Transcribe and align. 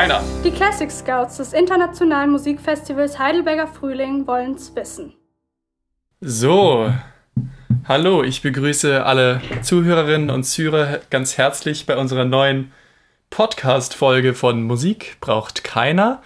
keiner. 0.00 0.24
Die 0.44 0.50
Classic 0.50 0.90
Scouts 0.90 1.36
des 1.36 1.52
Internationalen 1.52 2.30
Musikfestivals 2.30 3.18
Heidelberger 3.18 3.66
Frühling 3.66 4.26
wollen's 4.26 4.74
wissen. 4.74 5.12
So, 6.22 6.90
hallo, 7.86 8.22
ich 8.22 8.40
begrüße 8.40 9.04
alle 9.04 9.42
Zuhörerinnen 9.60 10.30
und 10.30 10.44
Zuhörer 10.44 11.00
ganz 11.10 11.36
herzlich 11.36 11.84
bei 11.84 11.98
unserer 11.98 12.24
neuen 12.24 12.72
Podcast-Folge 13.28 14.32
von 14.32 14.62
Musik 14.62 15.18
braucht 15.20 15.64
keiner. 15.64 16.22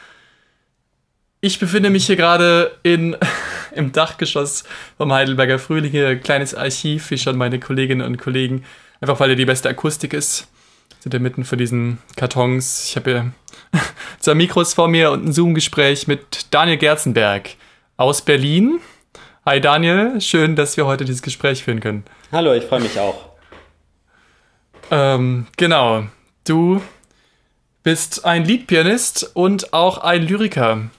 Ich 1.40 1.58
befinde 1.58 1.90
mich 1.90 2.06
hier 2.06 2.16
gerade 2.16 2.78
in, 2.84 3.16
im 3.74 3.90
Dachgeschoss 3.90 4.62
vom 4.98 5.12
Heidelberger 5.12 5.58
Frühling, 5.58 5.90
hier 5.90 6.10
ein 6.10 6.22
kleines 6.22 6.54
Archiv, 6.54 7.10
wie 7.10 7.18
schon 7.18 7.36
meine 7.36 7.58
Kolleginnen 7.58 8.06
und 8.06 8.18
Kollegen, 8.18 8.64
einfach 9.00 9.18
weil 9.18 9.30
hier 9.30 9.36
die 9.36 9.44
beste 9.46 9.68
Akustik 9.68 10.12
ist. 10.12 10.46
Sind 11.00 11.12
ja 11.12 11.18
mitten 11.18 11.44
vor 11.44 11.58
diesen 11.58 11.98
Kartons. 12.16 12.86
Ich 12.88 12.96
habe 12.96 13.10
hier 13.10 13.32
zwei 14.18 14.34
Mikros 14.34 14.74
vor 14.74 14.88
mir 14.88 15.10
und 15.10 15.24
ein 15.24 15.32
Zoom-Gespräch 15.32 16.06
mit 16.06 16.46
Daniel 16.50 16.78
Gerzenberg 16.78 17.50
aus 17.96 18.22
Berlin. 18.22 18.80
Hi 19.46 19.60
Daniel, 19.60 20.20
schön, 20.20 20.56
dass 20.56 20.76
wir 20.76 20.86
heute 20.86 21.04
dieses 21.04 21.22
Gespräch 21.22 21.64
führen 21.64 21.80
können. 21.80 22.04
Hallo, 22.32 22.52
ich 22.54 22.64
freue 22.64 22.80
mich 22.80 22.98
auch. 22.98 23.30
Ähm, 24.90 25.46
genau, 25.56 26.04
du 26.46 26.82
bist 27.82 28.24
ein 28.24 28.44
Liedpianist 28.44 29.30
und 29.34 29.72
auch 29.72 29.98
ein 29.98 30.22
Lyriker. 30.22 30.90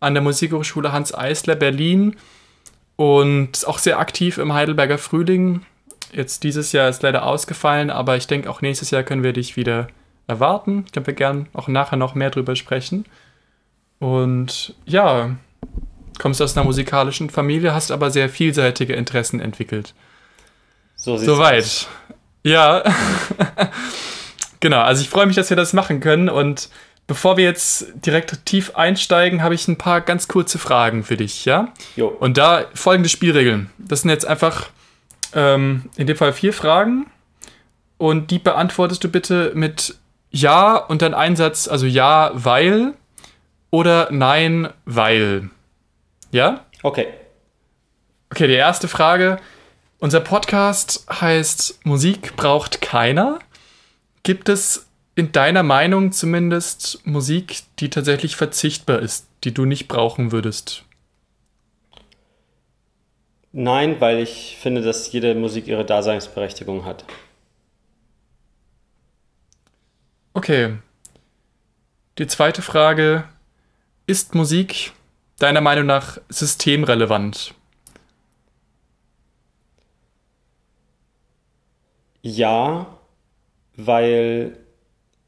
An 0.00 0.14
der 0.14 0.22
Musikhochschule 0.22 0.90
Hans 0.92 1.14
Eisler 1.14 1.54
Berlin 1.54 2.16
und 2.96 3.66
auch 3.68 3.78
sehr 3.78 4.00
aktiv 4.00 4.38
im 4.38 4.52
Heidelberger 4.52 4.98
Frühling. 4.98 5.64
Jetzt 6.12 6.44
dieses 6.44 6.72
Jahr 6.72 6.88
ist 6.88 7.02
leider 7.02 7.24
ausgefallen, 7.24 7.90
aber 7.90 8.16
ich 8.16 8.26
denke, 8.26 8.50
auch 8.50 8.60
nächstes 8.60 8.90
Jahr 8.90 9.02
können 9.02 9.22
wir 9.22 9.32
dich 9.32 9.56
wieder 9.56 9.88
erwarten. 10.26 10.84
Ich 10.86 10.92
glaube, 10.92 11.08
wir 11.08 11.14
gerne 11.14 11.46
auch 11.54 11.68
nachher 11.68 11.96
noch 11.96 12.14
mehr 12.14 12.30
drüber 12.30 12.54
sprechen. 12.54 13.06
Und 13.98 14.74
ja, 14.84 15.36
kommst 16.18 16.42
aus 16.42 16.56
einer 16.56 16.66
musikalischen 16.66 17.30
Familie, 17.30 17.74
hast 17.74 17.90
aber 17.90 18.10
sehr 18.10 18.28
vielseitige 18.28 18.94
Interessen 18.94 19.40
entwickelt. 19.40 19.94
So 20.96 21.16
Soweit. 21.16 21.64
Aus. 21.64 21.88
Ja. 22.42 22.82
genau, 24.60 24.80
also 24.80 25.02
ich 25.02 25.08
freue 25.08 25.26
mich, 25.26 25.36
dass 25.36 25.50
wir 25.50 25.56
das 25.56 25.72
machen 25.72 26.00
können. 26.00 26.28
Und 26.28 26.68
bevor 27.06 27.36
wir 27.36 27.44
jetzt 27.44 27.86
direkt 27.94 28.44
tief 28.44 28.74
einsteigen, 28.74 29.42
habe 29.42 29.54
ich 29.54 29.66
ein 29.68 29.78
paar 29.78 30.00
ganz 30.00 30.28
kurze 30.28 30.58
Fragen 30.58 31.04
für 31.04 31.16
dich, 31.16 31.44
ja? 31.44 31.68
Jo. 31.96 32.08
Und 32.08 32.38
da 32.38 32.66
folgende 32.74 33.08
Spielregeln. 33.08 33.70
Das 33.78 34.02
sind 34.02 34.10
jetzt 34.10 34.26
einfach 34.26 34.70
ähm, 35.34 35.90
in 35.96 36.06
dem 36.06 36.16
Fall 36.16 36.32
vier 36.32 36.52
Fragen 36.52 37.06
und 37.98 38.30
die 38.30 38.38
beantwortest 38.38 39.04
du 39.04 39.08
bitte 39.08 39.52
mit 39.54 39.96
Ja 40.30 40.76
und 40.76 41.02
dann 41.02 41.14
Einsatz, 41.14 41.68
also 41.68 41.86
Ja, 41.86 42.30
weil 42.34 42.94
oder 43.70 44.08
Nein, 44.10 44.68
weil. 44.84 45.50
Ja? 46.30 46.64
Okay. 46.82 47.06
Okay, 48.30 48.46
die 48.46 48.54
erste 48.54 48.88
Frage. 48.88 49.38
Unser 49.98 50.20
Podcast 50.20 51.06
heißt 51.08 51.84
Musik 51.84 52.34
braucht 52.36 52.80
keiner. 52.80 53.38
Gibt 54.24 54.48
es 54.48 54.86
in 55.14 55.32
deiner 55.32 55.62
Meinung 55.62 56.12
zumindest 56.12 57.06
Musik, 57.06 57.60
die 57.78 57.90
tatsächlich 57.90 58.34
verzichtbar 58.36 58.98
ist, 58.98 59.26
die 59.44 59.54
du 59.54 59.64
nicht 59.64 59.88
brauchen 59.88 60.32
würdest? 60.32 60.84
Nein, 63.52 64.00
weil 64.00 64.20
ich 64.20 64.56
finde, 64.60 64.80
dass 64.80 65.12
jede 65.12 65.34
Musik 65.34 65.66
ihre 65.66 65.84
Daseinsberechtigung 65.84 66.84
hat. 66.86 67.04
Okay. 70.32 70.78
Die 72.18 72.26
zweite 72.26 72.62
Frage. 72.62 73.24
Ist 74.06 74.34
Musik 74.34 74.92
deiner 75.38 75.60
Meinung 75.60 75.86
nach 75.86 76.18
systemrelevant? 76.28 77.54
Ja, 82.22 82.86
weil 83.76 84.56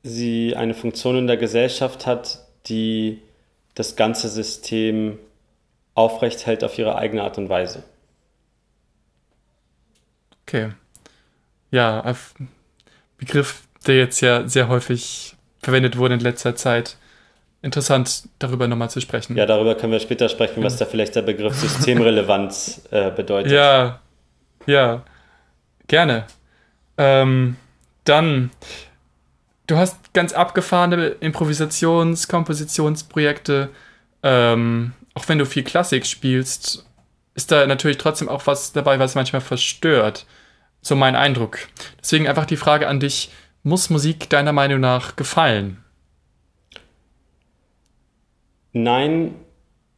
sie 0.02 0.56
eine 0.56 0.74
Funktion 0.74 1.16
in 1.16 1.26
der 1.26 1.36
Gesellschaft 1.36 2.06
hat, 2.06 2.40
die 2.66 3.22
das 3.74 3.96
ganze 3.96 4.28
System 4.28 5.18
aufrecht 5.94 6.46
hält 6.46 6.64
auf 6.64 6.78
ihre 6.78 6.96
eigene 6.96 7.22
Art 7.22 7.38
und 7.38 7.48
Weise. 7.48 7.84
Okay. 10.46 10.70
Ja, 11.70 12.14
Begriff, 13.18 13.62
der 13.86 13.96
jetzt 13.96 14.20
ja 14.20 14.48
sehr 14.48 14.68
häufig 14.68 15.36
verwendet 15.60 15.96
wurde 15.96 16.14
in 16.14 16.20
letzter 16.20 16.54
Zeit. 16.54 16.96
Interessant, 17.62 18.24
darüber 18.38 18.68
nochmal 18.68 18.90
zu 18.90 19.00
sprechen. 19.00 19.36
Ja, 19.36 19.46
darüber 19.46 19.74
können 19.74 19.92
wir 19.92 20.00
später 20.00 20.28
sprechen, 20.28 20.62
was 20.62 20.76
da 20.76 20.84
vielleicht 20.84 21.16
der 21.16 21.22
Begriff 21.22 21.54
Systemrelevanz 21.54 22.82
äh, 22.90 23.10
bedeutet. 23.10 23.52
Ja, 23.52 24.00
ja, 24.66 25.02
gerne. 25.88 26.26
Ähm, 26.98 27.56
dann, 28.04 28.50
du 29.66 29.76
hast 29.76 30.12
ganz 30.12 30.34
abgefahrene 30.34 31.16
Improvisations-, 31.20 32.28
Kompositionsprojekte. 32.28 33.70
Ähm, 34.22 34.92
auch 35.14 35.26
wenn 35.28 35.38
du 35.38 35.46
viel 35.46 35.64
Klassik 35.64 36.04
spielst, 36.06 36.84
ist 37.34 37.50
da 37.50 37.66
natürlich 37.66 37.98
trotzdem 37.98 38.28
auch 38.28 38.46
was 38.46 38.72
dabei, 38.72 38.98
was 38.98 39.14
manchmal 39.14 39.40
verstört. 39.40 40.26
So 40.80 40.96
mein 40.96 41.16
Eindruck. 41.16 41.58
Deswegen 42.00 42.28
einfach 42.28 42.46
die 42.46 42.56
Frage 42.56 42.86
an 42.88 43.00
dich, 43.00 43.30
muss 43.62 43.90
Musik 43.90 44.28
deiner 44.28 44.52
Meinung 44.52 44.80
nach 44.80 45.16
gefallen? 45.16 45.82
Nein, 48.72 49.34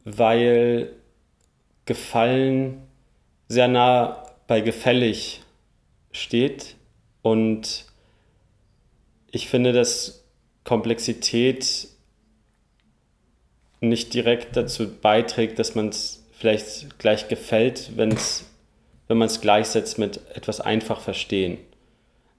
weil 0.05 0.93
gefallen 1.85 2.81
sehr 3.47 3.67
nah 3.67 4.23
bei 4.47 4.61
gefällig 4.61 5.41
steht 6.11 6.75
und 7.21 7.85
ich 9.31 9.49
finde, 9.49 9.73
dass 9.73 10.25
Komplexität 10.63 11.87
nicht 13.81 14.13
direkt 14.13 14.55
dazu 14.55 14.89
beiträgt, 14.89 15.59
dass 15.59 15.75
man 15.75 15.89
es 15.89 16.23
vielleicht 16.37 16.99
gleich 16.99 17.27
gefällt, 17.27 17.91
wenn's, 17.95 18.45
wenn 19.07 19.17
man 19.17 19.27
es 19.27 19.41
gleichsetzt 19.41 19.97
mit 19.97 20.19
etwas 20.35 20.61
einfach 20.61 20.99
verstehen. 20.99 21.57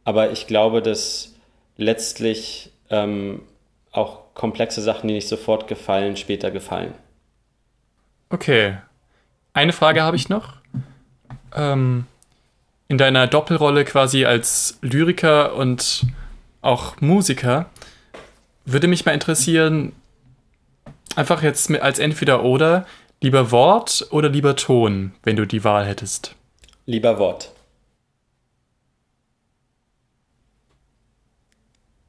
Aber 0.05 0.31
ich 0.31 0.47
glaube, 0.47 0.83
dass 0.83 1.35
letztlich 1.77 2.71
ähm, 2.91 3.43
auch 3.93 4.35
komplexe 4.35 4.81
Sachen, 4.83 5.09
die 5.09 5.15
nicht 5.15 5.29
sofort 5.29 5.69
gefallen, 5.69 6.17
später 6.17 6.51
gefallen. 6.51 6.95
Okay. 8.31 8.79
Eine 9.53 9.73
Frage 9.73 10.03
habe 10.03 10.17
ich 10.17 10.29
noch. 10.29 10.55
Ähm, 11.55 12.07
in 12.89 12.99
deiner 12.99 13.27
Doppelrolle 13.27 13.85
quasi 13.85 14.25
als 14.25 14.79
Lyriker 14.81 15.55
und 15.55 16.07
auch 16.63 17.01
Musiker 17.01 17.67
würde 18.65 18.87
mich 18.87 19.05
mal 19.05 19.13
interessieren, 19.13 19.93
einfach 21.17 21.43
jetzt 21.43 21.71
als 21.81 21.99
entweder 21.99 22.45
oder, 22.45 22.87
Lieber 23.21 23.51
Wort 23.51 24.07
oder 24.13 24.29
lieber 24.29 24.55
Ton, 24.55 25.13
wenn 25.25 25.35
du 25.35 25.45
die 25.45 25.65
Wahl 25.65 25.85
hättest? 25.85 26.37
Lieber 26.87 27.19
Wort. 27.19 27.53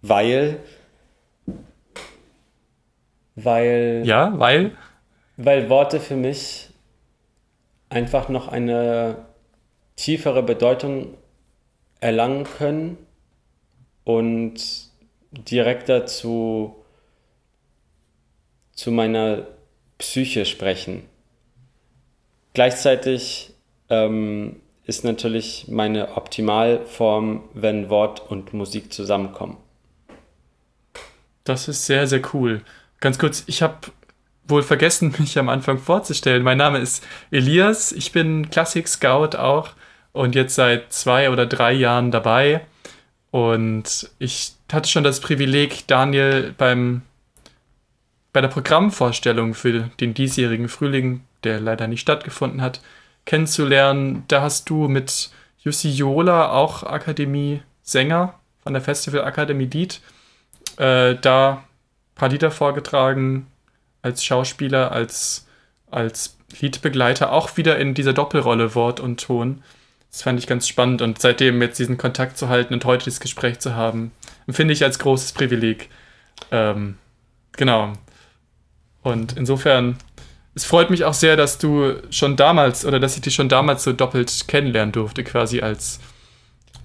Weil. 0.03 0.59
Weil. 3.35 4.03
Ja, 4.05 4.37
weil? 4.37 4.77
Weil 5.37 5.69
Worte 5.69 5.99
für 5.99 6.15
mich 6.15 6.69
einfach 7.89 8.29
noch 8.29 8.47
eine 8.47 9.25
tiefere 9.95 10.43
Bedeutung 10.43 11.17
erlangen 11.99 12.43
können 12.43 12.97
und 14.03 14.61
direkter 15.31 16.05
zu, 16.05 16.75
zu 18.73 18.91
meiner 18.91 19.47
Psyche 19.97 20.45
sprechen. 20.45 21.08
Gleichzeitig 22.59 23.53
ähm, 23.87 24.57
ist 24.83 25.05
natürlich 25.05 25.67
meine 25.69 26.17
Optimalform, 26.17 27.45
wenn 27.53 27.89
Wort 27.89 28.29
und 28.29 28.53
Musik 28.53 28.91
zusammenkommen. 28.91 29.55
Das 31.45 31.69
ist 31.69 31.85
sehr, 31.85 32.05
sehr 32.05 32.19
cool. 32.33 32.61
Ganz 32.99 33.17
kurz, 33.17 33.45
ich 33.47 33.61
habe 33.61 33.77
wohl 34.45 34.61
vergessen, 34.61 35.15
mich 35.19 35.39
am 35.39 35.47
Anfang 35.47 35.77
vorzustellen. 35.77 36.43
Mein 36.43 36.57
Name 36.57 36.79
ist 36.79 37.01
Elias, 37.31 37.93
ich 37.93 38.11
bin 38.11 38.49
Klassik 38.49 38.89
Scout 38.89 39.37
auch 39.37 39.69
und 40.11 40.35
jetzt 40.35 40.55
seit 40.55 40.91
zwei 40.91 41.29
oder 41.29 41.45
drei 41.45 41.71
Jahren 41.71 42.11
dabei. 42.11 42.65
Und 43.31 44.11
ich 44.19 44.51
hatte 44.69 44.89
schon 44.89 45.05
das 45.05 45.21
Privileg, 45.21 45.87
Daniel 45.87 46.53
beim 46.57 47.03
bei 48.33 48.41
der 48.41 48.49
Programmvorstellung 48.49 49.53
für 49.53 49.89
den 50.01 50.13
diesjährigen 50.13 50.67
Frühling, 50.67 51.21
der 51.43 51.59
leider 51.59 51.87
nicht 51.87 52.01
stattgefunden 52.01 52.61
hat, 52.61 52.81
kennenzulernen. 53.25 54.23
Da 54.27 54.41
hast 54.41 54.69
du 54.69 54.87
mit 54.87 55.29
Jussi 55.59 55.89
Jola, 55.89 56.51
auch 56.51 56.83
Akademie-Sänger, 56.83 58.33
von 58.63 58.73
der 58.73 58.81
Festivalakademie 58.81 59.65
Lied. 59.65 60.01
Äh, 60.77 61.15
da 61.15 61.51
ein 61.51 62.15
paar 62.15 62.29
Lieder 62.29 62.51
vorgetragen 62.51 63.47
als 64.01 64.23
Schauspieler, 64.23 64.91
als, 64.91 65.47
als 65.91 66.37
Liedbegleiter, 66.59 67.31
auch 67.31 67.57
wieder 67.57 67.77
in 67.77 67.93
dieser 67.93 68.13
Doppelrolle 68.13 68.75
Wort 68.75 68.99
und 68.99 69.21
Ton. 69.21 69.63
Das 70.11 70.23
fand 70.23 70.39
ich 70.39 70.47
ganz 70.47 70.67
spannend 70.67 71.01
und 71.01 71.21
seitdem 71.21 71.61
jetzt 71.61 71.77
diesen 71.77 71.97
Kontakt 71.97 72.37
zu 72.37 72.49
halten 72.49 72.73
und 72.73 72.85
heute 72.85 73.05
dieses 73.05 73.19
Gespräch 73.19 73.59
zu 73.59 73.75
haben, 73.75 74.11
empfinde 74.47 74.73
ich 74.73 74.83
als 74.83 74.97
großes 74.99 75.33
Privileg. 75.33 75.89
Ähm, 76.51 76.97
genau. 77.51 77.93
Und 79.03 79.37
insofern, 79.37 79.97
es 80.55 80.65
freut 80.65 80.89
mich 80.89 81.05
auch 81.05 81.13
sehr, 81.13 81.37
dass 81.37 81.57
du 81.57 81.95
schon 82.09 82.35
damals 82.35 82.85
oder 82.85 82.99
dass 82.99 83.15
ich 83.15 83.21
dich 83.21 83.35
schon 83.35 83.49
damals 83.49 83.83
so 83.83 83.93
doppelt 83.93 84.47
kennenlernen 84.47 84.91
durfte, 84.91 85.23
quasi 85.23 85.61
als 85.61 85.99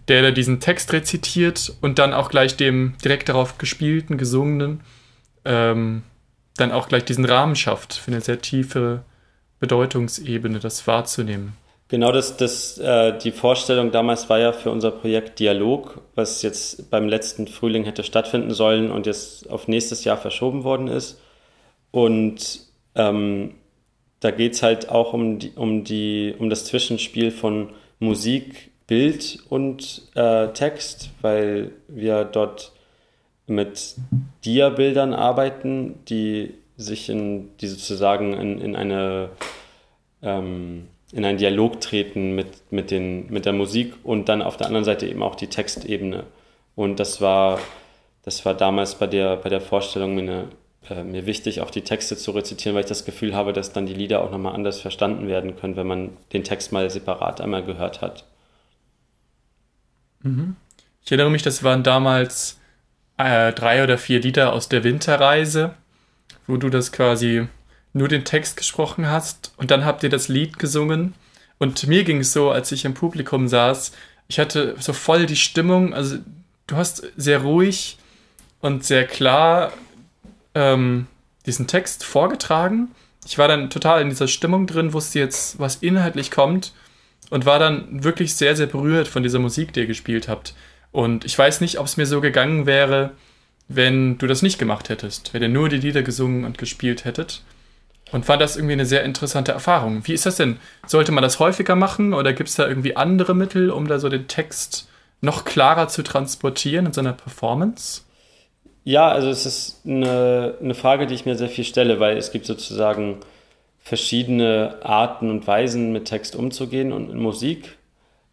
der, 0.08 0.22
der 0.22 0.32
diesen 0.32 0.61
Text 0.61 0.93
rezitiert 0.93 1.72
und 1.81 1.99
dann 1.99 2.12
auch 2.12 2.28
gleich 2.28 2.56
dem 2.56 2.94
direkt 3.02 3.28
darauf 3.28 3.58
gespielten, 3.58 4.19
gesungenen, 4.19 4.81
ähm, 5.44 6.02
dann 6.56 6.72
auch 6.72 6.88
gleich 6.88 7.05
diesen 7.05 7.25
Rahmen 7.25 7.56
schafft 7.56 7.94
für 7.94 8.11
eine 8.11 8.20
sehr 8.20 8.40
tiefe 8.40 9.02
Bedeutungsebene, 9.61 10.58
das 10.58 10.87
wahrzunehmen. 10.87 11.55
Genau, 11.88 12.12
das, 12.12 12.37
das, 12.37 12.78
äh, 12.78 13.17
die 13.19 13.31
Vorstellung 13.31 13.93
damals 13.93 14.28
war 14.28 14.38
ja 14.38 14.52
für 14.52 14.70
unser 14.70 14.90
Projekt 14.90 15.38
Dialog, 15.38 16.00
was 16.14 16.43
jetzt 16.43 16.90
beim 16.90 17.08
letzten 17.08 17.46
Frühling 17.46 17.84
hätte 17.84 18.05
stattfinden 18.05 18.52
sollen 18.52 18.90
und 18.90 19.06
jetzt 19.06 19.50
auf 19.50 19.69
nächstes 19.69 20.05
Jahr 20.05 20.17
verschoben 20.17 20.64
worden 20.64 20.88
ist. 20.88 21.20
Und 21.90 22.60
ähm, 22.94 23.55
da 24.20 24.31
geht 24.31 24.55
es 24.55 24.62
halt 24.62 24.88
auch 24.88 25.12
um, 25.12 25.38
die, 25.38 25.52
um, 25.55 25.85
die, 25.85 26.35
um 26.38 26.49
das 26.49 26.64
Zwischenspiel 26.64 27.31
von 27.31 27.70
Musik, 27.99 28.70
Bild 28.87 29.38
und 29.49 30.02
äh, 30.14 30.49
Text, 30.49 31.11
weil 31.23 31.73
wir 31.88 32.25
dort 32.25 32.73
mit 33.46 33.96
Dia-Bildern 34.44 35.14
arbeiten, 35.14 36.00
die 36.08 36.55
sich 36.76 37.08
in, 37.08 37.56
die 37.58 37.67
sozusagen 37.67 38.35
in, 38.35 38.61
in 38.61 38.76
eine 38.76 39.31
ähm, 40.23 40.88
in 41.14 41.25
einen 41.25 41.38
Dialog 41.38 41.81
treten 41.81 42.35
mit, 42.35 42.73
mit, 42.73 42.91
den, 42.91 43.31
mit 43.31 43.46
der 43.46 43.52
Musik 43.52 43.94
und 44.02 44.29
dann 44.29 44.43
auf 44.43 44.56
der 44.56 44.67
anderen 44.67 44.85
Seite 44.85 45.06
eben 45.06 45.23
auch 45.23 45.37
die 45.37 45.46
Textebene. 45.46 46.25
Und 46.75 46.99
das 46.99 47.20
war, 47.20 47.61
das 48.23 48.44
war 48.44 48.55
damals 48.55 48.96
bei 48.96 49.06
der, 49.06 49.37
bei 49.37 49.49
der 49.49 49.61
Vorstellung 49.61 50.17
mir, 50.17 50.49
äh, 50.90 51.02
mir 51.02 51.26
wichtig, 51.26 51.60
auch 51.60 51.70
die 51.70 51.82
Texte 51.82 52.16
zu 52.16 52.31
rezitieren, 52.32 52.75
weil 52.75 52.82
ich 52.84 52.88
das 52.88 53.04
Gefühl 53.04 53.34
habe, 53.34 53.52
dass 53.52 53.72
dann 53.72 53.86
die 53.86 53.94
Lieder 53.94 54.22
auch 54.22 54.31
nochmal 54.31 54.54
anders 54.54 54.81
verstanden 54.81 55.28
werden 55.28 55.56
können, 55.56 55.76
wenn 55.76 55.86
man 55.86 56.16
den 56.32 56.44
Text 56.44 56.72
mal 56.72 56.88
separat 56.90 57.40
einmal 57.40 57.64
gehört 57.64 58.00
hat. 58.00 58.25
Mhm. 60.22 60.56
Ich 61.04 61.12
erinnere 61.12 61.31
mich, 61.31 61.42
das 61.42 61.62
waren 61.62 61.82
damals 61.82 62.58
äh, 63.19 63.52
drei 63.52 63.82
oder 63.82 63.98
vier 63.98 64.20
Lieder 64.20 64.52
aus 64.52 64.69
der 64.69 64.84
Winterreise, 64.84 65.75
wo 66.46 66.56
du 66.56 66.70
das 66.70 66.92
quasi 66.92 67.46
nur 67.92 68.08
den 68.08 68.25
Text 68.25 68.56
gesprochen 68.56 69.06
hast 69.08 69.52
und 69.56 69.70
dann 69.70 69.84
habt 69.84 70.02
ihr 70.02 70.10
das 70.10 70.28
Lied 70.28 70.58
gesungen. 70.58 71.14
Und 71.58 71.86
mir 71.86 72.04
ging 72.04 72.20
es 72.20 72.32
so, 72.32 72.50
als 72.50 72.72
ich 72.72 72.84
im 72.84 72.94
Publikum 72.94 73.48
saß, 73.48 73.92
ich 74.26 74.38
hatte 74.38 74.75
so 74.81 74.92
voll 74.92 75.26
die 75.26 75.36
Stimmung, 75.36 75.94
also 75.94 76.19
du 76.66 76.76
hast 76.76 77.06
sehr 77.16 77.42
ruhig 77.42 77.98
und 78.60 78.84
sehr 78.84 79.06
klar 79.06 79.72
ähm, 80.54 81.06
diesen 81.46 81.66
Text 81.66 82.04
vorgetragen. 82.04 82.88
Ich 83.26 83.38
war 83.38 83.48
dann 83.48 83.70
total 83.70 84.02
in 84.02 84.10
dieser 84.10 84.28
Stimmung 84.28 84.66
drin, 84.66 84.92
wusste 84.92 85.18
jetzt, 85.18 85.58
was 85.58 85.76
inhaltlich 85.76 86.30
kommt 86.30 86.72
und 87.30 87.46
war 87.46 87.58
dann 87.58 88.04
wirklich 88.04 88.34
sehr, 88.34 88.56
sehr 88.56 88.66
berührt 88.66 89.08
von 89.08 89.22
dieser 89.22 89.38
Musik, 89.38 89.72
die 89.72 89.80
ihr 89.80 89.86
gespielt 89.86 90.28
habt. 90.28 90.54
Und 90.92 91.24
ich 91.24 91.36
weiß 91.36 91.60
nicht, 91.60 91.78
ob 91.78 91.86
es 91.86 91.96
mir 91.96 92.06
so 92.06 92.20
gegangen 92.20 92.66
wäre, 92.66 93.12
wenn 93.68 94.18
du 94.18 94.26
das 94.26 94.42
nicht 94.42 94.58
gemacht 94.58 94.88
hättest, 94.88 95.32
wenn 95.32 95.42
ihr 95.42 95.48
nur 95.48 95.68
die 95.68 95.78
Lieder 95.78 96.02
gesungen 96.02 96.44
und 96.44 96.58
gespielt 96.58 97.04
hättet 97.04 97.42
und 98.12 98.26
fand 98.26 98.42
das 98.42 98.56
irgendwie 98.56 98.74
eine 98.74 98.86
sehr 98.86 99.02
interessante 99.04 99.52
Erfahrung. 99.52 100.06
Wie 100.06 100.12
ist 100.12 100.26
das 100.26 100.36
denn? 100.36 100.58
Sollte 100.86 101.12
man 101.12 101.22
das 101.22 101.40
häufiger 101.40 101.74
machen 101.74 102.12
oder 102.12 102.32
gibt 102.32 102.48
es 102.48 102.56
da 102.56 102.68
irgendwie 102.68 102.96
andere 102.96 103.34
Mittel, 103.34 103.70
um 103.70 103.88
da 103.88 103.98
so 103.98 104.08
den 104.08 104.28
Text 104.28 104.88
noch 105.20 105.44
klarer 105.44 105.88
zu 105.88 106.02
transportieren 106.02 106.86
in 106.86 106.92
so 106.92 107.00
einer 107.00 107.14
Performance? 107.14 108.02
Ja, 108.84 109.08
also 109.08 109.28
es 109.31 109.46
ist 109.46 109.81
eine, 109.86 110.56
eine 110.60 110.75
Frage, 110.75 111.06
die 111.06 111.14
ich 111.14 111.25
mir 111.25 111.36
sehr 111.36 111.48
viel 111.48 111.64
stelle, 111.64 112.00
weil 112.00 112.19
es 112.19 112.32
gibt 112.32 112.44
sozusagen 112.44 113.20
verschiedene 113.81 114.78
Arten 114.82 115.31
und 115.31 115.46
Weisen, 115.46 115.92
mit 115.92 116.04
Text 116.06 116.36
umzugehen 116.36 116.92
und 116.92 117.10
in 117.10 117.19
Musik. 117.19 117.78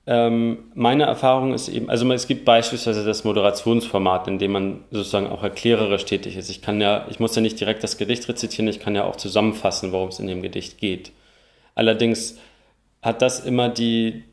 Ähm, 0.07 0.71
meine 0.73 1.03
Erfahrung 1.03 1.53
ist 1.53 1.69
eben, 1.69 1.89
also 1.89 2.09
es 2.11 2.27
gibt 2.27 2.43
beispielsweise 2.43 3.05
das 3.05 3.23
Moderationsformat, 3.23 4.27
in 4.27 4.39
dem 4.39 4.51
man 4.51 4.83
sozusagen 4.91 5.27
auch 5.27 5.43
erklärerisch 5.43 6.05
tätig 6.05 6.35
ist. 6.35 6.49
Ich 6.49 6.61
kann 6.61 6.81
ja, 6.81 7.05
ich 7.09 7.19
muss 7.19 7.35
ja 7.35 7.41
nicht 7.41 7.59
direkt 7.59 7.83
das 7.83 7.97
Gedicht 7.97 8.27
rezitieren, 8.27 8.67
ich 8.67 8.79
kann 8.79 8.95
ja 8.95 9.05
auch 9.05 9.15
zusammenfassen, 9.15 9.91
worum 9.91 10.09
es 10.09 10.19
in 10.19 10.27
dem 10.27 10.41
Gedicht 10.41 10.79
geht. 10.79 11.11
Allerdings 11.75 12.37
hat 13.01 13.21
das 13.21 13.39
immer 13.45 13.69
die, 13.69 14.23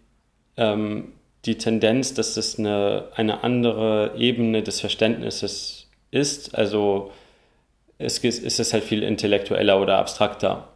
ähm, 0.57 1.13
die 1.45 1.59
Tendenz, 1.59 2.15
dass 2.15 2.37
es 2.37 2.59
eine, 2.59 3.09
eine 3.15 3.45
andere 3.45 4.15
Ebene 4.17 4.63
des 4.63 4.81
Verständnisses 4.81 5.78
ist. 6.11 6.55
Also 6.55 7.13
es 7.99 8.19
ist 8.19 8.61
es 8.61 8.73
halt 8.73 8.85
viel 8.85 9.03
intellektueller 9.03 9.81
oder 9.81 9.99
abstrakter. 9.99 10.69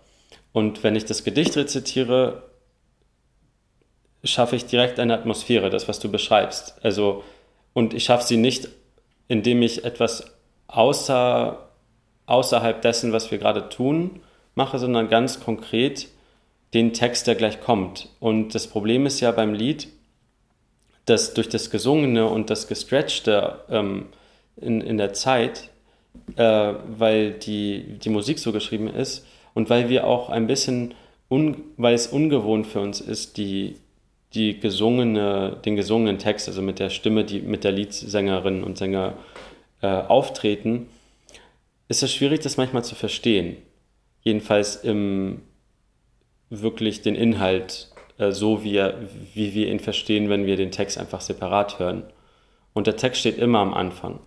Und 0.52 0.82
wenn 0.82 0.96
ich 0.96 1.04
das 1.04 1.24
Gedicht 1.24 1.56
rezitiere, 1.56 2.42
schaffe 4.24 4.56
ich 4.56 4.66
direkt 4.66 4.98
eine 5.00 5.14
Atmosphäre, 5.14 5.70
das, 5.70 5.88
was 5.88 5.98
du 5.98 6.10
beschreibst. 6.10 6.76
Also, 6.84 7.24
und 7.72 7.94
ich 7.94 8.04
schaffe 8.04 8.26
sie 8.26 8.36
nicht, 8.36 8.68
indem 9.28 9.62
ich 9.62 9.84
etwas 9.84 10.36
außer, 10.68 11.68
außerhalb 12.26 12.82
dessen, 12.82 13.12
was 13.12 13.30
wir 13.30 13.38
gerade 13.38 13.68
tun, 13.68 14.20
mache, 14.54 14.78
sondern 14.78 15.08
ganz 15.08 15.40
konkret 15.40 16.08
den 16.74 16.92
Text, 16.92 17.26
der 17.26 17.34
gleich 17.34 17.60
kommt. 17.60 18.08
Und 18.20 18.54
das 18.54 18.66
Problem 18.66 19.06
ist 19.06 19.20
ja 19.20 19.30
beim 19.30 19.54
Lied, 19.54 19.88
dass 21.06 21.34
durch 21.34 21.48
das 21.48 21.70
Gesungene 21.70 22.26
und 22.26 22.50
das 22.50 22.68
Gestretchte 22.68 23.60
ähm, 23.68 24.06
in, 24.56 24.80
in 24.80 24.98
der 24.98 25.12
Zeit, 25.12 25.70
äh, 26.36 26.74
weil 26.86 27.32
die, 27.32 27.98
die 28.02 28.10
Musik 28.10 28.38
so 28.38 28.52
geschrieben 28.52 28.88
ist 28.88 29.26
und 29.54 29.70
weil 29.70 29.88
wir 29.88 30.06
auch 30.06 30.30
ein 30.30 30.46
bisschen, 30.46 30.94
un, 31.30 31.56
weil 31.76 31.94
es 31.94 32.06
ungewohnt 32.06 32.66
für 32.66 32.80
uns 32.80 33.00
ist, 33.00 33.36
die 33.36 33.76
die 34.34 34.58
gesungene, 34.58 35.58
den 35.64 35.76
gesungenen 35.76 36.18
Text, 36.18 36.48
also 36.48 36.62
mit 36.62 36.78
der 36.78 36.90
Stimme, 36.90 37.24
die 37.24 37.40
mit 37.40 37.64
der 37.64 37.72
Liedsängerinnen 37.72 38.64
und 38.64 38.78
Sänger 38.78 39.14
äh, 39.82 39.88
auftreten, 39.88 40.88
ist 41.88 42.02
es 42.02 42.14
schwierig, 42.14 42.40
das 42.40 42.56
manchmal 42.56 42.84
zu 42.84 42.94
verstehen. 42.94 43.56
Jedenfalls 44.22 44.76
im 44.76 45.42
wirklich 46.48 47.02
den 47.02 47.14
Inhalt 47.14 47.90
äh, 48.18 48.30
so, 48.32 48.62
wie, 48.64 48.76
er, 48.76 48.94
wie 49.34 49.54
wir 49.54 49.68
ihn 49.68 49.80
verstehen, 49.80 50.28
wenn 50.28 50.46
wir 50.46 50.56
den 50.56 50.70
Text 50.70 50.98
einfach 50.98 51.20
separat 51.20 51.78
hören. 51.78 52.04
Und 52.72 52.86
der 52.86 52.96
Text 52.96 53.20
steht 53.20 53.38
immer 53.38 53.58
am 53.58 53.74
Anfang. 53.74 54.20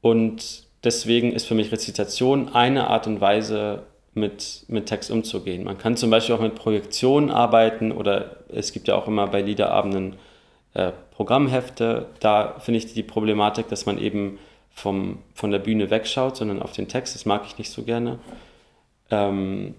Und 0.00 0.64
deswegen 0.84 1.32
ist 1.32 1.46
für 1.46 1.54
mich 1.54 1.72
Rezitation 1.72 2.50
eine 2.50 2.88
Art 2.88 3.06
und 3.06 3.20
Weise, 3.20 3.84
mit, 4.18 4.64
mit 4.68 4.86
Text 4.86 5.10
umzugehen. 5.10 5.64
Man 5.64 5.78
kann 5.78 5.96
zum 5.96 6.10
Beispiel 6.10 6.34
auch 6.34 6.40
mit 6.40 6.54
Projektionen 6.54 7.30
arbeiten 7.30 7.92
oder 7.92 8.36
es 8.48 8.72
gibt 8.72 8.88
ja 8.88 8.96
auch 8.96 9.06
immer 9.06 9.26
bei 9.26 9.40
Liederabenden 9.40 10.16
äh, 10.74 10.92
Programmhefte. 11.12 12.06
Da 12.20 12.56
finde 12.58 12.78
ich 12.78 12.92
die 12.92 13.02
Problematik, 13.02 13.68
dass 13.68 13.86
man 13.86 13.98
eben 13.98 14.38
vom, 14.70 15.18
von 15.34 15.50
der 15.50 15.58
Bühne 15.58 15.90
wegschaut, 15.90 16.36
sondern 16.36 16.62
auf 16.62 16.72
den 16.72 16.88
Text. 16.88 17.14
Das 17.14 17.26
mag 17.26 17.44
ich 17.46 17.58
nicht 17.58 17.70
so 17.70 17.82
gerne. 17.82 18.18
Ähm, 19.10 19.74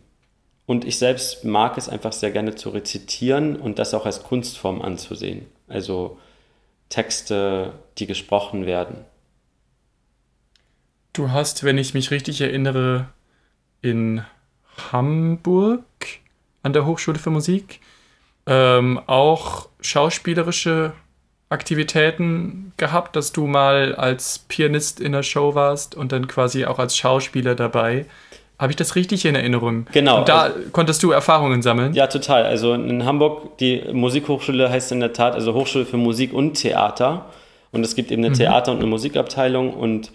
und 0.66 0.86
ich 0.86 1.00
selbst 1.00 1.46
mag 1.46 1.78
es 1.78 1.90
einfach 1.90 2.14
sehr 2.14 2.32
gerne 2.32 2.56
zu 2.56 2.70
rezitieren 2.70 3.56
und 3.56 3.80
das 3.80 3.94
auch 3.94 4.06
als 4.06 4.24
Kunstform 4.24 4.82
anzusehen. 4.82 5.48
Also 5.68 6.18
Texte, 6.90 7.74
die 7.98 8.06
gesprochen 8.06 8.66
werden. 8.66 9.06
Du 11.14 11.32
hast, 11.32 11.64
wenn 11.64 11.78
ich 11.78 11.94
mich 11.94 12.12
richtig 12.12 12.42
erinnere, 12.42 13.08
in 13.82 14.24
Hamburg 14.92 15.84
an 16.64 16.74
der 16.74 16.86
Hochschule 16.86 17.20
für 17.20 17.30
Musik 17.30 17.80
ähm, 18.46 19.00
auch 19.06 19.70
schauspielerische 19.82 20.94
Aktivitäten 21.50 22.74
gehabt, 22.78 23.16
dass 23.16 23.32
du 23.32 23.48
mal 23.48 23.96
als 23.96 24.40
Pianist 24.48 25.00
in 25.00 25.14
der 25.14 25.24
Show 25.24 25.56
warst 25.56 25.96
und 25.96 26.12
dann 26.12 26.28
quasi 26.28 26.66
auch 26.66 26.80
als 26.80 26.96
Schauspieler 26.96 27.56
dabei. 27.56 28.06
Habe 28.60 28.72
ich 28.72 28.76
das 28.76 28.96
richtig 28.96 29.26
in 29.26 29.36
Erinnerung? 29.36 29.88
Genau. 29.92 30.20
Und 30.20 30.30
da 30.30 30.42
also, 30.42 30.60
konntest 30.72 31.02
du 31.02 31.12
Erfahrungen 31.12 31.62
sammeln? 31.62 31.94
Ja, 31.94 32.08
total. 32.08 32.44
Also 32.44 32.74
in 32.74 33.06
Hamburg, 33.06 33.58
die 33.58 33.84
Musikhochschule 33.92 34.70
heißt 34.70 34.92
in 34.92 35.00
der 35.00 35.14
Tat, 35.14 35.34
also 35.34 35.54
Hochschule 35.54 35.86
für 35.86 35.98
Musik 35.98 36.34
und 36.34 36.56
Theater. 36.56 37.26
Und 37.72 37.84
es 37.84 37.96
gibt 37.96 38.12
eben 38.12 38.24
eine 38.24 38.32
mhm. 38.32 38.38
Theater- 38.38 38.72
und 38.72 38.80
eine 38.80 38.88
Musikabteilung 38.88 39.74
und 39.74 40.12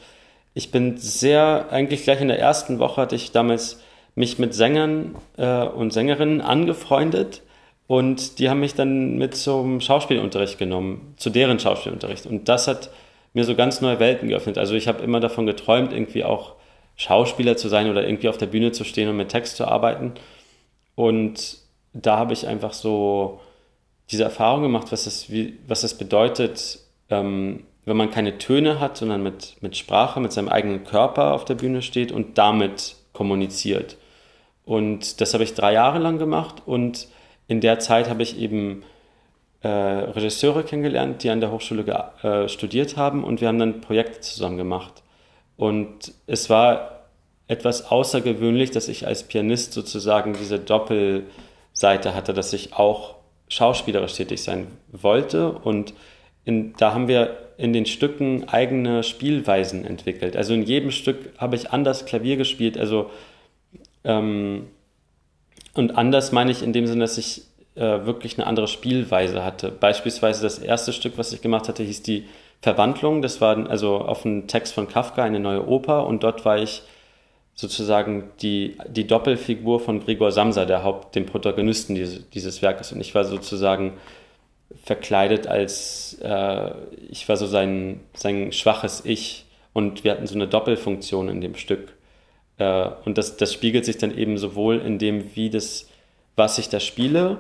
ich 0.55 0.71
bin 0.71 0.97
sehr, 0.97 1.67
eigentlich 1.71 2.05
gleich 2.05 2.21
in 2.21 2.29
der 2.29 2.39
ersten 2.39 2.79
Woche 2.79 3.03
hatte 3.03 3.17
ich 3.17 3.33
damals 3.33 3.81
mich 4.15 4.39
mit 4.39 4.55
Sängern 4.55 5.17
äh, 5.37 5.65
und 5.65 5.93
Sängerinnen 5.93 6.41
angefreundet 6.41 7.43
und 7.87 8.39
die 8.39 8.49
haben 8.49 8.61
mich 8.61 8.75
dann 8.75 9.19
mit 9.19 9.37
zum 9.37 9.81
Schauspielunterricht 9.81 10.59
genommen, 10.59 11.15
zu 11.17 11.29
deren 11.31 11.59
Schauspielunterricht. 11.59 12.27
Und 12.27 12.49
das 12.49 12.69
hat 12.69 12.91
mir 13.35 13.45
so 13.45 13.55
ganz 13.55 13.81
neue 13.81 13.99
Welten 13.99 14.29
geöffnet. 14.29 14.57
Also 14.57 14.75
ich 14.75 14.89
habe 14.89 15.03
immer 15.03 15.21
davon 15.21 15.45
geträumt, 15.45 15.93
irgendwie 15.93 16.25
auch 16.25 16.55
Schauspieler 16.97 17.57
zu 17.57 17.69
sein 17.69 17.91
oder 17.91 18.07
irgendwie 18.07 18.29
auf 18.29 18.39
der 18.39 18.47
Bühne 18.47 18.73
zu 18.73 18.85
stehen 18.85 19.09
und 19.09 19.17
mit 19.17 19.31
Text 19.31 19.57
zu 19.57 19.67
arbeiten. 19.67 20.13
Und 20.95 21.59
da 21.93 22.17
habe 22.17 22.33
ich 22.33 22.47
einfach 22.47 22.73
so 22.73 23.41
diese 24.11 24.25
Erfahrung 24.25 24.63
gemacht, 24.63 24.93
was 24.93 25.07
es, 25.07 25.31
wie, 25.31 25.59
was 25.67 25.83
es 25.83 25.99
bedeutet, 25.99 26.79
ähm, 27.11 27.65
wenn 27.85 27.97
man 27.97 28.11
keine 28.11 28.39
Töne 28.39 28.81
hat, 28.81 28.97
sondern 28.97 29.23
mit, 29.23 29.57
mit 29.61 29.77
Sprache, 29.77 30.21
mit 30.21 30.33
seinem 30.33 30.49
eigenen 30.49 30.85
Körper 30.85 31.35
auf 31.35 31.45
der 31.45 31.55
Bühne 31.55 31.83
steht 31.83 32.13
und 32.13 32.39
damit 32.39 32.97
kommuniziert. 33.13 33.97
Und 34.65 35.21
das 35.21 35.35
habe 35.35 35.45
ich 35.45 35.55
drei 35.55 35.73
Jahre 35.75 35.99
lang 35.99 36.19
gemacht 36.19 36.63
und 36.65 37.09
in 37.47 37.61
der 37.61 37.79
Zeit 37.79 38.09
habe 38.09 38.23
ich 38.23 38.39
eben 38.39 38.83
äh, 39.63 39.69
Regisseure 39.69 40.65
kennengelernt, 40.65 41.23
die 41.23 41.31
an 41.31 41.41
der 41.41 41.51
Hochschule 41.51 41.85
äh, 42.23 42.49
studiert 42.49 42.97
haben 42.97 43.25
und 43.25 43.41
wir 43.41 43.49
haben 43.49 43.59
dann 43.59 43.81
Projekte 43.81 44.21
zusammen 44.21 44.57
gemacht. 44.57 45.03
Und 45.57 46.13
es 46.27 46.49
war 46.51 47.07
etwas 47.47 47.91
außergewöhnlich, 47.91 48.71
dass 48.71 48.89
ich 48.89 49.07
als 49.07 49.25
Pianist 49.25 49.75
sozusagen 49.75 50.33
diese 50.35 50.59
Doppelseite 50.59 52.15
hatte, 52.15 52.33
dass 52.33 52.53
ich 52.55 52.73
auch 52.73 53.17
schauspielerisch 53.49 54.15
tätig 54.15 54.43
sein 54.43 54.67
wollte. 54.91 55.53
Und 55.53 55.93
in, 56.45 56.75
da 56.79 56.95
haben 56.95 57.09
wir 57.09 57.44
in 57.57 57.73
den 57.73 57.87
Stücken 57.87 58.49
eigene 58.49 59.03
Spielweisen 59.03 59.85
entwickelt. 59.85 60.37
Also 60.37 60.55
in 60.55 60.63
jedem 60.63 60.91
Stück 60.91 61.33
habe 61.39 61.57
ich 61.57 61.71
anders 61.71 62.07
Klavier 62.07 62.37
gespielt. 62.37 62.77
Also 62.77 63.11
ähm, 64.05 64.67
und 65.75 65.97
anders 65.97 66.33
meine 66.33 66.51
ich 66.51 66.63
in 66.63 66.73
dem 66.73 66.87
Sinne, 66.87 67.01
dass 67.01 67.19
ich 67.19 67.43
äh, 67.75 68.07
wirklich 68.07 68.39
eine 68.39 68.47
andere 68.47 68.69
Spielweise 68.69 69.45
hatte. 69.45 69.71
Beispielsweise 69.71 70.43
das 70.43 70.59
erste 70.59 70.93
Stück, 70.93 71.19
was 71.19 71.33
ich 71.33 71.43
gemacht 71.43 71.69
hatte, 71.69 71.83
hieß 71.83 72.03
die 72.03 72.27
Verwandlung. 72.63 73.23
Das 73.23 73.41
war 73.41 73.69
also 73.69 73.99
auf 73.99 74.25
einen 74.25 74.47
Text 74.47 74.75
von 74.75 74.89
Kafka, 74.89 75.23
eine 75.25 75.41
neue 75.41 75.67
Oper. 75.67 76.07
Und 76.07 76.23
dort 76.23 76.45
war 76.45 76.59
ich 76.59 76.83
sozusagen 77.55 78.31
die, 78.41 78.77
die 78.89 79.07
Doppelfigur 79.07 79.81
von 79.81 80.05
Gregor 80.05 80.33
Samsa, 80.33 80.65
der 80.65 80.83
Haupt, 80.83 81.15
dem 81.15 81.27
Protagonisten 81.27 81.95
dieses, 81.95 82.29
dieses 82.31 82.63
Werkes. 82.63 82.93
Und 82.93 83.01
ich 83.01 83.15
war 83.15 83.25
sozusagen 83.25 83.95
verkleidet 84.85 85.47
als, 85.47 86.19
äh, 86.23 86.71
ich 87.09 87.29
war 87.29 87.37
so 87.37 87.47
sein, 87.47 88.01
sein 88.15 88.53
schwaches 88.53 89.03
Ich. 89.05 89.47
Und 89.73 90.05
wir 90.05 90.13
hatten 90.13 90.27
so 90.27 90.35
eine 90.35 90.47
Doppelfunktion 90.47 91.29
in 91.29 91.41
dem 91.41 91.55
Stück. 91.55 91.95
Äh, 92.59 92.89
und 93.05 93.19
das, 93.19 93.37
das 93.37 93.53
spiegelt 93.53 93.85
sich 93.85 93.99
dann 93.99 94.17
eben 94.17 94.39
sowohl 94.39 94.79
in 94.79 94.99
dem, 94.99 95.35
wie 95.37 95.51
das, 95.51 95.89
was 96.37 96.59
ich 96.59 96.69
da 96.69 96.81
spiele, 96.81 97.39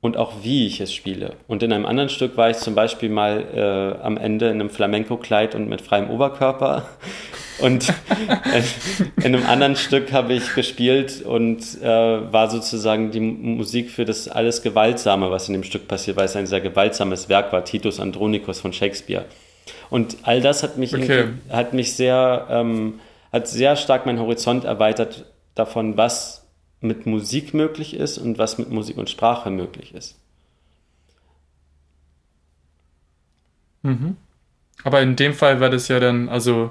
und 0.00 0.16
auch 0.16 0.32
wie 0.42 0.66
ich 0.66 0.80
es 0.80 0.94
spiele. 0.94 1.34
Und 1.48 1.62
in 1.62 1.72
einem 1.72 1.84
anderen 1.84 2.08
Stück 2.08 2.36
war 2.36 2.50
ich 2.50 2.58
zum 2.58 2.74
Beispiel 2.74 3.08
mal 3.08 3.44
äh, 3.52 4.04
am 4.04 4.16
Ende 4.16 4.46
in 4.46 4.60
einem 4.60 4.70
Flamenco-Kleid 4.70 5.54
und 5.54 5.68
mit 5.68 5.80
freiem 5.80 6.10
Oberkörper. 6.10 6.88
Und 7.60 7.92
in 9.16 9.34
einem 9.34 9.44
anderen 9.44 9.74
Stück 9.74 10.12
habe 10.12 10.32
ich 10.32 10.54
gespielt 10.54 11.22
und 11.22 11.82
äh, 11.82 11.86
war 11.88 12.48
sozusagen 12.48 13.10
die 13.10 13.18
Musik 13.18 13.90
für 13.90 14.04
das 14.04 14.28
alles 14.28 14.62
Gewaltsame, 14.62 15.32
was 15.32 15.48
in 15.48 15.54
dem 15.54 15.64
Stück 15.64 15.88
passiert, 15.88 16.16
weil 16.16 16.26
es 16.26 16.36
ein 16.36 16.46
sehr 16.46 16.60
gewaltsames 16.60 17.28
Werk 17.28 17.52
war, 17.52 17.64
Titus 17.64 17.98
Andronicus 17.98 18.60
von 18.60 18.72
Shakespeare. 18.72 19.24
Und 19.90 20.18
all 20.22 20.40
das 20.40 20.62
hat 20.62 20.78
mich, 20.78 20.94
okay. 20.94 21.30
hat 21.50 21.74
mich 21.74 21.94
sehr, 21.94 22.46
ähm, 22.48 23.00
hat 23.32 23.48
sehr 23.48 23.74
stark 23.74 24.06
meinen 24.06 24.20
Horizont 24.20 24.64
erweitert 24.64 25.24
davon, 25.56 25.96
was 25.96 26.37
mit 26.80 27.06
Musik 27.06 27.54
möglich 27.54 27.94
ist 27.94 28.18
und 28.18 28.38
was 28.38 28.58
mit 28.58 28.70
Musik 28.70 28.98
und 28.98 29.10
Sprache 29.10 29.50
möglich 29.50 29.94
ist. 29.94 30.16
Mhm. 33.82 34.16
Aber 34.84 35.00
in 35.00 35.16
dem 35.16 35.34
Fall 35.34 35.60
war 35.60 35.70
das 35.70 35.88
ja 35.88 35.98
dann 35.98 36.28
also 36.28 36.70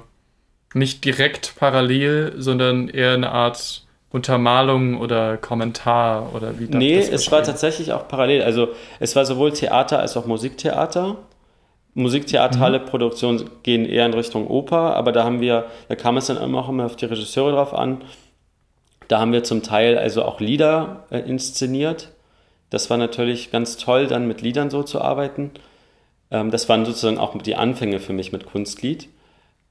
nicht 0.74 1.04
direkt 1.04 1.56
parallel, 1.56 2.34
sondern 2.36 2.88
eher 2.88 3.14
eine 3.14 3.30
Art 3.30 3.84
Untermalung 4.10 4.98
oder 4.98 5.36
Kommentar 5.36 6.34
oder 6.34 6.58
wie 6.58 6.66
das 6.66 6.76
Nee, 6.76 6.98
es 6.98 7.30
war 7.30 7.42
tatsächlich 7.42 7.92
auch 7.92 8.08
parallel. 8.08 8.42
Also 8.42 8.68
es 9.00 9.14
war 9.14 9.26
sowohl 9.26 9.52
Theater 9.52 10.00
als 10.00 10.16
auch 10.16 10.24
Musiktheater. 10.24 11.16
Musiktheatrale 11.94 12.80
mhm. 12.80 12.84
Produktionen 12.86 13.50
gehen 13.62 13.84
eher 13.84 14.06
in 14.06 14.14
Richtung 14.14 14.46
Oper, 14.46 14.94
aber 14.94 15.12
da 15.12 15.24
haben 15.24 15.40
wir, 15.40 15.66
da 15.88 15.96
kam 15.96 16.16
es 16.16 16.26
dann 16.26 16.36
immer 16.36 16.60
auch 16.60 16.68
immer 16.68 16.86
auf 16.86 16.96
die 16.96 17.06
Regisseure 17.06 17.52
drauf 17.52 17.74
an 17.74 18.02
da 19.08 19.20
haben 19.20 19.32
wir 19.32 19.42
zum 19.42 19.62
Teil 19.62 19.98
also 19.98 20.22
auch 20.22 20.40
Lieder 20.40 21.04
äh, 21.10 21.18
inszeniert. 21.18 22.10
Das 22.70 22.90
war 22.90 22.98
natürlich 22.98 23.50
ganz 23.50 23.76
toll, 23.78 24.06
dann 24.06 24.28
mit 24.28 24.42
Liedern 24.42 24.70
so 24.70 24.82
zu 24.82 25.00
arbeiten. 25.00 25.50
Ähm, 26.30 26.50
das 26.50 26.68
waren 26.68 26.84
sozusagen 26.84 27.18
auch 27.18 27.36
die 27.40 27.56
Anfänge 27.56 28.00
für 28.00 28.12
mich 28.12 28.32
mit 28.32 28.46
Kunstlied. 28.46 29.08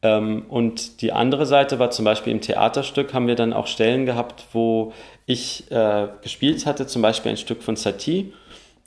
Ähm, 0.02 0.46
und 0.50 1.02
die 1.02 1.12
andere 1.12 1.46
Seite 1.46 1.80
war 1.80 1.92
zum 1.92 2.06
Beispiel 2.06 2.34
im 2.34 2.42
Theaterstück 2.42 3.14
haben 3.14 3.28
wir 3.28 3.36
dann 3.36 3.54
auch 3.54 3.68
Stellen 3.68 4.06
gehabt, 4.06 4.46
wo 4.54 4.94
ich 5.26 5.72
äh, 5.72 6.08
gespielt 6.22 6.66
hatte, 6.66 6.88
zum 6.88 7.02
Beispiel 7.02 7.32
ein 7.32 7.38
Stück 7.38 7.64
von 7.64 7.76
Satie. 7.76 8.34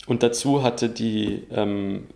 Und 0.07 0.23
dazu 0.23 0.63
hatte 0.63 0.89
die 0.89 1.45
ähm, 1.53 2.09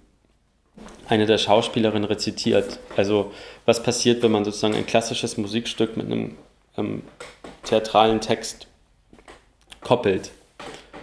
eine 1.08 1.26
der 1.26 1.38
Schauspielerinnen 1.38 2.04
rezitiert. 2.04 2.80
Also 2.96 3.32
was 3.66 3.82
passiert, 3.82 4.22
wenn 4.22 4.32
man 4.32 4.44
sozusagen 4.44 4.74
ein 4.74 4.86
klassisches 4.86 5.36
Musikstück 5.36 5.96
mit 5.96 6.06
einem 6.06 6.36
ähm, 6.76 7.02
theatralen 7.64 8.20
Text 8.20 8.66
koppelt. 9.80 10.30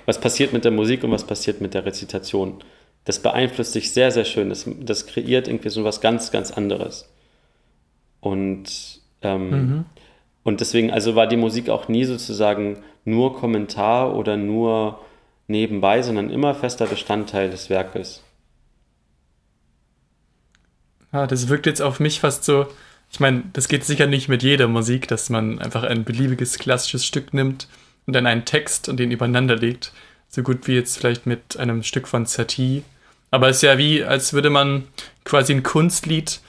Was 0.06 0.20
passiert 0.20 0.53
mit 0.53 0.65
der 0.65 0.72
Musik 0.72 1.03
und 1.03 1.12
was 1.12 1.25
passiert 1.25 1.62
mit 1.62 1.74
der 1.74 1.86
Rezitation? 1.86 2.63
Das 3.06 3.20
beeinflusst 3.20 3.74
sich 3.74 3.91
sehr, 3.91 4.12
sehr 4.12 4.25
schön. 4.25 4.50
Das, 4.50 4.65
das 4.80 5.06
kreiert 5.08 5.48
irgendwie 5.48 5.70
so 5.70 5.84
was 5.84 6.01
ganz, 6.01 6.32
ganz 6.32 6.51
anderes. 6.51 7.10
Und, 8.20 9.01
ähm, 9.22 9.50
mhm. 9.50 9.86
und 10.44 10.62
deswegen, 10.62 10.91
also 10.91 11.15
war 11.15 11.27
die 11.27 11.38
Musik 11.38 11.70
auch 11.70 11.88
nie 11.88 12.06
sozusagen 12.06 12.84
nur 13.06 13.36
Kommentar 13.36 14.15
oder 14.15 14.38
nur 14.38 15.00
nebenbei, 15.48 16.01
sondern 16.01 16.30
immer 16.30 16.53
fester 16.53 16.86
Bestandteil 16.86 17.50
des 17.50 17.70
Werkes. 17.70 18.24
Ah, 21.12 21.27
das 21.27 21.50
wirkt 21.50 21.65
jetzt 21.65 21.82
auf 21.82 22.00
mich 22.00 22.22
fast 22.22 22.46
so, 22.46 22.68
ich 23.12 23.20
meine, 23.20 23.44
das 23.53 23.68
geht 23.68 23.84
sicher 23.84 24.08
nicht 24.08 24.30
mit 24.30 24.41
jeder 24.41 24.68
Musik, 24.68 25.08
dass 25.08 25.30
man 25.30 25.60
einfach 25.60 25.84
ein 25.84 26.06
beliebiges 26.06 26.58
klassisches 26.58 27.06
Stück 27.06 27.34
nimmt 27.34 27.68
und 28.08 28.13
dann 28.13 28.25
einen 28.25 28.46
Text 28.46 28.88
und 28.88 28.98
den 28.98 29.12
übereinander 29.12 29.58
legt. 29.58 29.91
So 30.30 30.44
gut 30.44 30.68
wie 30.68 30.75
jetzt 30.75 30.98
vielleicht 30.98 31.25
mit 31.25 31.58
einem 31.58 31.84
Stück 31.84 32.08
von 32.08 32.25
Satie. 32.25 32.84
Aber 33.30 33.50
es 33.50 33.58
ist 33.58 33.63
ja 33.63 33.77
wie, 33.77 34.03
als 34.03 34.32
würde 34.32 34.50
man 34.50 34.86
quasi 35.25 35.53
ein 35.53 35.62
Kunstlied 35.62 36.39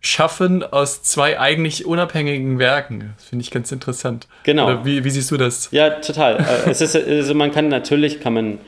schaffen 0.00 0.62
aus 0.62 1.02
zwei 1.02 1.40
eigentlich 1.40 1.86
unabhängigen 1.86 2.58
Werken. 2.58 3.14
Das 3.16 3.26
finde 3.26 3.42
ich 3.42 3.50
ganz 3.50 3.72
interessant. 3.72 4.28
Genau. 4.44 4.66
Oder 4.66 4.84
wie, 4.84 5.04
wie 5.04 5.10
siehst 5.10 5.30
du 5.30 5.38
das? 5.38 5.68
Ja, 5.72 5.90
total. 5.90 6.38
Äh, 6.38 6.70
es 6.70 6.82
ist, 6.82 6.96
also 6.96 7.34
man 7.34 7.50
kann 7.50 7.68
natürlich, 7.68 8.20
kann 8.20 8.34
man 8.34 8.58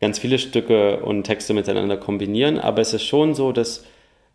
ganz 0.00 0.18
viele 0.18 0.38
Stücke 0.38 0.98
und 0.98 1.24
Texte 1.24 1.52
miteinander 1.52 1.98
kombinieren, 1.98 2.58
aber 2.58 2.80
es 2.80 2.92
ist 2.92 3.04
schon 3.04 3.34
so, 3.34 3.52
dass 3.52 3.84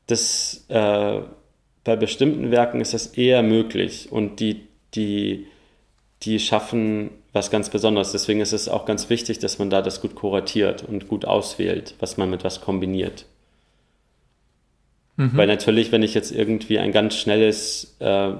das 0.07 0.65
äh, 0.69 1.19
bei 1.87 1.95
bestimmten 1.95 2.51
Werken 2.51 2.81
ist 2.81 2.93
das 2.93 3.07
eher 3.07 3.41
möglich 3.41 4.11
und 4.11 4.41
die, 4.41 4.67
die, 4.93 5.47
die 6.23 6.37
schaffen 6.37 7.11
was 7.31 7.49
ganz 7.49 7.69
Besonderes. 7.69 8.11
Deswegen 8.11 8.41
ist 8.41 8.51
es 8.51 8.67
auch 8.67 8.85
ganz 8.85 9.09
wichtig, 9.09 9.39
dass 9.39 9.57
man 9.57 9.69
da 9.69 9.81
das 9.81 10.01
gut 10.01 10.13
kuratiert 10.13 10.83
und 10.83 11.07
gut 11.07 11.23
auswählt, 11.23 11.95
was 11.99 12.17
man 12.17 12.29
mit 12.29 12.43
was 12.43 12.59
kombiniert. 12.59 13.25
Mhm. 15.15 15.31
Weil 15.37 15.47
natürlich, 15.47 15.93
wenn 15.93 16.03
ich 16.03 16.13
jetzt 16.13 16.33
irgendwie 16.33 16.77
ein 16.77 16.91
ganz 16.91 17.15
schnelles, 17.15 17.95
äh, 17.99 18.31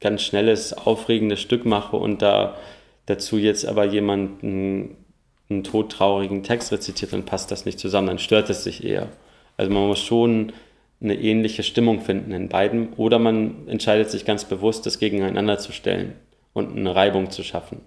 ganz 0.00 0.22
schnelles, 0.22 0.72
aufregendes 0.72 1.40
Stück 1.40 1.64
mache 1.64 1.96
und 1.96 2.20
da 2.20 2.56
dazu 3.06 3.38
jetzt 3.38 3.64
aber 3.64 3.84
jemanden 3.84 4.96
einen 5.48 5.62
todtraurigen 5.62 6.42
Text 6.42 6.72
rezitiert, 6.72 7.12
dann 7.12 7.26
passt 7.26 7.52
das 7.52 7.64
nicht 7.64 7.78
zusammen, 7.78 8.08
dann 8.08 8.18
stört 8.18 8.50
es 8.50 8.64
sich 8.64 8.82
eher. 8.82 9.08
Also 9.56 9.72
man 9.72 9.86
muss 9.86 10.00
schon 10.00 10.52
eine 11.02 11.14
ähnliche 11.14 11.62
Stimmung 11.62 12.00
finden 12.00 12.32
in 12.32 12.48
beiden 12.48 12.92
oder 12.94 13.18
man 13.18 13.66
entscheidet 13.68 14.10
sich 14.10 14.24
ganz 14.24 14.44
bewusst, 14.44 14.86
das 14.86 14.98
gegeneinander 14.98 15.58
zu 15.58 15.72
stellen 15.72 16.14
und 16.52 16.76
eine 16.76 16.94
Reibung 16.94 17.30
zu 17.30 17.42
schaffen. 17.42 17.80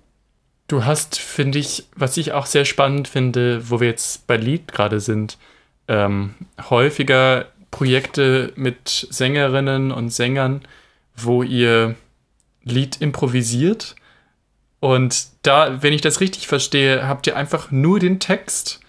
Du 0.67 0.84
hast, 0.84 1.19
finde 1.19 1.60
ich, 1.60 1.86
was 1.95 2.17
ich 2.17 2.31
auch 2.31 2.48
sehr 2.48 2.65
spannend 2.65 3.07
finde, 3.07 3.69
wo 3.69 3.79
wir 3.79 3.88
jetzt 3.88 4.25
bei 4.27 4.36
Lied 4.36 4.72
gerade 4.72 5.00
sind, 5.00 5.38
ähm, 5.88 6.34
häufiger 6.69 7.45
Projekte 7.69 8.51
mit 8.55 9.07
Sängerinnen 9.10 9.91
und 9.91 10.10
Sängern, 10.10 10.62
wo 11.15 11.43
ihr 11.43 11.95
Lied 12.63 13.00
improvisiert. 13.00 13.95
Und 14.79 15.27
da, 15.43 15.84
wenn 15.84 15.93
ich 15.93 16.01
das 16.01 16.19
richtig 16.19 16.48
verstehe, 16.48 17.07
habt 17.07 17.27
ihr 17.27 17.38
einfach 17.38 17.72
nur 17.72 18.00
den 18.00 18.19
Text 18.19 18.81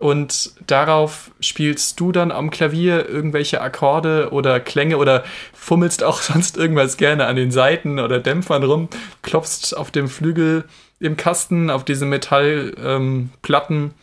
und 0.00 0.54
darauf 0.66 1.30
spielst 1.40 2.00
du 2.00 2.10
dann 2.10 2.32
am 2.32 2.50
Klavier 2.50 3.06
irgendwelche 3.06 3.60
Akkorde 3.60 4.30
oder 4.32 4.58
Klänge 4.58 4.96
oder 4.96 5.24
fummelst 5.52 6.02
auch 6.02 6.22
sonst 6.22 6.56
irgendwas 6.56 6.96
gerne 6.96 7.26
an 7.26 7.36
den 7.36 7.50
Saiten 7.50 7.98
oder 8.00 8.18
Dämpfern 8.18 8.64
rum, 8.64 8.88
klopfst 9.22 9.76
auf 9.76 9.90
dem 9.90 10.08
Flügel 10.08 10.64
im 11.00 11.18
Kasten, 11.18 11.68
auf 11.68 11.84
diese 11.84 12.06
Metallplatten 12.06 13.82
ähm, 13.82 13.94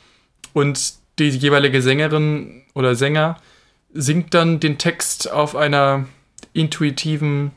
und 0.54 0.94
die 1.18 1.30
jeweilige 1.30 1.82
Sängerin 1.82 2.64
oder 2.76 2.94
Sänger 2.94 3.38
singt 3.92 4.36
dann 4.36 4.60
den 4.60 4.78
Text 4.78 5.32
auf 5.32 5.56
einer 5.56 6.06
intuitiven 6.54 7.54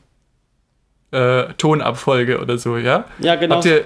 äh, 1.11 1.53
Tonabfolge 1.59 2.39
oder 2.39 2.57
so, 2.57 2.77
ja? 2.77 3.05
Ja, 3.19 3.35
genau. 3.35 3.57
Habt 3.57 3.65
ihr, 3.65 3.85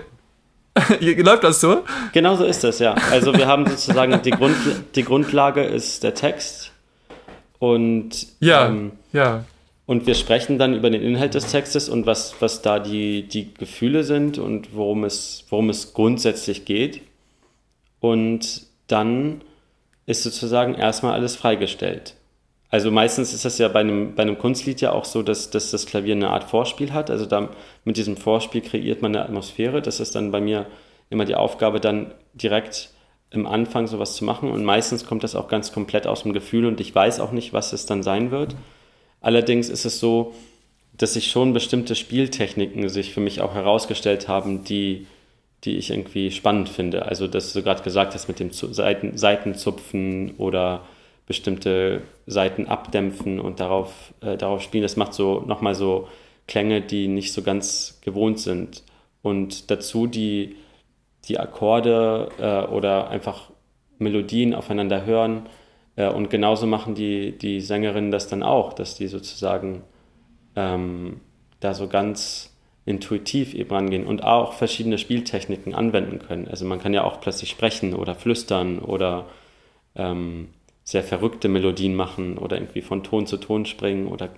Läuft 1.00 1.44
das 1.44 1.62
so? 1.62 1.84
Genau 2.12 2.36
so 2.36 2.44
ist 2.46 2.63
das, 2.63 2.79
ja. 2.79 2.96
Also 3.12 3.34
wir 3.34 3.48
haben 3.48 3.65
sozusagen 3.67 4.22
die, 4.22 4.32
Grund, 4.32 4.55
die 4.96 5.03
Grundlage 5.03 5.63
ist 5.63 6.03
der 6.03 6.13
Text 6.13 6.72
und 7.60 8.27
ja, 8.39 8.67
ähm, 8.67 8.91
ja. 9.13 9.46
Und 9.86 10.08
wir 10.08 10.15
sprechen 10.15 10.58
dann 10.58 10.74
über 10.74 10.89
den 10.89 11.01
Inhalt 11.01 11.36
des 11.36 11.51
Textes 11.51 11.89
und 11.89 12.05
was, 12.08 12.36
was 12.39 12.62
da 12.62 12.79
die, 12.79 13.24
die 13.27 13.53
Gefühle 13.53 14.03
sind 14.03 14.39
und 14.39 14.75
worum 14.75 15.03
es, 15.03 15.46
worum 15.50 15.70
es 15.70 15.94
grundsätzlich 15.94 16.65
geht. 16.65 17.01
Und 18.00 18.63
dann 18.88 19.41
ist 20.08 20.24
sozusagen 20.24 20.74
erstmal 20.74 21.13
alles 21.13 21.36
freigestellt. 21.36 22.15
Also 22.69 22.91
meistens 22.91 23.34
ist 23.34 23.45
das 23.45 23.57
ja 23.57 23.67
bei 23.67 23.81
einem, 23.81 24.15
bei 24.15 24.24
einem 24.24 24.38
Kunstlied 24.38 24.81
ja 24.81 24.91
auch 24.91 25.05
so, 25.05 25.22
dass, 25.22 25.50
dass 25.50 25.72
das 25.72 25.86
Klavier 25.86 26.15
eine 26.15 26.29
Art 26.29 26.45
Vorspiel 26.45 26.93
hat. 26.93 27.10
Also 27.10 27.25
da, 27.25 27.50
mit 27.84 27.98
diesem 27.98 28.17
Vorspiel 28.17 28.62
kreiert 28.62 29.01
man 29.01 29.15
eine 29.15 29.24
Atmosphäre. 29.24 29.81
Das 29.81 30.00
ist 30.00 30.15
dann 30.15 30.31
bei 30.31 30.41
mir 30.41 30.65
immer 31.10 31.25
die 31.25 31.36
Aufgabe, 31.36 31.79
dann 31.79 32.13
direkt 32.34 32.89
im 33.31 33.45
Anfang 33.45 33.88
sowas 33.88 34.15
zu 34.15 34.25
machen. 34.25 34.50
Und 34.51 34.63
meistens 34.63 35.05
kommt 35.05 35.24
das 35.24 35.36
auch 35.36 35.48
ganz 35.48 35.72
komplett 35.72 36.07
aus 36.07 36.24
dem 36.24 36.34
Gefühl 36.34 36.65
und 36.65 36.79
ich 36.79 36.93
weiß 36.93 37.19
auch 37.19 37.31
nicht, 37.31 37.53
was 37.53 37.74
es 37.74 37.86
dann 37.86 38.03
sein 38.03 38.31
wird. 38.31 38.55
Allerdings 39.22 39.69
ist 39.69 39.86
es 39.86 40.00
so, 40.00 40.34
dass 40.93 41.13
sich 41.13 41.29
schon 41.29 41.53
bestimmte 41.53 41.95
Spieltechniken 41.95 42.88
sich 42.89 43.13
für 43.13 43.19
mich 43.19 43.41
auch 43.41 43.53
herausgestellt 43.53 44.27
haben, 44.27 44.63
die, 44.63 45.07
die 45.63 45.77
ich 45.77 45.91
irgendwie 45.91 46.31
spannend 46.31 46.69
finde. 46.69 47.05
Also, 47.05 47.27
dass 47.27 47.53
du 47.53 47.62
gerade 47.62 47.84
gesagt 47.84 48.13
hast 48.13 48.27
mit 48.27 48.39
dem 48.39 48.51
Seiten, 48.51 49.17
Seitenzupfen 49.17 50.36
oder 50.38 50.86
bestimmte 51.25 52.01
Seiten 52.27 52.67
abdämpfen 52.67 53.39
und 53.39 53.60
darauf, 53.60 54.13
äh, 54.22 54.38
darauf 54.38 54.62
spielen. 54.62 54.84
Das 54.84 54.96
macht 54.96 55.13
so 55.13 55.41
nochmal 55.41 55.75
so 55.75 56.08
Klänge, 56.48 56.82
die 56.82 57.08
nicht 57.08 57.34
so 57.34 57.41
ganz 57.41 58.00
gewohnt 58.01 58.39
sind. 58.39 58.84
Und 59.22 59.72
dazu 59.72 60.05
die, 60.05 60.55
die 61.27 61.39
Akkorde 61.39 62.29
äh, 62.38 62.72
oder 62.72 63.10
einfach 63.10 63.50
Melodien 63.98 64.53
aufeinander 64.53 65.05
hören. 65.05 65.48
Äh, 65.96 66.10
und 66.10 66.29
genauso 66.29 66.67
machen 66.67 66.94
die, 66.94 67.38
die 67.38 67.62
Sängerinnen 67.62 68.12
das 68.12 68.27
dann 68.27 68.44
auch, 68.44 68.74
dass 68.74 68.96
die 68.96 69.08
sozusagen 69.08 69.82
ähm, 70.55 71.22
da 71.60 71.74
so 71.74 71.88
ganz 71.88 72.55
intuitiv 72.86 73.55
eben 73.55 73.72
rangehen 73.72 74.05
und 74.05 74.24
auch 74.24 74.53
verschiedene 74.53 75.00
Spieltechniken 75.00 75.74
anwenden 75.74 76.20
können. 76.20 76.48
Also 76.48 76.65
man 76.65 76.79
kann 76.79 76.94
ja 76.94 77.03
auch 77.03 77.20
plötzlich 77.20 77.50
sprechen 77.50 77.96
oder 77.96 78.13
flüstern 78.13 78.77
oder 78.77 79.25
ähm, 79.96 80.50
sehr 80.86 81.04
verrückte 81.04 81.50
Melodien 81.50 81.96
machen 81.96 82.38
oder 82.38 82.58
irgendwie 82.58 82.82
von 82.82 83.04
Ton 83.04 83.27
zu 83.27 83.38
Ton 83.38 83.65
springen 83.65 84.08
oder 84.08 84.30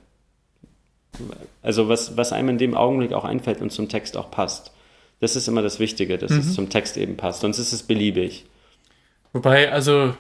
also 1.62 1.90
was, 1.90 2.16
was 2.16 2.32
einem 2.32 2.50
in 2.50 2.58
dem 2.58 2.76
Augenblick 2.76 3.14
auch 3.14 3.26
einfällt 3.26 3.62
und 3.62 3.72
zum 3.72 3.90
Text 3.90 4.18
auch 4.18 4.32
passt. 4.32 4.72
Das 5.20 5.36
ist 5.36 5.48
immer 5.48 5.62
das 5.62 5.80
Wichtige, 5.80 6.18
dass 6.18 6.32
mhm. 6.32 6.40
es 6.40 6.54
zum 6.56 6.70
Text 6.70 6.96
eben 6.96 7.18
passt, 7.18 7.42
sonst 7.42 7.60
ist 7.60 7.74
es 7.74 7.84
beliebig. 7.84 8.46
Wobei, 9.34 9.72
also 9.72 10.16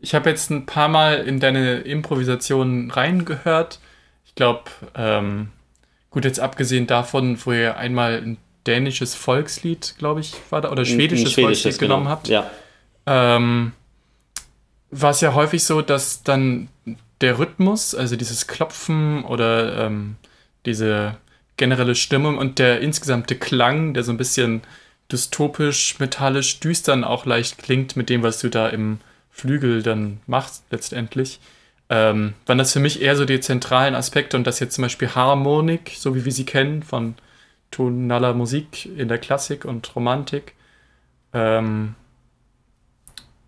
ich 0.00 0.14
habe 0.14 0.28
jetzt 0.28 0.50
ein 0.50 0.66
paar 0.66 0.88
Mal 0.88 1.26
in 1.26 1.40
deine 1.40 1.80
Improvisation 1.80 2.90
reingehört. 2.90 3.78
Ich 4.26 4.34
glaube, 4.34 4.64
ähm, 4.96 5.50
gut, 6.10 6.24
jetzt 6.24 6.40
abgesehen 6.40 6.86
davon, 6.86 7.38
wo 7.44 7.52
ihr 7.52 7.76
einmal 7.76 8.16
ein 8.16 8.38
dänisches 8.66 9.14
Volkslied, 9.14 9.94
glaube 9.98 10.20
ich, 10.20 10.34
war 10.50 10.62
da, 10.62 10.72
oder 10.72 10.84
schwedisches, 10.84 11.26
ein, 11.26 11.28
ein 11.28 11.32
schwedisches 11.32 11.62
Volkslied 11.62 11.78
genau. 11.78 11.94
genommen 11.94 12.08
habt. 12.08 12.28
Ja. 12.28 12.50
Ähm, 13.06 13.72
war 15.00 15.10
es 15.10 15.20
ja 15.20 15.34
häufig 15.34 15.64
so, 15.64 15.82
dass 15.82 16.22
dann 16.22 16.68
der 17.20 17.38
Rhythmus, 17.38 17.94
also 17.94 18.16
dieses 18.16 18.46
Klopfen 18.46 19.24
oder 19.24 19.86
ähm, 19.86 20.16
diese 20.66 21.16
generelle 21.56 21.94
Stimmung 21.94 22.38
und 22.38 22.58
der 22.58 22.80
insgesamte 22.80 23.36
Klang, 23.36 23.94
der 23.94 24.04
so 24.04 24.12
ein 24.12 24.16
bisschen 24.16 24.62
dystopisch, 25.10 25.98
metallisch, 25.98 26.60
düstern 26.60 27.04
auch 27.04 27.26
leicht 27.26 27.58
klingt 27.58 27.96
mit 27.96 28.08
dem, 28.08 28.22
was 28.22 28.40
du 28.40 28.48
da 28.48 28.68
im 28.68 28.98
Flügel 29.30 29.82
dann 29.82 30.20
machst 30.26 30.64
letztendlich, 30.70 31.40
ähm, 31.90 32.34
waren 32.46 32.58
das 32.58 32.72
für 32.72 32.80
mich 32.80 33.02
eher 33.02 33.16
so 33.16 33.24
die 33.24 33.40
zentralen 33.40 33.94
Aspekte 33.94 34.36
und 34.36 34.46
das 34.46 34.60
jetzt 34.60 34.74
zum 34.74 34.82
Beispiel 34.82 35.14
Harmonik, 35.14 35.92
so 35.96 36.14
wie 36.14 36.24
wir 36.24 36.32
sie 36.32 36.46
kennen 36.46 36.82
von 36.82 37.14
tonaler 37.70 38.32
Musik 38.34 38.86
in 38.96 39.08
der 39.08 39.18
Klassik 39.18 39.64
und 39.64 39.94
Romantik, 39.94 40.54
ähm, 41.32 41.94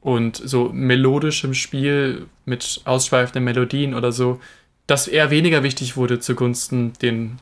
und 0.07 0.37
so 0.37 0.71
melodischem 0.73 1.53
Spiel 1.53 2.27
mit 2.45 2.81
ausschweifenden 2.85 3.43
Melodien 3.43 3.93
oder 3.93 4.13
so, 4.13 4.39
das 4.87 5.09
eher 5.09 5.33
weniger 5.33 5.65
wichtig 5.65 5.97
wurde 5.97 6.21
zugunsten 6.21 6.93
den 7.03 7.41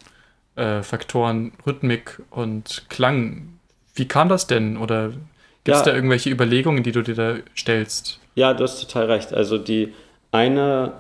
äh, 0.57 0.83
Faktoren 0.83 1.53
Rhythmik 1.67 2.23
und 2.31 2.87
Klang. 2.89 3.59
Wie 3.95 4.09
kam 4.09 4.31
das 4.31 4.47
denn? 4.47 4.79
Oder 4.79 5.09
gibt 5.09 5.77
es 5.77 5.81
ja. 5.81 5.83
da 5.83 5.95
irgendwelche 5.95 6.31
Überlegungen, 6.31 6.83
die 6.83 6.93
du 6.93 7.03
dir 7.03 7.15
da 7.15 7.37
stellst? 7.55 8.19
Ja, 8.35 8.55
du 8.55 8.65
hast 8.65 8.81
total 8.81 9.11
recht. 9.11 9.35
Also 9.35 9.59
die 9.59 9.93
eine, 10.33 10.95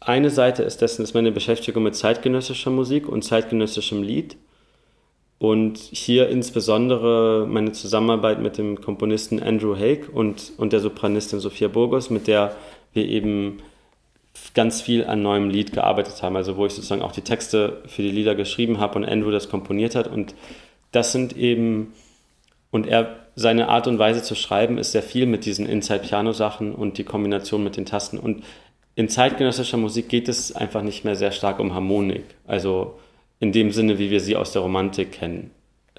eine 0.00 0.28
Seite 0.28 0.64
ist 0.64 0.82
dessen, 0.82 1.02
ist 1.02 1.14
meine 1.14 1.32
Beschäftigung 1.32 1.82
mit 1.82 1.96
zeitgenössischer 1.96 2.70
Musik 2.70 3.08
und 3.08 3.22
zeitgenössischem 3.22 4.02
Lied. 4.02 4.36
Und 5.40 5.78
hier 5.78 6.28
insbesondere 6.28 7.46
meine 7.48 7.72
Zusammenarbeit 7.72 8.42
mit 8.42 8.58
dem 8.58 8.78
Komponisten 8.78 9.42
Andrew 9.42 9.74
Haig 9.74 10.06
und, 10.12 10.52
und 10.58 10.74
der 10.74 10.80
Sopranistin 10.80 11.40
Sophia 11.40 11.68
Burgos, 11.68 12.10
mit 12.10 12.26
der 12.26 12.54
wir 12.92 13.08
eben 13.08 13.62
ganz 14.52 14.82
viel 14.82 15.06
an 15.06 15.22
neuem 15.22 15.48
Lied 15.48 15.72
gearbeitet 15.72 16.22
haben, 16.22 16.36
also 16.36 16.58
wo 16.58 16.66
ich 16.66 16.74
sozusagen 16.74 17.00
auch 17.00 17.12
die 17.12 17.22
Texte 17.22 17.80
für 17.86 18.02
die 18.02 18.10
Lieder 18.10 18.34
geschrieben 18.34 18.80
habe 18.80 18.96
und 18.96 19.06
Andrew 19.06 19.30
das 19.30 19.48
komponiert 19.48 19.94
hat. 19.94 20.08
Und 20.08 20.34
das 20.92 21.12
sind 21.12 21.34
eben, 21.38 21.94
und 22.70 22.86
er, 22.86 23.16
seine 23.34 23.70
Art 23.70 23.86
und 23.86 23.98
Weise 23.98 24.22
zu 24.22 24.34
schreiben 24.34 24.76
ist 24.76 24.92
sehr 24.92 25.02
viel 25.02 25.24
mit 25.24 25.46
diesen 25.46 25.64
Inside-Piano-Sachen 25.64 26.74
und 26.74 26.98
die 26.98 27.04
Kombination 27.04 27.64
mit 27.64 27.78
den 27.78 27.86
Tasten. 27.86 28.18
Und 28.18 28.44
in 28.94 29.08
zeitgenössischer 29.08 29.78
Musik 29.78 30.10
geht 30.10 30.28
es 30.28 30.54
einfach 30.54 30.82
nicht 30.82 31.06
mehr 31.06 31.16
sehr 31.16 31.32
stark 31.32 31.60
um 31.60 31.72
Harmonik. 31.72 32.24
Also 32.46 32.98
in 33.40 33.52
dem 33.52 33.72
Sinne, 33.72 33.98
wie 33.98 34.10
wir 34.10 34.20
sie 34.20 34.36
aus 34.36 34.52
der 34.52 34.62
Romantik 34.62 35.12
kennen 35.12 35.50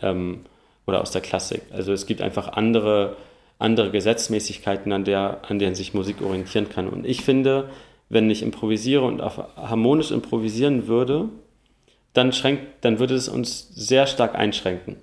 ähm, 0.01 0.45
oder 0.85 1.01
aus 1.01 1.11
der 1.11 1.21
Klassik. 1.21 1.63
Also 1.71 1.91
es 1.91 2.05
gibt 2.05 2.21
einfach 2.21 2.49
andere, 2.49 3.17
andere 3.59 3.91
Gesetzmäßigkeiten, 3.91 4.91
an, 4.93 5.03
der, 5.03 5.41
an 5.49 5.59
denen 5.59 5.75
sich 5.75 5.93
Musik 5.93 6.21
orientieren 6.21 6.69
kann. 6.69 6.87
Und 6.87 7.05
ich 7.05 7.23
finde, 7.23 7.69
wenn 8.09 8.29
ich 8.29 8.43
improvisiere 8.43 9.03
und 9.03 9.21
harmonisch 9.21 10.11
improvisieren 10.11 10.87
würde, 10.87 11.29
dann, 12.13 12.31
schränkt, 12.31 12.63
dann 12.81 12.99
würde 12.99 13.15
es 13.15 13.27
uns 13.27 13.69
sehr 13.73 14.05
stark 14.05 14.35
einschränken. 14.35 14.97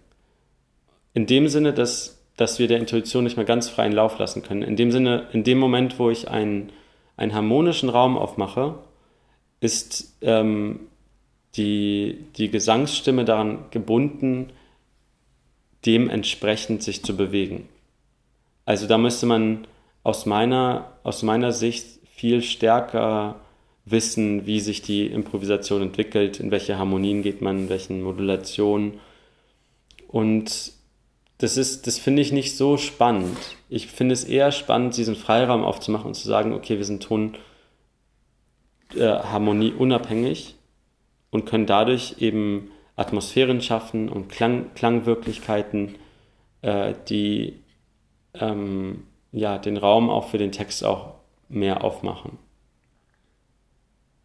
In 1.14 1.26
dem 1.26 1.48
Sinne, 1.48 1.72
dass, 1.72 2.22
dass 2.36 2.58
wir 2.58 2.68
der 2.68 2.78
Intuition 2.78 3.24
nicht 3.24 3.36
mehr 3.36 3.46
ganz 3.46 3.68
freien 3.68 3.92
Lauf 3.92 4.18
lassen 4.18 4.42
können. 4.42 4.62
In 4.62 4.76
dem 4.76 4.92
Sinne, 4.92 5.26
in 5.32 5.42
dem 5.42 5.58
Moment, 5.58 5.98
wo 5.98 6.10
ich 6.10 6.28
einen, 6.28 6.70
einen 7.16 7.34
harmonischen 7.34 7.88
Raum 7.88 8.16
aufmache, 8.16 8.74
ist 9.60 10.16
ähm, 10.20 10.80
die, 11.56 12.24
die 12.36 12.50
Gesangsstimme 12.50 13.24
daran 13.24 13.64
gebunden, 13.70 14.50
dementsprechend 15.86 16.82
sich 16.82 17.02
zu 17.02 17.16
bewegen. 17.16 17.68
Also 18.64 18.86
da 18.86 18.98
müsste 18.98 19.26
man 19.26 19.66
aus 20.02 20.26
meiner, 20.26 20.92
aus 21.02 21.22
meiner 21.22 21.52
Sicht 21.52 21.86
viel 22.10 22.42
stärker 22.42 23.36
wissen, 23.86 24.46
wie 24.46 24.60
sich 24.60 24.82
die 24.82 25.06
Improvisation 25.06 25.82
entwickelt, 25.82 26.40
in 26.40 26.50
welche 26.50 26.78
Harmonien 26.78 27.22
geht 27.22 27.40
man, 27.40 27.58
in 27.58 27.68
welchen 27.68 28.02
Modulationen. 28.02 29.00
Und 30.08 30.72
das 31.38 31.56
ist, 31.56 31.86
das 31.86 31.98
finde 31.98 32.20
ich 32.22 32.32
nicht 32.32 32.56
so 32.56 32.76
spannend. 32.76 33.38
Ich 33.70 33.86
finde 33.86 34.12
es 34.12 34.24
eher 34.24 34.52
spannend, 34.52 34.96
diesen 34.96 35.16
Freiraum 35.16 35.64
aufzumachen 35.64 36.08
und 36.08 36.14
zu 36.14 36.28
sagen, 36.28 36.52
okay, 36.52 36.76
wir 36.76 36.84
sind 36.84 37.02
Ton 37.02 37.36
äh, 38.94 39.06
Harmonie 39.06 39.72
unabhängig 39.72 40.57
und 41.30 41.46
können 41.46 41.66
dadurch 41.66 42.16
eben 42.18 42.70
Atmosphären 42.96 43.60
schaffen 43.60 44.08
und 44.08 44.28
Klang, 44.28 44.74
Klangwirklichkeiten, 44.74 45.96
äh, 46.62 46.94
die 47.08 47.60
ähm, 48.34 49.04
ja, 49.32 49.58
den 49.58 49.76
Raum 49.76 50.10
auch 50.10 50.30
für 50.30 50.38
den 50.38 50.52
Text 50.52 50.84
auch 50.84 51.14
mehr 51.48 51.84
aufmachen. 51.84 52.38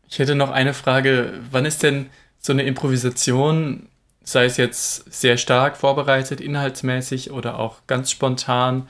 Ich 0.10 0.20
hätte 0.20 0.36
noch 0.36 0.52
eine 0.52 0.74
Frage. 0.74 1.34
Wann 1.52 1.66
ist 1.66 1.84
denn 1.84 2.10
so 2.40 2.54
eine 2.54 2.64
Improvisation, 2.64 3.90
sei 4.24 4.46
es 4.46 4.58
jetzt 4.58 5.12
sehr 5.12 5.38
stark 5.38 5.78
vorbereitet, 5.78 6.40
inhaltsmäßig 6.42 7.32
oder 7.32 7.60
auch 7.60 7.82
ganz 7.88 8.12
spontan, 8.12 8.88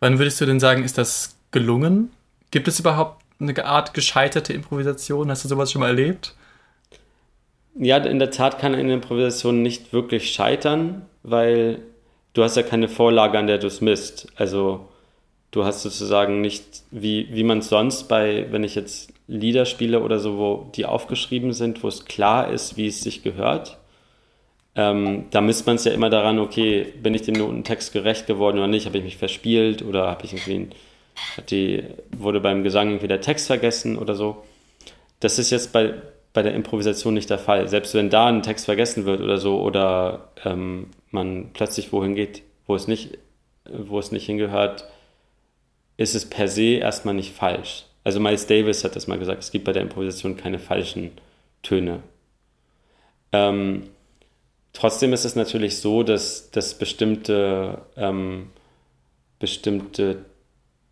wann 0.00 0.18
würdest 0.18 0.40
du 0.40 0.46
denn 0.46 0.60
sagen, 0.60 0.84
ist 0.84 0.98
das 0.98 1.36
gelungen? 1.50 2.12
Gibt 2.50 2.68
es 2.68 2.80
überhaupt 2.80 3.22
eine 3.40 3.64
Art 3.64 3.94
gescheiterte 3.94 4.52
Improvisation? 4.52 5.30
Hast 5.30 5.44
du 5.44 5.48
sowas 5.48 5.72
schon 5.72 5.80
mal 5.80 5.88
erlebt? 5.88 6.34
Ja, 7.74 7.96
in 7.98 8.18
der 8.18 8.30
Tat 8.30 8.58
kann 8.58 8.74
eine 8.74 8.92
Improvisation 8.92 9.62
nicht 9.62 9.92
wirklich 9.92 10.32
scheitern, 10.32 11.06
weil 11.22 11.80
du 12.34 12.42
hast 12.42 12.56
ja 12.56 12.62
keine 12.62 12.88
Vorlage, 12.88 13.38
an 13.38 13.46
der 13.46 13.58
du 13.58 13.66
es 13.66 13.80
misst. 13.80 14.28
Also 14.36 14.88
Du 15.52 15.66
hast 15.66 15.82
sozusagen 15.82 16.40
nicht, 16.40 16.64
wie, 16.90 17.28
wie 17.30 17.44
man 17.44 17.58
es 17.58 17.68
sonst 17.68 18.04
bei, 18.04 18.46
wenn 18.50 18.64
ich 18.64 18.74
jetzt 18.74 19.12
Lieder 19.28 19.66
spiele 19.66 20.00
oder 20.00 20.18
so, 20.18 20.38
wo 20.38 20.70
die 20.74 20.86
aufgeschrieben 20.86 21.52
sind, 21.52 21.82
wo 21.82 21.88
es 21.88 22.06
klar 22.06 22.50
ist, 22.50 22.78
wie 22.78 22.86
es 22.86 23.02
sich 23.02 23.22
gehört. 23.22 23.76
Ähm, 24.74 25.26
da 25.30 25.42
misst 25.42 25.66
man 25.66 25.76
es 25.76 25.84
ja 25.84 25.92
immer 25.92 26.08
daran, 26.08 26.38
okay, 26.38 26.86
bin 27.02 27.12
ich 27.12 27.22
dem 27.22 27.34
Notentext 27.34 27.92
gerecht 27.92 28.26
geworden 28.26 28.56
oder 28.56 28.66
nicht? 28.66 28.86
Habe 28.86 28.96
ich 28.96 29.04
mich 29.04 29.18
verspielt 29.18 29.82
oder 29.82 30.06
habe 30.06 30.24
ich 30.24 30.32
irgendwie, 30.32 30.70
die, 31.50 31.84
wurde 32.16 32.40
beim 32.40 32.64
Gesang 32.64 32.88
irgendwie 32.88 33.08
der 33.08 33.20
Text 33.20 33.46
vergessen 33.46 33.98
oder 33.98 34.14
so? 34.14 34.44
Das 35.20 35.38
ist 35.38 35.50
jetzt 35.50 35.74
bei, 35.74 35.92
bei 36.32 36.42
der 36.42 36.54
Improvisation 36.54 37.14
nicht 37.14 37.30
der 37.30 37.38
Fall. 37.38 37.68
Selbst 37.68 37.94
wenn 37.94 38.10
da 38.10 38.26
ein 38.26 38.42
Text 38.42 38.64
vergessen 38.64 39.04
wird 39.04 39.20
oder 39.20 39.38
so 39.38 39.60
oder 39.60 40.30
ähm, 40.44 40.88
man 41.10 41.50
plötzlich 41.52 41.92
wohin 41.92 42.14
geht, 42.14 42.42
wo 42.66 42.74
es 42.74 42.88
nicht, 42.88 43.18
wo 43.70 43.98
es 43.98 44.12
nicht 44.12 44.26
hingehört, 44.26 44.88
ist 45.96 46.14
es 46.14 46.28
per 46.28 46.48
se 46.48 46.76
erstmal 46.76 47.14
nicht 47.14 47.34
falsch. 47.34 47.84
Also 48.04 48.18
Miles 48.18 48.46
Davis 48.46 48.82
hat 48.82 48.96
das 48.96 49.06
mal 49.06 49.18
gesagt, 49.18 49.42
es 49.42 49.50
gibt 49.50 49.64
bei 49.64 49.72
der 49.72 49.82
Improvisation 49.82 50.36
keine 50.36 50.58
falschen 50.58 51.12
Töne. 51.62 52.02
Ähm, 53.30 53.84
trotzdem 54.72 55.12
ist 55.12 55.24
es 55.24 55.36
natürlich 55.36 55.78
so, 55.78 56.02
dass, 56.02 56.50
dass 56.50 56.78
bestimmte, 56.78 57.82
ähm, 57.96 58.48
bestimmte 59.38 60.24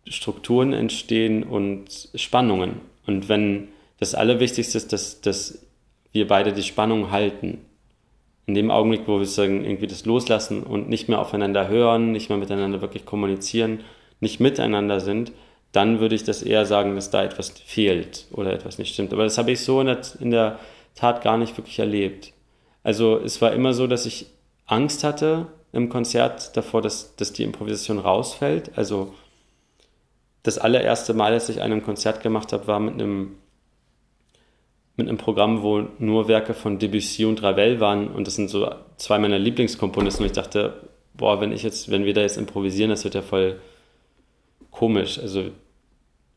Strukturen 0.07 0.73
entstehen 0.73 1.43
und 1.43 2.09
Spannungen. 2.15 2.81
Und 3.05 3.27
wenn 3.27 3.69
das 4.01 4.15
Allerwichtigste 4.15 4.79
ist, 4.79 4.91
dass, 4.91 5.21
dass 5.21 5.59
wir 6.11 6.27
beide 6.27 6.53
die 6.53 6.63
Spannung 6.63 7.11
halten. 7.11 7.59
In 8.47 8.55
dem 8.55 8.71
Augenblick, 8.71 9.07
wo 9.07 9.19
wir 9.19 9.27
sagen, 9.27 9.63
irgendwie 9.63 9.85
das 9.85 10.05
loslassen 10.05 10.63
und 10.63 10.89
nicht 10.89 11.07
mehr 11.07 11.19
aufeinander 11.19 11.67
hören, 11.67 12.11
nicht 12.11 12.27
mehr 12.27 12.39
miteinander 12.39 12.81
wirklich 12.81 13.05
kommunizieren, 13.05 13.81
nicht 14.19 14.39
miteinander 14.39 14.99
sind, 14.99 15.31
dann 15.71 15.99
würde 15.99 16.15
ich 16.15 16.23
das 16.23 16.41
eher 16.41 16.65
sagen, 16.65 16.95
dass 16.95 17.11
da 17.11 17.23
etwas 17.23 17.51
fehlt 17.51 18.25
oder 18.31 18.51
etwas 18.51 18.79
nicht 18.79 18.91
stimmt. 18.91 19.13
Aber 19.13 19.23
das 19.23 19.37
habe 19.37 19.51
ich 19.51 19.59
so 19.59 19.79
in 19.79 19.87
der, 19.87 20.01
in 20.19 20.31
der 20.31 20.57
Tat 20.95 21.21
gar 21.21 21.37
nicht 21.37 21.55
wirklich 21.55 21.77
erlebt. 21.77 22.33
Also 22.81 23.19
es 23.19 23.39
war 23.39 23.53
immer 23.53 23.73
so, 23.73 23.85
dass 23.85 24.07
ich 24.07 24.25
Angst 24.65 25.03
hatte 25.03 25.45
im 25.73 25.89
Konzert 25.89 26.57
davor, 26.57 26.81
dass, 26.81 27.15
dass 27.17 27.33
die 27.33 27.43
Improvisation 27.43 27.99
rausfällt. 27.99 28.71
Also 28.79 29.13
das 30.41 30.57
allererste 30.57 31.13
Mal, 31.13 31.33
dass 31.33 31.49
ich 31.49 31.61
einem 31.61 31.83
Konzert 31.83 32.23
gemacht 32.23 32.51
habe, 32.51 32.65
war 32.65 32.79
mit 32.79 32.95
einem 32.95 33.37
mit 35.01 35.09
einem 35.09 35.17
Programm, 35.17 35.63
wo 35.63 35.87
nur 35.97 36.27
Werke 36.27 36.53
von 36.53 36.77
Debussy 36.77 37.25
und 37.25 37.41
Ravel 37.41 37.79
waren 37.79 38.07
und 38.07 38.27
das 38.27 38.35
sind 38.35 38.49
so 38.49 38.69
zwei 38.97 39.17
meiner 39.17 39.39
Lieblingskomponisten 39.39 40.23
und 40.23 40.27
ich 40.27 40.35
dachte, 40.35 40.73
boah, 41.15 41.41
wenn 41.41 41.51
ich 41.51 41.63
jetzt, 41.63 41.89
wenn 41.89 42.05
wir 42.05 42.13
da 42.13 42.21
jetzt 42.21 42.37
improvisieren, 42.37 42.91
das 42.91 43.03
wird 43.03 43.15
ja 43.15 43.23
voll 43.23 43.59
komisch. 44.69 45.17
Also 45.19 45.45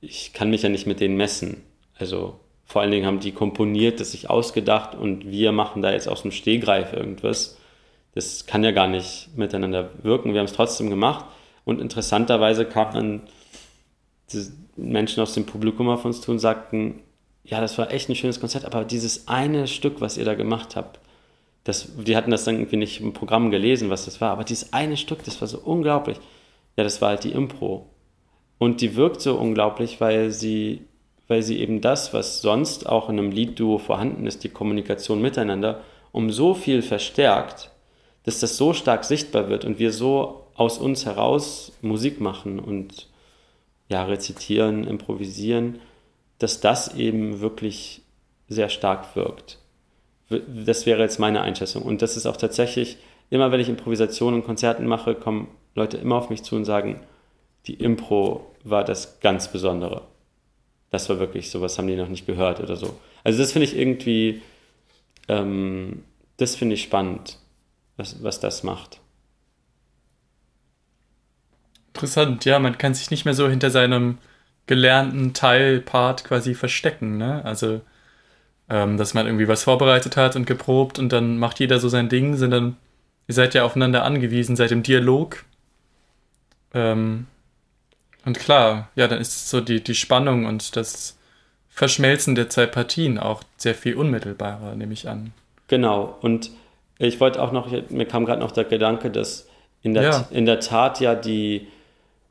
ich 0.00 0.32
kann 0.32 0.50
mich 0.50 0.62
ja 0.62 0.70
nicht 0.70 0.86
mit 0.86 1.00
denen 1.00 1.16
messen. 1.16 1.62
Also 1.96 2.40
vor 2.64 2.80
allen 2.80 2.90
Dingen 2.90 3.06
haben 3.06 3.20
die 3.20 3.32
komponiert, 3.32 4.00
das 4.00 4.12
sich 4.12 4.30
ausgedacht 4.30 4.94
und 4.94 5.30
wir 5.30 5.52
machen 5.52 5.82
da 5.82 5.92
jetzt 5.92 6.08
aus 6.08 6.22
dem 6.22 6.30
Stehgreif 6.30 6.94
irgendwas. 6.94 7.58
Das 8.14 8.46
kann 8.46 8.64
ja 8.64 8.70
gar 8.70 8.88
nicht 8.88 9.28
miteinander 9.36 9.90
wirken. 10.02 10.32
Wir 10.32 10.40
haben 10.40 10.46
es 10.46 10.54
trotzdem 10.54 10.88
gemacht 10.88 11.26
und 11.66 11.82
interessanterweise 11.82 12.64
kamen 12.64 12.94
dann 12.94 13.22
Menschen 14.76 15.22
aus 15.22 15.34
dem 15.34 15.44
Publikum 15.44 15.90
auf 15.90 16.04
uns 16.06 16.22
zu 16.22 16.30
und 16.30 16.38
sagten, 16.38 17.00
ja, 17.44 17.60
das 17.60 17.76
war 17.76 17.92
echt 17.92 18.08
ein 18.08 18.16
schönes 18.16 18.40
Konzert, 18.40 18.64
aber 18.64 18.84
dieses 18.84 19.28
eine 19.28 19.66
Stück, 19.68 20.00
was 20.00 20.16
ihr 20.16 20.24
da 20.24 20.34
gemacht 20.34 20.76
habt, 20.76 20.98
das, 21.62 21.88
die 21.96 22.16
hatten 22.16 22.30
das 22.30 22.44
dann 22.44 22.56
irgendwie 22.56 22.76
nicht 22.76 23.00
im 23.00 23.12
Programm 23.12 23.50
gelesen, 23.50 23.90
was 23.90 24.06
das 24.06 24.20
war, 24.20 24.32
aber 24.32 24.44
dieses 24.44 24.72
eine 24.72 24.96
Stück, 24.96 25.24
das 25.24 25.40
war 25.40 25.48
so 25.48 25.58
unglaublich. 25.58 26.18
Ja, 26.76 26.84
das 26.84 27.00
war 27.00 27.10
halt 27.10 27.24
die 27.24 27.32
Impro. 27.32 27.90
Und 28.58 28.80
die 28.80 28.96
wirkt 28.96 29.20
so 29.20 29.36
unglaublich, 29.36 30.00
weil 30.00 30.30
sie, 30.30 30.82
weil 31.28 31.42
sie 31.42 31.60
eben 31.60 31.80
das, 31.80 32.12
was 32.12 32.40
sonst 32.40 32.88
auch 32.88 33.08
in 33.08 33.18
einem 33.18 33.30
Liedduo 33.30 33.78
vorhanden 33.78 34.26
ist, 34.26 34.44
die 34.44 34.48
Kommunikation 34.48 35.20
miteinander, 35.20 35.82
um 36.12 36.30
so 36.30 36.54
viel 36.54 36.82
verstärkt, 36.82 37.70
dass 38.24 38.40
das 38.40 38.56
so 38.56 38.72
stark 38.72 39.04
sichtbar 39.04 39.48
wird 39.48 39.64
und 39.64 39.78
wir 39.78 39.92
so 39.92 40.46
aus 40.54 40.78
uns 40.78 41.04
heraus 41.04 41.72
Musik 41.82 42.20
machen 42.20 42.58
und 42.58 43.08
ja, 43.88 44.04
rezitieren, 44.04 44.86
improvisieren, 44.86 45.80
dass 46.44 46.60
das 46.60 46.94
eben 46.94 47.40
wirklich 47.40 48.02
sehr 48.48 48.68
stark 48.68 49.16
wirkt. 49.16 49.60
Das 50.28 50.84
wäre 50.84 51.00
jetzt 51.00 51.18
meine 51.18 51.40
Einschätzung. 51.40 51.82
Und 51.82 52.02
das 52.02 52.18
ist 52.18 52.26
auch 52.26 52.36
tatsächlich, 52.36 52.98
immer 53.30 53.50
wenn 53.50 53.60
ich 53.60 53.70
Improvisationen 53.70 54.40
und 54.40 54.46
Konzerten 54.46 54.86
mache, 54.86 55.14
kommen 55.14 55.48
Leute 55.74 55.96
immer 55.96 56.16
auf 56.16 56.28
mich 56.28 56.42
zu 56.42 56.54
und 56.54 56.66
sagen, 56.66 57.00
die 57.66 57.72
Impro 57.72 58.54
war 58.62 58.84
das 58.84 59.20
ganz 59.20 59.50
Besondere. 59.50 60.02
Das 60.90 61.08
war 61.08 61.18
wirklich 61.18 61.50
so, 61.50 61.62
was 61.62 61.78
haben 61.78 61.86
die 61.86 61.96
noch 61.96 62.10
nicht 62.10 62.26
gehört 62.26 62.60
oder 62.60 62.76
so. 62.76 62.94
Also 63.22 63.38
das 63.38 63.52
finde 63.52 63.64
ich 63.64 63.74
irgendwie, 63.74 64.42
ähm, 65.28 66.04
das 66.36 66.56
finde 66.56 66.74
ich 66.74 66.82
spannend, 66.82 67.38
was, 67.96 68.22
was 68.22 68.38
das 68.38 68.64
macht. 68.64 69.00
Interessant, 71.94 72.44
ja, 72.44 72.58
man 72.58 72.76
kann 72.76 72.92
sich 72.92 73.10
nicht 73.10 73.24
mehr 73.24 73.32
so 73.32 73.48
hinter 73.48 73.70
seinem 73.70 74.18
gelernten 74.66 75.34
Teilpart 75.34 76.24
quasi 76.24 76.54
verstecken, 76.54 77.16
ne? 77.16 77.44
Also, 77.44 77.80
ähm, 78.68 78.96
dass 78.96 79.14
man 79.14 79.26
irgendwie 79.26 79.48
was 79.48 79.64
vorbereitet 79.64 80.16
hat 80.16 80.36
und 80.36 80.46
geprobt 80.46 80.98
und 80.98 81.12
dann 81.12 81.38
macht 81.38 81.60
jeder 81.60 81.78
so 81.78 81.88
sein 81.88 82.08
Ding, 82.08 82.36
sondern 82.36 82.76
ihr 83.28 83.34
seid 83.34 83.54
ja 83.54 83.64
aufeinander 83.64 84.04
angewiesen, 84.04 84.56
seid 84.56 84.72
im 84.72 84.82
Dialog. 84.82 85.44
Ähm, 86.72 87.26
und 88.24 88.38
klar, 88.38 88.88
ja, 88.94 89.06
dann 89.06 89.20
ist 89.20 89.50
so 89.50 89.60
die, 89.60 89.82
die 89.82 89.94
Spannung 89.94 90.46
und 90.46 90.76
das 90.76 91.18
Verschmelzen 91.68 92.34
der 92.34 92.48
zwei 92.48 92.66
Partien 92.66 93.18
auch 93.18 93.42
sehr 93.56 93.74
viel 93.74 93.96
unmittelbarer, 93.96 94.74
nehme 94.76 94.94
ich 94.94 95.08
an. 95.08 95.32
Genau, 95.68 96.16
und 96.22 96.50
ich 96.98 97.20
wollte 97.20 97.42
auch 97.42 97.52
noch, 97.52 97.70
mir 97.90 98.06
kam 98.06 98.24
gerade 98.24 98.40
noch 98.40 98.52
der 98.52 98.64
Gedanke, 98.64 99.10
dass 99.10 99.48
in 99.82 99.92
der, 99.92 100.02
ja. 100.02 100.28
in 100.30 100.46
der 100.46 100.60
Tat 100.60 101.00
ja 101.00 101.14
die 101.14 101.66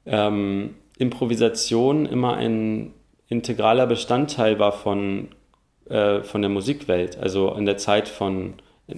ähm, 0.05 0.75
Improvisation 0.97 2.05
immer 2.05 2.35
ein 2.35 2.93
integraler 3.27 3.87
Bestandteil 3.87 4.59
war 4.59 4.71
von, 4.71 5.29
äh, 5.89 6.21
von 6.21 6.41
der 6.41 6.49
Musikwelt. 6.49 7.17
Also 7.17 7.53
in 7.53 7.65
der 7.65 7.77
Zeit 7.77 8.07
von, 8.07 8.53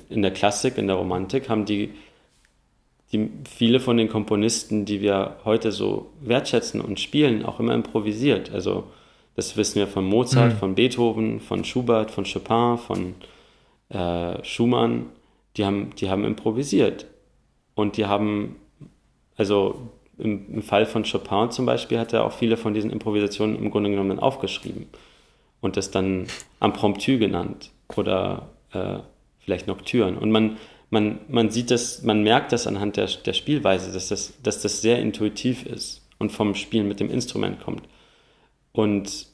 in 0.10 0.22
der 0.22 0.32
Klassik, 0.32 0.78
in 0.78 0.88
der 0.88 0.98
Romantik 0.98 1.50
haben 1.50 1.66
die 1.66 1.94
die, 3.12 3.30
viele 3.48 3.80
von 3.80 3.98
den 3.98 4.10
Komponisten, 4.10 4.86
die 4.86 5.02
wir 5.02 5.38
heute 5.46 5.72
so 5.72 6.12
wertschätzen 6.22 6.82
und 6.82 7.00
spielen, 7.00 7.46
auch 7.46 7.60
immer 7.60 7.74
improvisiert. 7.74 8.52
Also 8.52 8.86
das 9.36 9.58
wissen 9.58 9.76
wir 9.76 9.88
von 9.88 10.06
Mozart, 10.06 10.54
mhm. 10.54 10.58
von 10.58 10.76
Beethoven, 10.76 11.40
von 11.40 11.64
Schubert, 11.64 12.12
von 12.12 12.26
Chopin, 12.26 12.78
von 12.78 13.16
äh, 13.90 14.44
Schumann. 14.44 15.08
Die 15.58 15.66
haben, 15.66 15.92
die 15.98 16.10
haben 16.10 16.26
improvisiert. 16.26 17.06
Und 17.76 17.98
die 17.98 18.06
haben, 18.06 18.56
also 19.38 19.92
im, 20.18 20.54
im, 20.56 20.62
Fall 20.62 20.86
von 20.86 21.04
Chopin 21.04 21.52
zum 21.52 21.66
Beispiel, 21.66 22.00
hat 22.00 22.14
er 22.14 22.26
auch 22.26 22.34
viele 22.34 22.58
von 22.58 22.74
diesen 22.74 22.92
Improvisationen 22.92 23.56
im 23.58 23.72
Grunde 23.72 23.90
genommen 23.90 24.20
aufgeschrieben 24.20 24.88
und 25.62 25.78
das 25.78 25.92
dann 25.92 26.28
Impromptu 26.62 27.18
genannt 27.18 27.72
oder 27.96 28.50
äh, 28.72 29.00
vielleicht 29.40 29.68
Nocturne. 29.68 30.20
Und 30.20 30.32
man, 30.32 30.58
man, 30.90 31.20
man 31.28 31.50
sieht 31.50 31.72
das, 31.72 32.04
man 32.04 32.24
merkt 32.24 32.52
das 32.52 32.68
anhand 32.68 32.98
der, 32.98 33.08
der 33.08 33.34
Spielweise, 33.34 33.92
dass 33.92 34.10
das, 34.10 34.34
dass 34.42 34.62
das 34.62 34.82
sehr 34.82 35.00
intuitiv 35.00 35.66
ist 35.66 36.02
und 36.18 36.32
vom 36.32 36.56
Spielen 36.56 36.88
mit 36.88 37.00
dem 37.00 37.10
Instrument 37.10 37.62
kommt. 37.62 37.84
Und, 38.72 39.28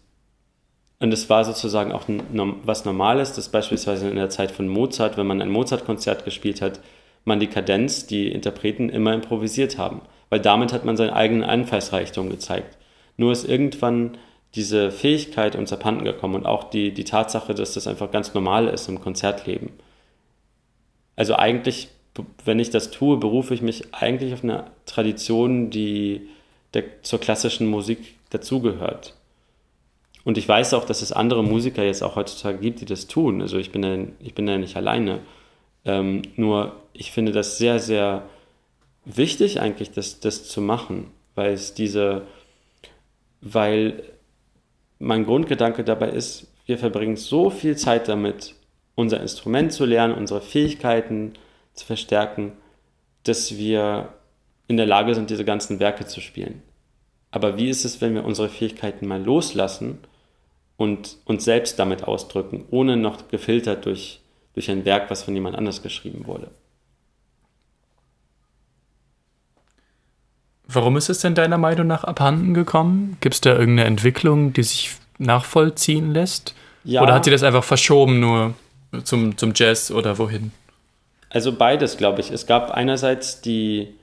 und 1.00 1.14
es 1.14 1.30
war 1.30 1.46
sozusagen 1.46 1.92
auch 1.92 2.04
was 2.64 2.86
Normales, 2.86 3.34
dass 3.34 3.50
beispielsweise 3.50 4.10
in 4.10 4.16
der 4.16 4.30
Zeit 4.30 4.52
von 4.52 4.68
Mozart, 4.68 5.18
wenn 5.18 5.28
man 5.28 5.42
ein 5.42 5.50
Mozart-Konzert 5.50 6.26
gespielt 6.26 6.62
hat, 6.62 6.80
man 7.26 7.40
die 7.40 7.48
Kadenz, 7.48 8.08
die 8.08 8.32
Interpreten 8.32 8.90
immer 8.90 9.14
improvisiert 9.14 9.78
haben. 9.78 10.02
Weil 10.32 10.40
damit 10.40 10.74
hat 10.74 10.86
man 10.86 10.98
seinen 10.98 11.12
eigenen 11.12 11.44
Einfallsreichtum 11.44 12.32
gezeigt. 12.32 12.80
Nur 13.18 13.32
ist 13.32 13.48
irgendwann 13.48 14.18
diese 14.56 14.90
Fähigkeit 14.92 15.56
uns 15.56 15.72
abhanden 15.72 16.04
gekommen 16.04 16.34
und 16.34 16.46
auch 16.48 16.64
die, 16.64 16.92
die 16.92 17.04
Tatsache, 17.04 17.54
dass 17.54 17.76
das 17.76 17.86
einfach 17.86 18.10
ganz 18.10 18.34
normal 18.34 18.68
ist 18.68 18.90
im 18.90 19.00
Konzertleben 19.00 19.70
also 21.22 21.36
eigentlich, 21.36 21.90
wenn 22.46 22.58
ich 22.58 22.72
das 22.72 22.90
tue, 22.90 23.18
berufe 23.18 23.54
ich 23.54 23.62
mich 23.62 23.94
eigentlich 23.94 24.34
auf 24.34 24.44
eine 24.44 24.66
Tradition, 24.88 25.70
die 25.70 26.30
der, 26.74 27.04
zur 27.04 27.20
klassischen 27.20 27.68
Musik 27.68 28.16
dazugehört. 28.32 29.16
Und 30.24 30.38
ich 30.38 30.48
weiß 30.48 30.74
auch, 30.74 30.84
dass 30.84 31.04
es 31.04 31.12
andere 31.12 31.44
Musiker 31.44 31.84
jetzt 31.84 32.02
auch 32.02 32.16
heutzutage 32.16 32.58
gibt, 32.58 32.82
die 32.82 32.86
das 32.86 33.06
tun. 33.06 33.42
Also 33.42 33.58
ich 33.60 33.72
bin 33.72 33.84
ja, 33.84 34.08
ich 34.20 34.34
bin 34.34 34.48
ja 34.48 34.58
nicht 34.58 34.76
alleine. 34.78 35.20
Ähm, 35.86 36.22
nur 36.38 36.76
ich 36.94 37.12
finde 37.12 37.32
das 37.32 37.60
sehr, 37.60 37.80
sehr 37.80 38.24
wichtig 39.06 39.60
eigentlich, 39.60 39.92
das, 39.92 40.20
das 40.20 40.48
zu 40.48 40.62
machen, 40.62 41.12
weil 41.36 41.54
es 41.54 41.74
diese, 41.74 42.24
weil 43.42 44.04
mein 45.00 45.26
Grundgedanke 45.26 45.84
dabei 45.84 46.10
ist, 46.10 46.48
wir 46.66 46.78
verbringen 46.78 47.18
so 47.18 47.50
viel 47.50 47.76
Zeit 47.76 48.08
damit, 48.08 48.56
unser 48.96 49.20
Instrument 49.20 49.74
zu 49.74 49.86
lernen, 49.86 50.14
unsere 50.14 50.42
Fähigkeiten 50.42 51.34
zu 51.74 51.86
verstärken, 51.86 52.54
dass 53.24 53.58
wir 53.58 54.10
in 54.68 54.78
der 54.78 54.86
Lage 54.86 55.16
sind, 55.16 55.30
diese 55.30 55.46
ganzen 55.46 55.80
Werke 55.80 56.06
zu 56.06 56.22
spielen. 56.22 56.62
Aber 57.32 57.58
wie 57.58 57.70
ist 57.70 57.86
es, 57.86 58.02
wenn 58.02 58.14
wir 58.14 58.26
unsere 58.26 58.50
Fähigkeiten 58.50 59.08
mal 59.08 59.22
loslassen 59.22 60.00
und 60.78 61.18
uns 61.26 61.46
selbst 61.46 61.80
damit 61.80 62.04
ausdrücken, 62.04 62.66
ohne 62.72 62.98
noch 62.98 63.28
gefiltert 63.30 63.86
durch, 63.86 64.22
durch 64.54 64.70
ein 64.70 64.86
Werk, 64.86 65.10
was 65.10 65.24
von 65.24 65.34
jemand 65.34 65.56
anders 65.56 65.82
geschrieben 65.82 66.28
wurde? 66.28 66.52
Warum 70.74 70.98
ist 70.98 71.10
es 71.10 71.20
denn 71.20 71.36
deiner 71.36 71.58
Meinung 71.58 71.88
nach 71.88 72.04
abhanden 72.04 72.54
gekommen? 72.54 73.18
Gibt 73.20 73.36
es 73.36 73.42
da 73.42 73.52
irgendeine 73.52 73.86
Entwicklung, 73.86 74.54
die 74.54 74.64
sich 74.64 74.96
nachvollziehen 75.18 76.12
lässt? 76.14 76.56
Ja. 76.84 77.02
Oder 77.02 77.14
hat 77.14 77.26
sie 77.26 77.32
das 77.32 77.44
einfach 77.44 77.64
verschoben 77.64 78.20
nur 78.20 78.54
zum, 79.04 79.38
zum 79.38 79.54
Jazz 79.56 79.92
oder 79.92 80.18
wohin? 80.18 80.52
Also 81.30 81.54
beides, 81.54 81.98
glaube 81.98 82.22
ich. 82.22 82.32
Es 82.32 82.46
gab 82.46 82.72
einerseits 82.72 83.42
die 83.42 83.94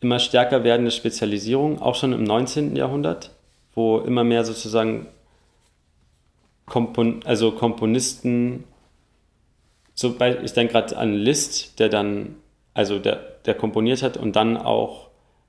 immer 0.00 0.18
stärker 0.18 0.64
werdende 0.64 0.90
Spezialisierung, 0.90 1.80
auch 1.80 1.94
schon 1.94 2.12
im 2.12 2.24
19. 2.24 2.76
Jahrhundert, 2.76 3.32
wo 3.74 3.98
immer 3.98 4.24
mehr 4.24 4.44
sozusagen 4.44 5.06
Kompon 6.66 7.22
also 7.24 7.52
Komponisten, 7.52 8.64
so 9.94 10.16
bei, 10.16 10.36
ich 10.42 10.52
denke 10.52 10.72
gerade 10.72 10.96
an 10.96 11.14
Liszt, 11.14 11.78
der 11.78 11.88
dann, 11.88 12.36
also 12.74 12.98
der, 12.98 13.16
der 13.46 13.54
komponiert 13.54 14.02
hat 14.02 14.16
und 14.16 14.36
dann 14.36 14.56
auch 14.56 15.05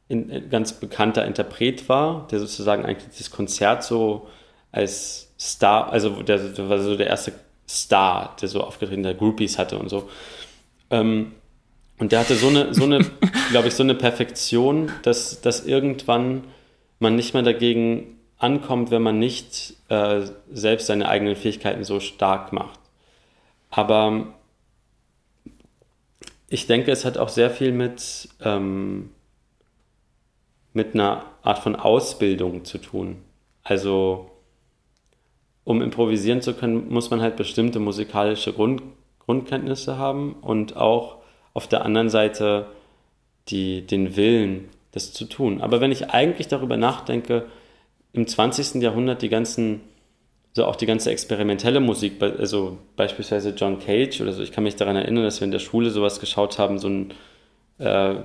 ein 0.09 0.49
ganz 0.49 0.73
bekannter 0.73 1.25
Interpret 1.25 1.89
war, 1.89 2.27
der 2.31 2.39
sozusagen 2.39 2.85
eigentlich 2.85 3.09
dieses 3.09 3.31
Konzert 3.31 3.83
so 3.83 4.27
als 4.71 5.33
Star, 5.39 5.91
also 5.91 6.21
der, 6.23 6.37
der 6.37 6.69
war 6.69 6.79
so 6.79 6.95
der 6.95 7.07
erste 7.07 7.33
Star, 7.67 8.35
der 8.41 8.47
so 8.47 8.61
aufgetreten, 8.61 9.03
der 9.03 9.13
Groupies 9.13 9.57
hatte 9.57 9.77
und 9.77 9.89
so. 9.89 10.09
Ähm, 10.89 11.33
und 11.99 12.11
der 12.11 12.19
hatte 12.19 12.35
so 12.35 12.47
eine, 12.47 12.73
so 12.73 12.83
eine, 12.83 12.99
glaube 13.51 13.67
ich, 13.67 13.73
so 13.73 13.83
eine 13.83 13.95
Perfektion, 13.95 14.91
dass, 15.01 15.41
dass 15.41 15.65
irgendwann 15.65 16.45
man 16.99 17.15
nicht 17.15 17.33
mehr 17.33 17.43
dagegen 17.43 18.17
ankommt, 18.37 18.91
wenn 18.91 19.01
man 19.01 19.19
nicht 19.19 19.73
äh, 19.89 20.21
selbst 20.51 20.87
seine 20.87 21.09
eigenen 21.09 21.35
Fähigkeiten 21.35 21.83
so 21.83 21.99
stark 21.99 22.53
macht. 22.53 22.79
Aber 23.69 24.33
ich 26.49 26.67
denke, 26.67 26.91
es 26.91 27.03
hat 27.03 27.17
auch 27.17 27.29
sehr 27.29 27.49
viel 27.49 27.71
mit, 27.71 28.29
ähm, 28.41 29.09
mit 30.77 30.93
einer 30.93 31.25
Art 31.41 31.59
von 31.59 31.75
Ausbildung 31.75 32.63
zu 32.63 32.77
tun. 32.77 33.17
Also, 33.63 34.29
um 35.63 35.81
improvisieren 35.81 36.41
zu 36.41 36.53
können, 36.53 36.87
muss 36.89 37.09
man 37.09 37.19
halt 37.19 37.35
bestimmte 37.35 37.79
musikalische 37.79 38.53
Grund, 38.53 38.83
Grundkenntnisse 39.19 39.97
haben 39.97 40.35
und 40.35 40.77
auch 40.77 41.17
auf 41.53 41.67
der 41.67 41.83
anderen 41.83 42.09
Seite 42.09 42.67
die, 43.49 43.85
den 43.85 44.15
Willen, 44.15 44.69
das 44.91 45.13
zu 45.13 45.25
tun. 45.25 45.61
Aber 45.61 45.81
wenn 45.81 45.91
ich 45.91 46.11
eigentlich 46.11 46.47
darüber 46.47 46.77
nachdenke, 46.77 47.47
im 48.13 48.27
20. 48.27 48.75
Jahrhundert 48.81 49.23
die 49.23 49.29
ganzen, 49.29 49.81
so 50.53 50.65
auch 50.65 50.75
die 50.75 50.85
ganze 50.85 51.09
experimentelle 51.09 51.79
Musik, 51.79 52.21
also 52.21 52.77
beispielsweise 52.95 53.49
John 53.49 53.79
Cage 53.79 54.21
oder 54.21 54.31
so, 54.31 54.43
ich 54.43 54.51
kann 54.51 54.63
mich 54.63 54.75
daran 54.75 54.95
erinnern, 54.95 55.23
dass 55.23 55.41
wir 55.41 55.45
in 55.45 55.51
der 55.51 55.59
Schule 55.59 55.89
sowas 55.89 56.19
geschaut 56.19 56.59
haben, 56.59 56.77
so 56.77 56.87
ein, 56.87 57.13
äh, 57.79 58.15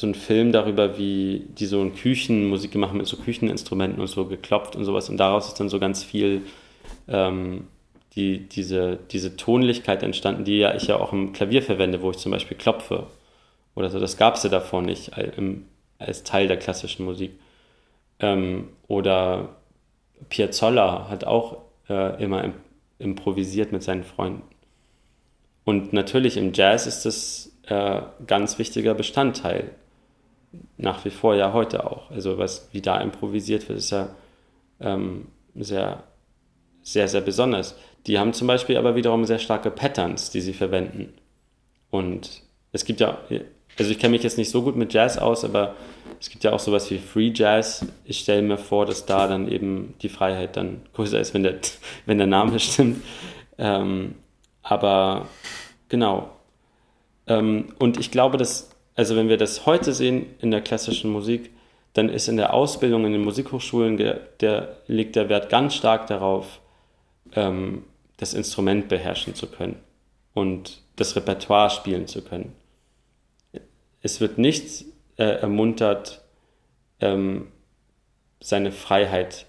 so 0.00 0.06
ein 0.06 0.14
Film 0.14 0.52
darüber, 0.52 0.96
wie 0.96 1.44
die 1.48 1.66
so 1.66 1.80
eine 1.80 1.90
Küchenmusik 1.90 2.70
gemacht 2.70 2.90
haben, 2.90 2.98
mit 2.98 3.08
so 3.08 3.16
Kücheninstrumenten 3.16 4.00
und 4.00 4.06
so 4.06 4.26
geklopft 4.26 4.76
und 4.76 4.84
sowas. 4.84 5.08
Und 5.08 5.16
daraus 5.16 5.48
ist 5.48 5.58
dann 5.58 5.68
so 5.68 5.80
ganz 5.80 6.04
viel 6.04 6.42
ähm, 7.08 7.66
die, 8.14 8.48
diese, 8.48 9.00
diese 9.10 9.36
Tonlichkeit 9.36 10.04
entstanden, 10.04 10.44
die 10.44 10.58
ja 10.58 10.74
ich 10.76 10.86
ja 10.86 11.00
auch 11.00 11.12
im 11.12 11.32
Klavier 11.32 11.62
verwende, 11.62 12.00
wo 12.00 12.12
ich 12.12 12.18
zum 12.18 12.30
Beispiel 12.30 12.56
klopfe 12.56 13.08
oder 13.74 13.90
so. 13.90 13.98
Das 13.98 14.16
gab 14.16 14.36
es 14.36 14.44
ja 14.44 14.50
davor 14.50 14.82
nicht 14.82 15.12
als 15.98 16.22
Teil 16.22 16.46
der 16.46 16.58
klassischen 16.58 17.04
Musik. 17.04 17.32
Ähm, 18.20 18.68
oder 18.86 19.56
Piazzolla 20.28 21.08
hat 21.08 21.24
auch 21.24 21.58
äh, 21.88 22.22
immer 22.22 22.52
improvisiert 23.00 23.72
mit 23.72 23.82
seinen 23.82 24.04
Freunden. 24.04 24.42
Und 25.64 25.92
natürlich 25.92 26.36
im 26.36 26.52
Jazz 26.52 26.86
ist 26.86 27.04
das 27.04 27.52
äh, 27.66 28.00
ganz 28.28 28.60
wichtiger 28.60 28.94
Bestandteil. 28.94 29.72
Nach 30.76 31.04
wie 31.04 31.10
vor 31.10 31.34
ja 31.34 31.52
heute 31.52 31.90
auch. 31.90 32.10
Also 32.10 32.38
was 32.38 32.68
wie 32.72 32.80
da 32.80 33.00
improvisiert 33.00 33.68
wird, 33.68 33.78
ist 33.78 33.90
ja 33.90 34.08
ähm, 34.80 35.26
sehr, 35.54 36.04
sehr, 36.82 37.08
sehr 37.08 37.20
besonders. 37.20 37.76
Die 38.06 38.18
haben 38.18 38.32
zum 38.32 38.46
Beispiel 38.46 38.76
aber 38.76 38.94
wiederum 38.94 39.24
sehr 39.24 39.38
starke 39.38 39.70
Patterns, 39.70 40.30
die 40.30 40.40
sie 40.40 40.54
verwenden. 40.54 41.12
Und 41.90 42.42
es 42.72 42.84
gibt 42.84 43.00
ja, 43.00 43.18
also 43.78 43.90
ich 43.90 43.98
kenne 43.98 44.12
mich 44.12 44.22
jetzt 44.22 44.38
nicht 44.38 44.50
so 44.50 44.62
gut 44.62 44.76
mit 44.76 44.92
Jazz 44.92 45.18
aus, 45.18 45.44
aber 45.44 45.74
es 46.20 46.30
gibt 46.30 46.44
ja 46.44 46.52
auch 46.52 46.58
sowas 46.58 46.90
wie 46.90 46.98
Free 46.98 47.32
Jazz. 47.34 47.86
Ich 48.04 48.20
stelle 48.20 48.42
mir 48.42 48.58
vor, 48.58 48.86
dass 48.86 49.06
da 49.06 49.26
dann 49.26 49.48
eben 49.48 49.94
die 50.02 50.08
Freiheit 50.08 50.56
dann 50.56 50.82
größer 50.94 51.20
ist, 51.20 51.34
wenn 51.34 51.42
der, 51.42 51.56
wenn 52.06 52.18
der 52.18 52.26
Name 52.26 52.58
stimmt. 52.58 53.02
Ähm, 53.58 54.14
aber 54.62 55.28
genau. 55.88 56.30
Ähm, 57.26 57.74
und 57.78 57.98
ich 57.98 58.10
glaube, 58.10 58.36
dass, 58.36 58.70
also 58.98 59.14
wenn 59.14 59.28
wir 59.28 59.36
das 59.36 59.64
heute 59.64 59.92
sehen 59.92 60.26
in 60.40 60.50
der 60.50 60.60
klassischen 60.60 61.12
Musik, 61.12 61.52
dann 61.92 62.08
ist 62.08 62.26
in 62.26 62.36
der 62.36 62.52
Ausbildung 62.52 63.06
in 63.06 63.12
den 63.12 63.22
Musikhochschulen, 63.22 63.96
der, 63.96 64.14
der 64.40 64.78
liegt 64.88 65.14
der 65.14 65.28
Wert 65.28 65.50
ganz 65.50 65.76
stark 65.76 66.08
darauf, 66.08 66.60
ähm, 67.36 67.84
das 68.16 68.34
Instrument 68.34 68.88
beherrschen 68.88 69.36
zu 69.36 69.46
können 69.46 69.76
und 70.34 70.82
das 70.96 71.14
Repertoire 71.14 71.70
spielen 71.70 72.08
zu 72.08 72.22
können. 72.22 72.56
Es 74.02 74.20
wird 74.20 74.36
nicht 74.36 74.84
äh, 75.16 75.22
ermuntert, 75.22 76.24
ähm, 76.98 77.52
seine 78.40 78.72
Freiheit 78.72 79.46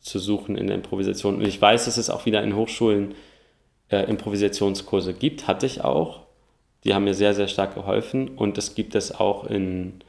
zu 0.00 0.18
suchen 0.18 0.56
in 0.56 0.66
der 0.66 0.76
Improvisation. 0.76 1.36
Und 1.36 1.46
ich 1.46 1.60
weiß, 1.60 1.84
dass 1.84 1.98
es 1.98 2.08
auch 2.08 2.24
wieder 2.24 2.42
in 2.42 2.56
Hochschulen 2.56 3.14
äh, 3.90 4.08
Improvisationskurse 4.08 5.12
gibt, 5.12 5.46
hatte 5.46 5.66
ich 5.66 5.84
auch. 5.84 6.27
Die 6.84 6.94
haben 6.94 7.04
mir 7.04 7.14
sehr, 7.14 7.34
sehr 7.34 7.48
stark 7.48 7.74
geholfen. 7.74 8.28
Und 8.28 8.58
es 8.58 8.74
gibt 8.74 8.94
es 8.94 9.12
auch 9.12 9.44
in, 9.44 10.00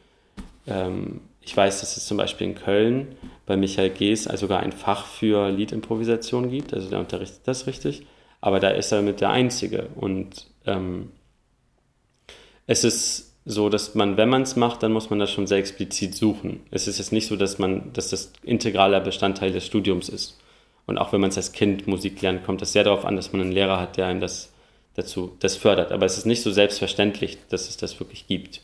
ähm, 0.67 1.21
ich 1.41 1.55
weiß, 1.55 1.79
dass 1.79 1.97
es 1.97 2.05
zum 2.05 2.17
Beispiel 2.17 2.47
in 2.47 2.55
Köln 2.55 3.15
bei 3.45 3.57
Michael 3.57 3.89
Gees 3.89 4.27
also 4.27 4.41
sogar 4.41 4.59
ein 4.59 4.71
Fach 4.71 5.05
für 5.05 5.49
Liedimprovisation 5.49 6.51
gibt, 6.51 6.73
also 6.73 6.89
der 6.89 6.99
unterrichtet 6.99 7.41
das 7.45 7.65
richtig, 7.65 8.05
aber 8.41 8.59
da 8.59 8.69
ist 8.69 8.91
er 8.91 9.01
mit 9.01 9.21
der 9.21 9.31
Einzige 9.31 9.87
und 9.95 10.45
ähm, 10.67 11.11
es 12.67 12.83
ist 12.83 13.33
so, 13.45 13.69
dass 13.69 13.95
man, 13.95 14.15
wenn 14.17 14.29
man 14.29 14.43
es 14.43 14.55
macht, 14.55 14.83
dann 14.83 14.91
muss 14.91 15.09
man 15.09 15.17
das 15.17 15.31
schon 15.31 15.47
sehr 15.47 15.57
explizit 15.57 16.13
suchen. 16.13 16.59
Es 16.69 16.87
ist 16.87 16.99
jetzt 16.99 17.11
nicht 17.11 17.25
so, 17.25 17.35
dass 17.35 17.57
man, 17.57 17.91
dass 17.93 18.11
das 18.11 18.31
integraler 18.43 18.99
Bestandteil 18.99 19.51
des 19.51 19.65
Studiums 19.65 20.07
ist. 20.07 20.39
Und 20.85 20.99
auch 20.99 21.11
wenn 21.11 21.21
man 21.21 21.31
es 21.31 21.37
als 21.37 21.51
Kind 21.51 21.87
Musik 21.87 22.21
lernt, 22.21 22.43
kommt 22.43 22.61
es 22.61 22.73
sehr 22.73 22.83
darauf 22.83 23.05
an, 23.05 23.15
dass 23.15 23.31
man 23.31 23.41
einen 23.41 23.51
Lehrer 23.51 23.79
hat, 23.79 23.97
der 23.97 24.05
einen 24.05 24.19
das 24.19 24.53
dazu 24.95 25.35
das 25.39 25.55
fördert. 25.55 25.91
Aber 25.91 26.05
es 26.05 26.17
ist 26.17 26.25
nicht 26.25 26.41
so 26.41 26.51
selbstverständlich, 26.51 27.37
dass 27.49 27.69
es 27.69 27.77
das 27.77 27.99
wirklich 27.99 28.27
gibt 28.27 28.61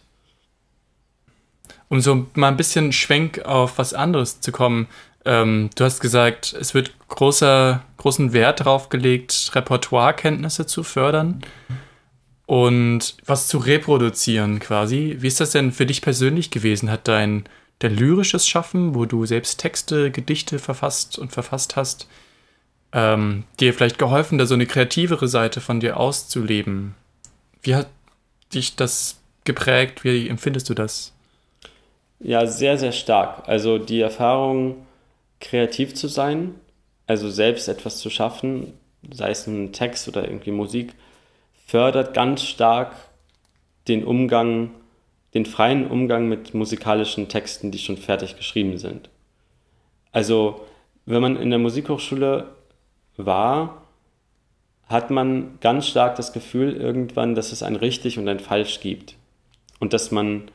um 1.90 2.02
so 2.02 2.28
mal 2.34 2.50
ein 2.50 2.58
bisschen 2.58 2.92
Schwenk 2.92 3.40
auf 3.46 3.78
was 3.78 3.94
anderes 3.94 4.42
zu 4.42 4.52
kommen. 4.52 4.88
Ähm, 5.24 5.70
du 5.76 5.84
hast 5.84 6.00
gesagt, 6.00 6.54
es 6.54 6.74
wird 6.74 6.94
großer, 7.10 7.84
großen 7.98 8.34
Wert 8.34 8.62
darauf 8.62 8.90
gelegt, 8.90 9.52
Repertoirekenntnisse 9.54 10.66
zu 10.66 10.84
fördern 10.84 11.42
und 12.46 13.16
was 13.26 13.48
zu 13.48 13.58
reproduzieren 13.58 14.60
quasi. 14.60 15.18
Wie 15.20 15.28
ist 15.28 15.40
das 15.40 15.52
denn 15.52 15.72
für 15.72 15.86
dich 15.86 16.02
persönlich 16.02 16.52
gewesen? 16.52 16.92
Hat 16.92 17.08
dein 17.08 17.46
dein 17.80 17.96
lyrisches 17.96 18.48
Schaffen, 18.48 18.96
wo 18.96 19.06
du 19.06 19.26
selbst 19.26 19.60
Texte, 19.60 20.10
Gedichte 20.10 20.60
verfasst 20.60 21.20
und 21.20 21.34
verfasst 21.34 21.76
hast, 21.76 22.08
ähm, 22.96 23.44
dir 23.60 23.74
vielleicht 23.74 24.00
geholfen, 24.00 24.38
da 24.38 24.46
so 24.46 24.54
eine 24.54 24.66
kreativere 24.66 25.28
Seite 25.28 25.60
von 25.60 25.82
dir 25.82 25.98
auszuleben? 25.98 26.96
Wie 27.62 27.76
hat 27.76 27.90
dich 28.54 28.78
das 28.78 29.20
geprägt? 29.44 30.06
Wie 30.06 30.30
empfindest 30.30 30.70
du 30.70 30.74
das? 30.74 31.14
Ja, 32.22 32.48
sehr, 32.48 32.78
sehr 32.78 32.94
stark. 32.94 33.48
Also 33.48 33.78
die 33.78 34.00
Erfahrung, 34.00 34.86
kreativ 35.42 35.94
zu 35.94 36.08
sein, 36.08 36.56
also 37.06 37.30
selbst 37.30 37.68
etwas 37.68 38.00
zu 38.00 38.10
schaffen, 38.10 38.74
sei 39.12 39.32
es 39.32 39.46
ein 39.46 39.74
Text 39.74 40.08
oder 40.08 40.24
irgendwie 40.24 40.52
Musik, 40.52 40.94
fördert 41.68 42.14
ganz 42.14 42.44
stark 42.44 42.96
den 43.90 44.06
Umgang, 44.06 44.72
den 45.34 45.46
freien 45.46 45.86
Umgang 45.92 46.30
mit 46.30 46.54
musikalischen 46.54 47.28
Texten, 47.28 47.72
die 47.72 47.78
schon 47.78 47.98
fertig 47.98 48.38
geschrieben 48.38 48.78
sind. 48.78 49.10
Also, 50.14 50.66
wenn 51.06 51.22
man 51.22 51.36
in 51.36 51.50
der 51.50 51.60
Musikhochschule 51.60 52.55
war, 53.18 53.82
hat 54.88 55.10
man 55.10 55.58
ganz 55.62 55.88
stark 55.88 56.16
das 56.16 56.34
Gefühl 56.34 56.76
irgendwann, 56.76 57.36
dass 57.36 57.52
es 57.52 57.64
ein 57.64 57.76
richtig 57.76 58.20
und 58.20 58.28
ein 58.28 58.40
falsch 58.40 58.80
gibt. 58.82 59.16
Und 59.80 59.94
dass 59.94 60.12
man 60.12 60.50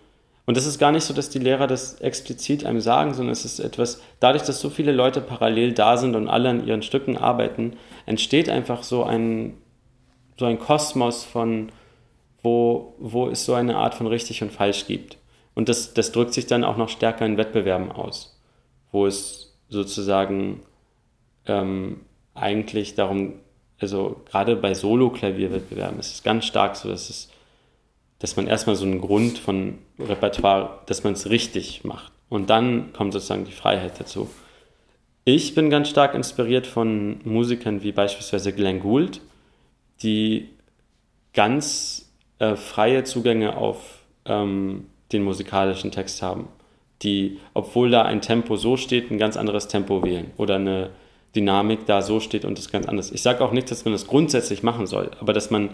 und 0.50 0.56
das 0.56 0.66
ist 0.66 0.80
gar 0.80 0.90
nicht 0.90 1.04
so, 1.04 1.14
dass 1.14 1.30
die 1.30 1.38
Lehrer 1.38 1.68
das 1.68 2.00
explizit 2.00 2.66
einem 2.66 2.80
sagen, 2.80 3.14
sondern 3.14 3.32
es 3.32 3.44
ist 3.44 3.60
etwas, 3.60 4.02
dadurch, 4.18 4.42
dass 4.42 4.60
so 4.60 4.68
viele 4.68 4.90
Leute 4.90 5.20
parallel 5.20 5.74
da 5.74 5.96
sind 5.96 6.16
und 6.16 6.26
alle 6.26 6.48
an 6.48 6.66
ihren 6.66 6.82
Stücken 6.82 7.16
arbeiten, 7.16 7.76
entsteht 8.04 8.48
einfach 8.48 8.82
so 8.82 9.04
ein, 9.04 9.58
so 10.36 10.46
ein 10.46 10.58
Kosmos 10.58 11.24
von, 11.24 11.70
wo, 12.42 12.96
wo 12.98 13.28
es 13.28 13.44
so 13.44 13.54
eine 13.54 13.76
Art 13.76 13.94
von 13.94 14.08
richtig 14.08 14.42
und 14.42 14.50
falsch 14.50 14.88
gibt. 14.88 15.18
Und 15.54 15.68
das, 15.68 15.94
das 15.94 16.10
drückt 16.10 16.34
sich 16.34 16.46
dann 16.46 16.64
auch 16.64 16.76
noch 16.76 16.88
stärker 16.88 17.24
in 17.26 17.36
Wettbewerben 17.36 17.92
aus, 17.92 18.36
wo 18.90 19.06
es 19.06 19.56
sozusagen 19.68 20.62
ähm, 21.46 22.00
eigentlich 22.40 22.94
darum, 22.94 23.34
also 23.78 24.20
gerade 24.30 24.56
bei 24.56 24.74
Solo-Klavierwettbewerben 24.74 25.98
ist 25.98 26.14
es 26.14 26.22
ganz 26.22 26.44
stark 26.46 26.76
so, 26.76 26.88
dass 26.88 27.10
es, 27.10 27.30
dass 28.18 28.36
man 28.36 28.46
erstmal 28.46 28.76
so 28.76 28.84
einen 28.84 29.00
Grund 29.00 29.38
von 29.38 29.78
Repertoire, 29.98 30.80
dass 30.86 31.04
man 31.04 31.14
es 31.14 31.30
richtig 31.30 31.84
macht. 31.84 32.12
Und 32.28 32.50
dann 32.50 32.92
kommt 32.92 33.12
sozusagen 33.12 33.44
die 33.44 33.52
Freiheit 33.52 33.98
dazu. 33.98 34.30
Ich 35.24 35.54
bin 35.54 35.70
ganz 35.70 35.88
stark 35.88 36.14
inspiriert 36.14 36.66
von 36.66 37.20
Musikern 37.24 37.82
wie 37.82 37.92
beispielsweise 37.92 38.52
Glenn 38.52 38.80
Gould, 38.80 39.20
die 40.02 40.48
ganz 41.34 42.10
äh, 42.38 42.56
freie 42.56 43.04
Zugänge 43.04 43.56
auf 43.56 44.00
ähm, 44.24 44.86
den 45.12 45.22
musikalischen 45.22 45.90
Text 45.90 46.22
haben, 46.22 46.48
die, 47.02 47.38
obwohl 47.54 47.90
da 47.90 48.02
ein 48.02 48.20
Tempo 48.20 48.56
so 48.56 48.76
steht, 48.76 49.10
ein 49.10 49.18
ganz 49.18 49.36
anderes 49.36 49.68
Tempo 49.68 50.02
wählen 50.02 50.30
oder 50.36 50.56
eine 50.56 50.90
Dynamik 51.34 51.86
da 51.86 52.02
so 52.02 52.20
steht 52.20 52.44
und 52.44 52.58
das 52.58 52.72
ganz 52.72 52.86
anders. 52.86 53.12
Ich 53.12 53.22
sage 53.22 53.44
auch 53.44 53.52
nicht, 53.52 53.70
dass 53.70 53.84
man 53.84 53.92
das 53.92 54.06
grundsätzlich 54.06 54.62
machen 54.62 54.86
soll, 54.86 55.10
aber 55.20 55.32
dass 55.32 55.50
man 55.50 55.70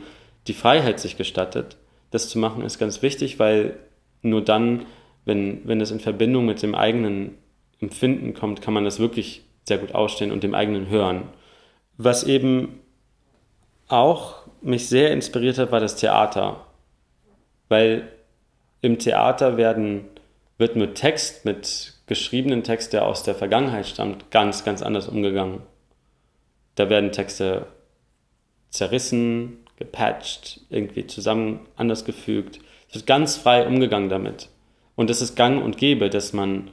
die 0.46 0.54
Freiheit 0.54 1.00
sich 1.00 1.16
gestattet, 1.16 1.76
das 2.10 2.28
zu 2.28 2.38
machen, 2.38 2.62
ist 2.62 2.78
ganz 2.78 3.02
wichtig, 3.02 3.38
weil 3.38 3.76
nur 4.22 4.42
dann, 4.42 4.86
wenn, 5.24 5.66
wenn 5.66 5.78
das 5.78 5.90
in 5.90 6.00
Verbindung 6.00 6.46
mit 6.46 6.62
dem 6.62 6.74
eigenen 6.74 7.36
Empfinden 7.80 8.34
kommt, 8.34 8.62
kann 8.62 8.74
man 8.74 8.84
das 8.84 8.98
wirklich 8.98 9.44
sehr 9.64 9.78
gut 9.78 9.94
ausstehen 9.94 10.30
und 10.30 10.42
dem 10.42 10.54
eigenen 10.54 10.88
Hören. 10.88 11.24
Was 11.96 12.24
eben 12.24 12.80
auch 13.88 14.46
mich 14.62 14.88
sehr 14.88 15.12
inspiriert 15.12 15.58
hat, 15.58 15.72
war 15.72 15.80
das 15.80 15.96
Theater. 15.96 16.66
Weil 17.68 18.08
im 18.80 18.98
Theater 18.98 19.56
werden, 19.56 20.04
wird 20.58 20.76
mit 20.76 20.94
Text, 20.94 21.44
mit 21.44 21.94
geschriebenen 22.06 22.62
Text, 22.62 22.92
der 22.92 23.06
aus 23.06 23.22
der 23.22 23.34
Vergangenheit 23.34 23.86
stammt, 23.86 24.30
ganz, 24.30 24.64
ganz 24.64 24.82
anders 24.82 25.08
umgegangen. 25.08 25.62
Da 26.76 26.88
werden 26.88 27.12
Texte 27.12 27.66
zerrissen, 28.70 29.58
gepatcht, 29.76 30.60
irgendwie 30.70 31.06
zusammen 31.06 31.60
anders 31.76 32.04
gefügt. 32.04 32.60
Es 32.88 32.96
wird 32.96 33.06
ganz 33.06 33.36
frei 33.36 33.66
umgegangen 33.66 34.08
damit. 34.08 34.48
Und 34.94 35.10
es 35.10 35.20
ist 35.20 35.36
gang 35.36 35.62
und 35.62 35.76
gäbe, 35.78 36.08
dass 36.08 36.32
man 36.32 36.70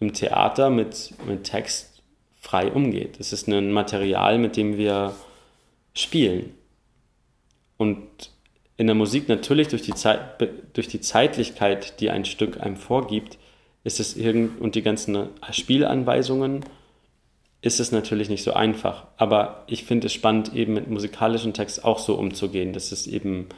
im 0.00 0.12
Theater 0.12 0.68
mit, 0.68 1.14
mit 1.26 1.44
Text 1.44 2.02
frei 2.40 2.70
umgeht. 2.72 3.20
Es 3.20 3.32
ist 3.32 3.46
ein 3.48 3.72
Material, 3.72 4.38
mit 4.38 4.56
dem 4.56 4.76
wir 4.76 5.14
spielen. 5.94 6.54
Und 7.76 8.30
in 8.76 8.86
der 8.86 8.96
Musik 8.96 9.28
natürlich 9.28 9.68
durch 9.68 9.82
die, 9.82 9.94
Zeit, 9.94 10.40
durch 10.72 10.88
die 10.88 11.00
Zeitlichkeit, 11.00 12.00
die 12.00 12.10
ein 12.10 12.24
Stück 12.24 12.60
einem 12.60 12.76
vorgibt, 12.76 13.38
ist 13.84 14.00
es 14.00 14.16
irgend 14.16 14.60
und 14.60 14.74
die 14.74 14.82
ganzen 14.82 15.28
Spielanweisungen 15.50 16.64
ist 17.62 17.80
es 17.80 17.92
natürlich 17.92 18.28
nicht 18.28 18.42
so 18.42 18.52
einfach. 18.52 19.06
Aber 19.16 19.64
ich 19.66 19.84
finde 19.84 20.08
es 20.08 20.12
spannend, 20.12 20.54
eben 20.54 20.74
mit 20.74 20.90
musikalischen 20.90 21.54
Text 21.54 21.84
auch 21.84 21.98
so 21.98 22.14
umzugehen, 22.14 22.72
dass 22.72 22.92
es 22.92 23.06
eben 23.06 23.48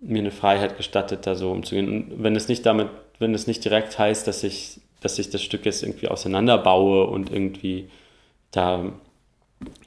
mir 0.00 0.18
eine 0.18 0.32
Freiheit 0.32 0.76
gestattet, 0.76 1.26
da 1.26 1.34
so 1.34 1.50
umzugehen. 1.50 1.88
Und 1.88 2.22
wenn 2.22 2.36
es 2.36 2.48
nicht 2.48 2.66
damit, 2.66 2.88
wenn 3.18 3.32
es 3.34 3.46
nicht 3.46 3.64
direkt 3.64 3.98
heißt, 3.98 4.26
dass 4.26 4.42
ich, 4.42 4.80
dass 5.00 5.18
ich 5.18 5.30
das 5.30 5.42
Stück 5.42 5.64
jetzt 5.64 5.82
irgendwie 5.82 6.08
auseinanderbaue 6.08 7.06
und 7.06 7.30
irgendwie 7.30 7.88
da 8.50 8.92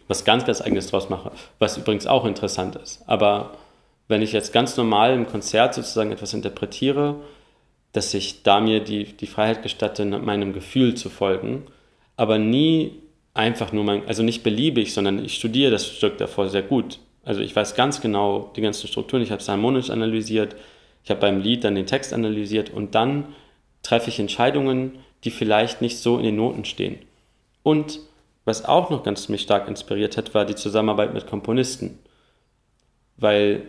was 0.07 0.23
ganz, 0.23 0.45
ganz 0.45 0.61
eigenes 0.61 0.87
draus 0.87 1.09
mache, 1.09 1.31
was 1.59 1.77
übrigens 1.77 2.07
auch 2.07 2.25
interessant 2.25 2.77
ist. 2.77 3.03
Aber 3.07 3.51
wenn 4.07 4.21
ich 4.21 4.31
jetzt 4.31 4.53
ganz 4.53 4.77
normal 4.77 5.13
im 5.13 5.27
Konzert 5.27 5.73
sozusagen 5.73 6.11
etwas 6.13 6.33
interpretiere, 6.33 7.15
dass 7.97 8.13
ich 8.13 8.43
da 8.43 8.59
mir 8.59 8.79
die, 8.79 9.05
die 9.05 9.25
Freiheit 9.25 9.63
gestatte, 9.63 10.05
meinem 10.05 10.53
Gefühl 10.53 10.93
zu 10.93 11.09
folgen, 11.09 11.63
aber 12.15 12.37
nie 12.37 12.91
einfach 13.33 13.73
nur 13.73 13.83
mein, 13.83 14.07
also 14.07 14.21
nicht 14.21 14.43
beliebig, 14.43 14.93
sondern 14.93 15.25
ich 15.25 15.33
studiere 15.33 15.71
das 15.71 15.87
Stück 15.87 16.19
davor 16.19 16.47
sehr 16.47 16.61
gut. 16.61 16.99
Also 17.23 17.41
ich 17.41 17.55
weiß 17.55 17.73
ganz 17.73 17.99
genau 17.99 18.51
die 18.55 18.61
ganzen 18.61 18.87
Strukturen, 18.87 19.23
ich 19.23 19.31
habe 19.31 19.41
es 19.41 19.49
harmonisch 19.49 19.89
analysiert, 19.89 20.55
ich 21.03 21.09
habe 21.09 21.21
beim 21.21 21.41
Lied 21.41 21.63
dann 21.63 21.73
den 21.73 21.87
Text 21.87 22.13
analysiert 22.13 22.69
und 22.69 22.93
dann 22.93 23.33
treffe 23.81 24.09
ich 24.09 24.19
Entscheidungen, 24.19 24.99
die 25.23 25.31
vielleicht 25.31 25.81
nicht 25.81 25.97
so 25.97 26.19
in 26.19 26.23
den 26.23 26.35
Noten 26.35 26.65
stehen. 26.65 26.99
Und 27.63 27.99
was 28.45 28.63
auch 28.63 28.91
noch 28.91 29.01
ganz 29.01 29.27
mich 29.27 29.41
stark 29.41 29.67
inspiriert 29.67 30.17
hat, 30.17 30.35
war 30.35 30.45
die 30.45 30.53
Zusammenarbeit 30.53 31.15
mit 31.15 31.25
Komponisten. 31.25 31.97
Weil 33.17 33.63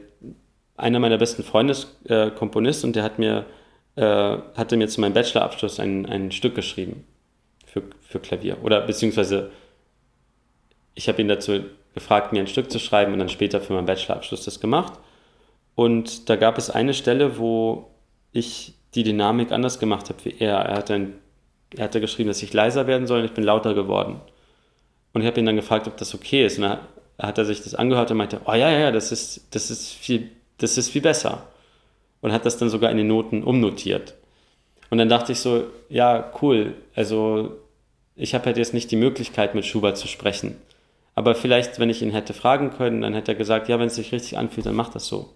einer 0.77 0.99
meiner 0.99 1.17
besten 1.17 1.45
Freunde 1.45 1.73
ist 1.73 1.89
äh, 2.05 2.31
Komponist 2.31 2.85
und 2.85 2.95
der 2.95 3.05
hat 3.05 3.19
mir 3.19 3.47
äh, 3.99 4.39
hatte 4.57 4.77
mir 4.77 4.87
zu 4.87 5.01
meinem 5.01 5.13
Bachelorabschluss 5.13 5.81
ein, 5.81 6.07
ein 6.07 6.31
Stück 6.31 6.55
geschrieben 6.55 7.05
für, 7.67 7.83
für 8.01 8.21
Klavier. 8.21 8.59
Oder 8.63 8.81
beziehungsweise 8.83 9.51
ich 10.95 11.09
habe 11.09 11.21
ihn 11.21 11.29
dazu 11.29 11.65
gefragt, 11.95 12.33
mir 12.33 12.41
ein 12.41 12.47
Stück 12.47 12.71
zu 12.71 12.79
schreiben 12.79 13.13
und 13.13 13.19
dann 13.19 13.29
später 13.29 13.61
für 13.61 13.73
meinen 13.73 13.87
Bachelorabschluss 13.87 14.45
das 14.45 14.61
gemacht. 14.61 14.93
Und 15.75 16.29
da 16.29 16.37
gab 16.37 16.59
es 16.59 16.71
eine 16.71 16.95
Stelle, 16.95 17.39
wo 17.39 17.91
ich 18.33 18.75
die 18.95 19.03
Dynamik 19.03 19.51
anders 19.51 19.81
gemacht 19.81 20.09
habe 20.09 20.25
wie 20.25 20.37
er. 20.39 20.59
Er 20.59 20.77
hatte, 20.77 20.95
ein, 20.95 21.15
er 21.77 21.85
hatte 21.85 22.01
geschrieben, 22.01 22.29
dass 22.29 22.43
ich 22.43 22.53
leiser 22.53 22.87
werden 22.87 23.09
soll 23.09 23.21
und 23.21 23.25
ich 23.25 23.33
bin 23.33 23.45
lauter 23.45 23.75
geworden. 23.75 24.21
Und 25.13 25.23
ich 25.23 25.27
habe 25.27 25.41
ihn 25.41 25.47
dann 25.47 25.57
gefragt, 25.57 25.89
ob 25.89 25.97
das 25.97 26.15
okay 26.15 26.47
ist. 26.47 26.59
Und 26.59 26.65
dann 26.65 26.79
hat 27.19 27.39
er 27.39 27.45
sich 27.45 27.63
das 27.63 27.75
angehört 27.75 28.13
und 28.13 28.17
meinte, 28.17 28.41
oh 28.45 28.55
ja, 28.55 28.71
ja, 28.71 28.79
ja, 28.79 28.93
das 28.93 29.11
ist, 29.11 29.49
das 29.51 29.73
ist 29.73 29.93
viel, 29.93 30.31
das 30.59 30.79
ist 30.79 30.91
viel 30.91 31.03
besser 31.03 31.49
und 32.21 32.33
hat 32.33 32.47
das 32.47 32.59
dann 32.59 32.69
sogar 32.69 32.91
in 32.91 32.97
den 32.97 33.07
Noten 33.07 33.43
umnotiert. 33.43 34.15
Und 34.91 34.99
dann 34.99 35.09
dachte 35.09 35.33
ich 35.33 35.41
so, 35.41 35.67
ja, 35.89 36.33
cool, 36.41 36.75
also 36.95 37.57
ich 38.17 38.35
habe 38.35 38.47
halt 38.47 38.57
jetzt 38.57 38.75
nicht 38.75 38.91
die 38.91 38.97
Möglichkeit, 38.97 39.55
mit 39.55 39.67
Schubert 39.67 39.97
zu 39.97 40.09
sprechen. 40.09 40.57
Aber 41.15 41.35
vielleicht, 41.35 41.79
wenn 41.79 41.91
ich 41.91 42.03
ihn 42.03 42.11
hätte 42.11 42.33
fragen 42.33 42.71
können, 42.71 43.03
dann 43.03 43.15
hätte 43.15 43.33
er 43.33 43.39
gesagt, 43.39 43.69
ja, 43.69 43.79
wenn 43.79 43.89
es 43.89 43.97
sich 43.97 44.13
richtig 44.13 44.39
anfühlt, 44.39 44.67
dann 44.67 44.75
mach 44.75 44.91
das 44.91 45.07
so. 45.07 45.35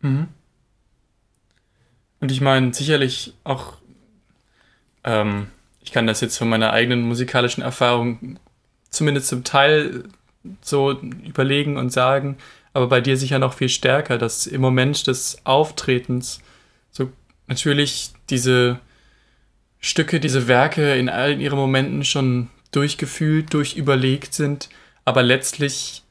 Mhm. 0.00 0.28
Und 2.20 2.30
ich 2.30 2.40
meine, 2.40 2.72
sicherlich 2.72 3.34
auch, 3.44 3.74
ähm, 5.04 5.48
ich 5.82 5.92
kann 5.92 6.06
das 6.06 6.20
jetzt 6.20 6.36
von 6.36 6.48
meiner 6.48 6.72
eigenen 6.72 7.02
musikalischen 7.02 7.62
Erfahrung 7.62 8.38
zumindest 8.90 9.28
zum 9.28 9.44
Teil 9.44 10.04
so 10.60 10.92
überlegen 10.92 11.76
und 11.76 11.90
sagen, 11.90 12.36
aber 12.76 12.88
bei 12.88 13.00
dir 13.00 13.16
sicher 13.16 13.38
noch 13.38 13.54
viel 13.54 13.70
stärker, 13.70 14.18
dass 14.18 14.46
im 14.46 14.60
Moment 14.60 15.06
des 15.06 15.38
Auftretens 15.44 16.42
so 16.90 17.10
natürlich 17.46 18.10
diese 18.28 18.78
Stücke, 19.80 20.20
diese 20.20 20.46
Werke 20.46 20.94
in 20.94 21.08
allen 21.08 21.40
ihren 21.40 21.58
Momenten 21.58 22.04
schon 22.04 22.50
durchgefühlt, 22.72 23.54
durchüberlegt 23.54 24.34
sind, 24.34 24.68
aber 25.06 25.22
letztlich 25.22 26.02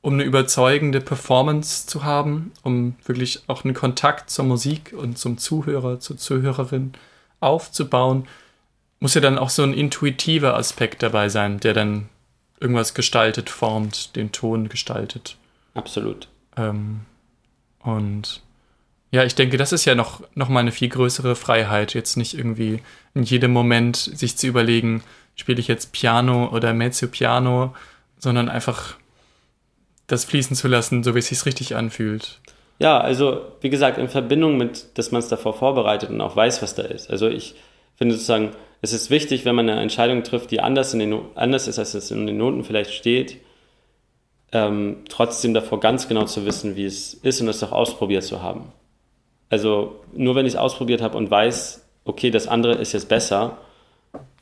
um 0.00 0.14
eine 0.14 0.22
überzeugende 0.22 1.02
Performance 1.02 1.86
zu 1.86 2.04
haben, 2.04 2.52
um 2.62 2.96
wirklich 3.04 3.42
auch 3.46 3.64
einen 3.64 3.74
Kontakt 3.74 4.30
zur 4.30 4.46
Musik 4.46 4.94
und 4.96 5.18
zum 5.18 5.36
Zuhörer, 5.36 6.00
zur 6.00 6.16
Zuhörerin 6.16 6.92
aufzubauen, 7.40 8.26
muss 8.98 9.12
ja 9.12 9.20
dann 9.20 9.38
auch 9.38 9.50
so 9.50 9.62
ein 9.62 9.74
intuitiver 9.74 10.56
Aspekt 10.56 11.02
dabei 11.02 11.28
sein, 11.28 11.60
der 11.60 11.74
dann 11.74 12.08
irgendwas 12.60 12.94
gestaltet, 12.94 13.50
formt, 13.50 14.16
den 14.16 14.32
Ton 14.32 14.70
gestaltet. 14.70 15.36
Absolut. 15.74 16.28
Ähm, 16.56 17.00
und 17.80 18.42
ja, 19.10 19.24
ich 19.24 19.34
denke, 19.34 19.56
das 19.56 19.72
ist 19.72 19.84
ja 19.84 19.94
noch, 19.94 20.22
noch 20.34 20.48
mal 20.48 20.60
eine 20.60 20.72
viel 20.72 20.88
größere 20.88 21.36
Freiheit, 21.36 21.94
jetzt 21.94 22.16
nicht 22.16 22.34
irgendwie 22.34 22.80
in 23.14 23.22
jedem 23.22 23.52
Moment 23.52 23.96
sich 23.96 24.36
zu 24.36 24.46
überlegen, 24.46 25.02
spiele 25.36 25.60
ich 25.60 25.68
jetzt 25.68 25.92
Piano 25.92 26.48
oder 26.50 26.74
Mezzo 26.74 27.06
Piano, 27.06 27.74
sondern 28.18 28.48
einfach 28.48 28.96
das 30.06 30.24
fließen 30.24 30.56
zu 30.56 30.68
lassen, 30.68 31.02
so 31.02 31.14
wie 31.14 31.20
es 31.20 31.28
sich 31.28 31.46
richtig 31.46 31.76
anfühlt. 31.76 32.40
Ja, 32.78 33.00
also 33.00 33.42
wie 33.60 33.70
gesagt, 33.70 33.98
in 33.98 34.08
Verbindung 34.08 34.56
mit, 34.56 34.98
dass 34.98 35.12
man 35.12 35.20
es 35.20 35.28
davor 35.28 35.54
vorbereitet 35.54 36.10
und 36.10 36.20
auch 36.20 36.34
weiß, 36.34 36.60
was 36.62 36.74
da 36.74 36.82
ist. 36.82 37.08
Also 37.08 37.28
ich 37.28 37.54
finde 37.96 38.14
sozusagen, 38.14 38.50
es 38.82 38.92
ist 38.92 39.10
wichtig, 39.10 39.44
wenn 39.44 39.54
man 39.54 39.68
eine 39.68 39.80
Entscheidung 39.80 40.24
trifft, 40.24 40.50
die 40.50 40.60
anders, 40.60 40.92
in 40.92 40.98
den, 40.98 41.20
anders 41.36 41.68
ist, 41.68 41.78
als 41.78 41.94
es 41.94 42.10
in 42.10 42.26
den 42.26 42.36
Noten 42.36 42.64
vielleicht 42.64 42.92
steht, 42.92 43.38
ähm, 44.54 44.98
trotzdem 45.08 45.52
davor 45.52 45.80
ganz 45.80 46.08
genau 46.08 46.24
zu 46.24 46.46
wissen, 46.46 46.76
wie 46.76 46.86
es 46.86 47.12
ist 47.12 47.40
und 47.40 47.48
es 47.48 47.62
auch 47.62 47.72
ausprobiert 47.72 48.22
zu 48.22 48.40
haben. 48.40 48.72
Also 49.50 50.00
nur 50.14 50.36
wenn 50.36 50.46
ich 50.46 50.54
es 50.54 50.58
ausprobiert 50.58 51.02
habe 51.02 51.18
und 51.18 51.30
weiß, 51.30 51.84
okay, 52.04 52.30
das 52.30 52.46
andere 52.46 52.74
ist 52.74 52.92
jetzt 52.92 53.08
besser, 53.08 53.58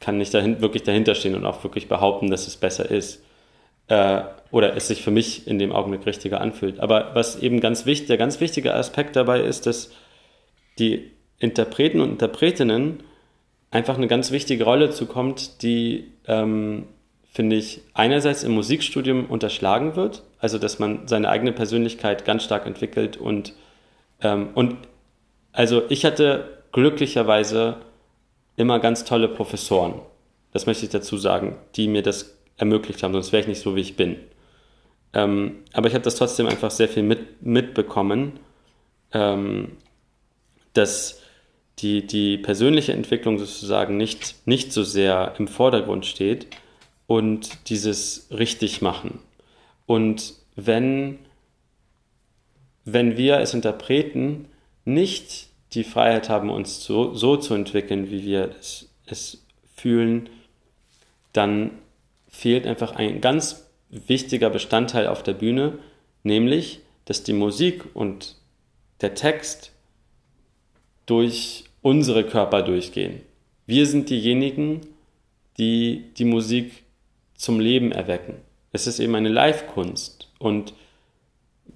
kann 0.01 0.21
ich 0.21 0.31
dahin, 0.31 0.61
wirklich 0.61 0.83
dahinter 0.83 1.15
stehen 1.15 1.35
und 1.35 1.47
auch 1.47 1.65
wirklich 1.65 1.89
behaupten, 1.89 2.31
dass 2.31 2.47
es 2.47 2.57
besser 2.57 2.91
ist. 2.91 3.25
Äh, 3.89 4.23
oder 4.51 4.77
es 4.77 4.89
sich 4.89 5.03
für 5.03 5.11
mich 5.11 5.47
in 5.47 5.59
dem 5.59 5.73
Augenblick 5.73 6.05
richtiger 6.07 6.41
anfühlt. 6.41 6.79
Aber 6.79 7.15
was 7.15 7.41
eben 7.41 7.61
ganz 7.61 7.87
wichtig, 7.87 8.09
der 8.09 8.19
ganz 8.19 8.39
wichtige 8.39 8.75
Aspekt 8.75 9.17
dabei 9.17 9.41
ist, 9.41 9.67
dass 9.67 9.91
die 10.79 11.11
Interpreten 11.39 12.01
und 12.01 12.11
Interpretinnen 12.11 13.03
einfach 13.71 13.97
eine 13.97 14.09
ganz 14.09 14.31
wichtige 14.31 14.65
Rolle 14.65 14.91
zukommt, 14.91 15.63
die 15.63 16.13
ähm, 16.27 16.85
finde 17.33 17.57
ich, 17.57 17.81
einerseits 17.95 18.45
im 18.45 18.53
Musikstudium 18.53 19.25
unterschlagen 19.27 19.97
wird, 19.97 20.23
also 20.39 20.59
dass 20.59 20.79
man 20.79 21.09
seine 21.09 21.31
eigene 21.31 21.53
Persönlichkeit 21.53 22.25
ganz 22.25 22.45
stark 22.45 22.67
entwickelt 22.67 23.17
und, 23.17 23.55
ähm, 24.21 24.51
und 24.55 24.77
Also 25.53 25.83
ich 25.89 26.05
hatte 26.05 26.63
glücklicherweise 26.73 27.77
immer 28.57 28.81
ganz 28.81 29.05
tolle 29.05 29.29
Professoren. 29.29 30.01
Das 30.53 30.67
möchte 30.67 30.85
ich 30.85 30.91
dazu 30.91 31.17
sagen, 31.17 31.57
die 31.77 31.89
mir 31.89 32.03
das 32.03 32.39
ermöglicht 32.57 33.03
haben, 33.03 33.13
sonst 33.13 33.33
wäre 33.33 33.43
ich 33.43 33.49
nicht 33.49 33.63
so, 33.63 33.77
wie 33.77 33.81
ich 33.81 33.97
bin. 33.97 34.17
Ähm, 35.15 35.57
aber 35.73 35.89
ich 35.89 35.95
habe 35.95 36.05
das 36.05 36.17
trotzdem 36.17 36.47
einfach 36.47 36.71
sehr 36.71 36.89
viel 36.89 37.03
mit, 37.03 37.43
mitbekommen, 37.43 38.41
ähm, 39.13 39.73
dass 40.75 41.21
die, 41.79 42.07
die 42.07 42.39
persönliche 42.39 42.93
Entwicklung 42.93 43.39
sozusagen 43.39 43.97
nicht, 43.97 44.47
nicht 44.47 44.73
so 44.73 44.85
sehr 44.85 45.35
im 45.39 45.49
Vordergrund 45.49 46.07
steht 46.07 46.47
und 47.13 47.69
dieses 47.69 48.29
richtig 48.31 48.81
machen. 48.81 49.19
Und 49.85 50.33
wenn, 50.57 51.19
wenn 52.87 53.19
wir 53.19 53.37
als 53.37 53.53
Interpreten 53.53 54.47
nicht 54.87 55.49
die 55.75 55.85
Freiheit 55.85 56.31
haben, 56.31 56.49
uns 56.49 56.83
so, 56.83 57.13
so 57.13 57.37
zu 57.37 57.53
entwickeln, 57.53 58.11
wie 58.11 58.25
wir 58.25 58.55
es, 58.59 58.89
es 59.05 59.45
fühlen, 59.77 60.31
dann 61.35 61.73
fehlt 62.31 62.67
einfach 62.67 62.93
ein 62.93 63.21
ganz 63.21 63.69
wichtiger 63.91 64.49
Bestandteil 64.49 65.07
auf 65.07 65.23
der 65.23 65.35
Bühne, 65.35 65.79
nämlich, 66.23 66.81
dass 67.05 67.25
die 67.25 67.35
Musik 67.35 67.85
und 67.93 68.37
der 69.03 69.15
Text 69.15 69.71
durch 71.05 71.65
unsere 71.83 72.25
Körper 72.25 72.63
durchgehen. 72.63 73.21
Wir 73.67 73.85
sind 73.85 74.09
diejenigen, 74.09 74.81
die 75.59 76.07
die 76.17 76.25
Musik 76.25 76.82
zum 77.43 77.59
Leben 77.59 77.91
erwecken. 77.91 78.37
Es 78.71 78.87
ist 78.87 79.01
eben 79.01 79.15
eine 79.15 79.29
Live-Kunst 79.29 80.31
und 80.39 80.75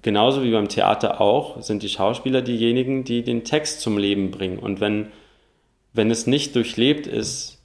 genauso 0.01 0.43
wie 0.43 0.51
beim 0.51 0.69
Theater 0.69 1.19
auch 1.19 1.61
sind 1.61 1.83
die 1.83 1.89
Schauspieler 1.89 2.41
diejenigen, 2.41 3.03
die 3.03 3.21
den 3.23 3.43
Text 3.43 3.81
zum 3.81 3.97
Leben 3.97 4.31
bringen. 4.31 4.59
Und 4.59 4.79
wenn, 4.79 5.11
wenn 5.93 6.09
es 6.09 6.25
nicht 6.25 6.55
durchlebt 6.55 7.05
ist, 7.05 7.61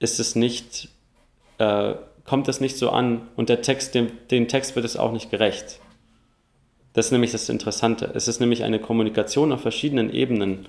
ist 0.00 0.20
es 0.20 0.36
nicht 0.36 0.90
äh, 1.58 1.94
kommt 2.24 2.46
das 2.46 2.60
nicht 2.60 2.76
so 2.76 2.90
an 2.90 3.28
und 3.36 3.48
der 3.48 3.62
Text, 3.62 3.94
dem, 3.94 4.10
dem 4.30 4.46
Text 4.46 4.76
wird 4.76 4.84
es 4.84 4.96
auch 4.96 5.12
nicht 5.12 5.30
gerecht. 5.30 5.80
Das 6.92 7.06
ist 7.06 7.12
nämlich 7.12 7.32
das 7.32 7.48
Interessante. 7.48 8.10
Es 8.14 8.28
ist 8.28 8.40
nämlich 8.40 8.64
eine 8.64 8.80
Kommunikation 8.80 9.50
auf 9.52 9.62
verschiedenen 9.62 10.12
Ebenen, 10.12 10.68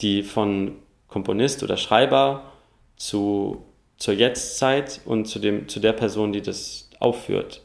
die 0.00 0.22
von 0.22 0.76
Komponist 1.08 1.62
oder 1.62 1.76
Schreiber 1.76 2.52
zu, 2.96 3.64
zur 3.98 4.14
Jetztzeit 4.14 5.00
und 5.04 5.26
zu, 5.26 5.38
dem, 5.38 5.68
zu 5.68 5.80
der 5.80 5.92
Person, 5.92 6.32
die 6.32 6.42
das 6.42 6.90
aufführt, 7.00 7.62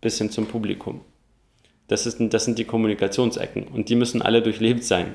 bis 0.00 0.18
hin 0.18 0.30
zum 0.30 0.46
Publikum. 0.46 1.00
Das, 1.88 2.06
ist, 2.06 2.18
das 2.20 2.44
sind 2.44 2.58
die 2.58 2.64
Kommunikationsecken 2.64 3.64
und 3.64 3.88
die 3.88 3.96
müssen 3.96 4.22
alle 4.22 4.42
durchlebt 4.42 4.84
sein. 4.84 5.14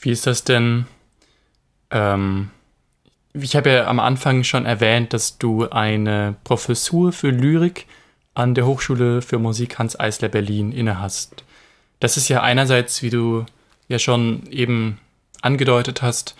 Wie 0.00 0.10
ist 0.10 0.26
das 0.26 0.44
denn? 0.44 0.86
Ähm, 1.90 2.50
ich 3.32 3.56
habe 3.56 3.70
ja 3.70 3.86
am 3.86 3.98
Anfang 3.98 4.44
schon 4.44 4.66
erwähnt, 4.66 5.12
dass 5.12 5.38
du 5.38 5.68
eine 5.68 6.36
Professur 6.44 7.12
für 7.12 7.30
Lyrik 7.30 7.86
an 8.34 8.54
der 8.54 8.66
Hochschule 8.66 9.22
für 9.22 9.38
Musik 9.38 9.78
Hans 9.78 9.98
Eisler 9.98 10.28
Berlin 10.28 10.72
innehast. 10.72 11.44
Das 12.00 12.16
ist 12.16 12.28
ja 12.28 12.42
einerseits, 12.42 13.02
wie 13.02 13.10
du 13.10 13.46
ja 13.88 13.98
schon 13.98 14.46
eben 14.50 15.00
angedeutet 15.40 16.02
hast, 16.02 16.36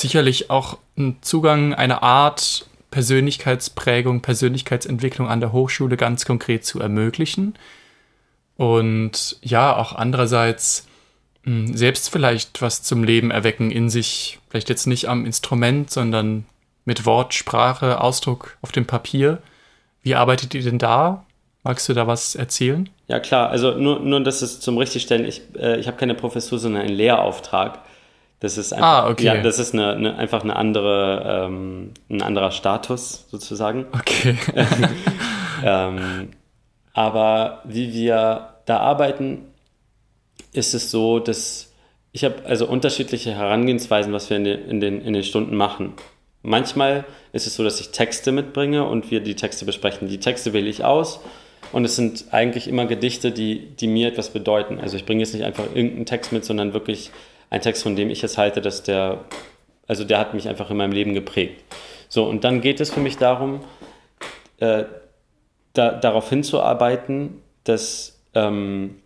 sicherlich 0.00 0.50
auch 0.50 0.78
ein 0.96 1.18
Zugang, 1.20 1.74
eine 1.74 2.02
Art 2.02 2.66
Persönlichkeitsprägung, 2.90 4.22
Persönlichkeitsentwicklung 4.22 5.28
an 5.28 5.40
der 5.40 5.52
Hochschule 5.52 5.96
ganz 5.96 6.24
konkret 6.24 6.64
zu 6.64 6.80
ermöglichen. 6.80 7.54
Und 8.56 9.36
ja, 9.42 9.76
auch 9.76 9.92
andererseits 9.92 10.86
hm, 11.44 11.76
selbst 11.76 12.10
vielleicht 12.10 12.60
was 12.62 12.82
zum 12.82 13.04
Leben 13.04 13.30
erwecken 13.30 13.70
in 13.70 13.90
sich, 13.90 14.38
vielleicht 14.48 14.68
jetzt 14.68 14.86
nicht 14.86 15.08
am 15.08 15.26
Instrument, 15.26 15.90
sondern 15.90 16.46
mit 16.84 17.06
Wort, 17.06 17.34
Sprache, 17.34 18.00
Ausdruck 18.00 18.56
auf 18.62 18.72
dem 18.72 18.86
Papier. 18.86 19.38
Wie 20.02 20.14
arbeitet 20.14 20.54
ihr 20.54 20.62
denn 20.62 20.78
da? 20.78 21.24
Magst 21.62 21.88
du 21.88 21.92
da 21.92 22.06
was 22.06 22.34
erzählen? 22.34 22.88
Ja 23.08 23.20
klar, 23.20 23.50
also 23.50 23.72
nur, 23.72 24.00
nur 24.00 24.20
das 24.22 24.42
ist 24.42 24.62
zum 24.62 24.78
Richtigstellen, 24.78 25.26
ich, 25.26 25.42
äh, 25.56 25.78
ich 25.78 25.86
habe 25.86 25.96
keine 25.96 26.14
Professur, 26.14 26.58
sondern 26.58 26.82
einen 26.82 26.96
Lehrauftrag. 26.96 27.80
Das 28.40 28.56
ist 28.56 28.72
einfach, 28.72 28.86
ah, 28.86 29.10
okay. 29.10 29.24
ja, 29.24 29.42
das 29.42 29.58
ist 29.58 29.74
eine, 29.74 29.94
eine, 29.94 30.16
einfach 30.16 30.44
eine 30.44 30.54
andere, 30.54 31.46
ähm, 31.46 31.92
ein 32.08 32.22
anderer 32.22 32.52
Status 32.52 33.26
sozusagen. 33.30 33.86
Okay. 33.92 34.38
ähm, 35.64 36.28
aber 36.92 37.62
wie 37.64 37.92
wir 37.92 38.54
da 38.66 38.78
arbeiten, 38.78 39.46
ist 40.52 40.74
es 40.74 40.90
so, 40.90 41.18
dass 41.18 41.72
ich 42.12 42.24
habe 42.24 42.46
also 42.46 42.66
unterschiedliche 42.66 43.32
Herangehensweisen, 43.34 44.12
was 44.12 44.30
wir 44.30 44.36
in 44.36 44.44
den, 44.44 44.64
in, 44.68 44.80
den, 44.80 45.00
in 45.02 45.12
den 45.12 45.24
Stunden 45.24 45.56
machen. 45.56 45.94
Manchmal 46.42 47.04
ist 47.32 47.46
es 47.46 47.56
so, 47.56 47.64
dass 47.64 47.80
ich 47.80 47.90
Texte 47.90 48.32
mitbringe 48.32 48.84
und 48.84 49.10
wir 49.10 49.20
die 49.20 49.34
Texte 49.34 49.64
besprechen. 49.64 50.08
Die 50.08 50.20
Texte 50.20 50.52
wähle 50.52 50.68
ich 50.68 50.84
aus 50.84 51.20
und 51.72 51.84
es 51.84 51.96
sind 51.96 52.26
eigentlich 52.30 52.68
immer 52.68 52.86
Gedichte, 52.86 53.32
die, 53.32 53.68
die 53.76 53.88
mir 53.88 54.08
etwas 54.08 54.30
bedeuten. 54.30 54.78
Also 54.80 54.96
ich 54.96 55.04
bringe 55.04 55.20
jetzt 55.20 55.34
nicht 55.34 55.44
einfach 55.44 55.64
irgendeinen 55.74 56.06
Text 56.06 56.32
mit, 56.32 56.44
sondern 56.44 56.72
wirklich 56.72 57.10
einen 57.50 57.62
Text, 57.62 57.82
von 57.82 57.96
dem 57.96 58.10
ich 58.10 58.22
es 58.24 58.38
halte, 58.38 58.60
dass 58.60 58.82
der, 58.82 59.24
also 59.86 60.04
der 60.04 60.18
hat 60.18 60.34
mich 60.34 60.48
einfach 60.48 60.70
in 60.70 60.76
meinem 60.76 60.92
Leben 60.92 61.14
geprägt. 61.14 61.62
So, 62.08 62.24
und 62.24 62.44
dann 62.44 62.60
geht 62.60 62.80
es 62.80 62.90
für 62.90 63.00
mich 63.00 63.16
darum, 63.16 63.60
äh, 64.58 64.84
da, 65.72 65.92
darauf 65.92 66.28
hinzuarbeiten, 66.28 67.42
dass 67.64 68.18
ähm, 68.34 68.96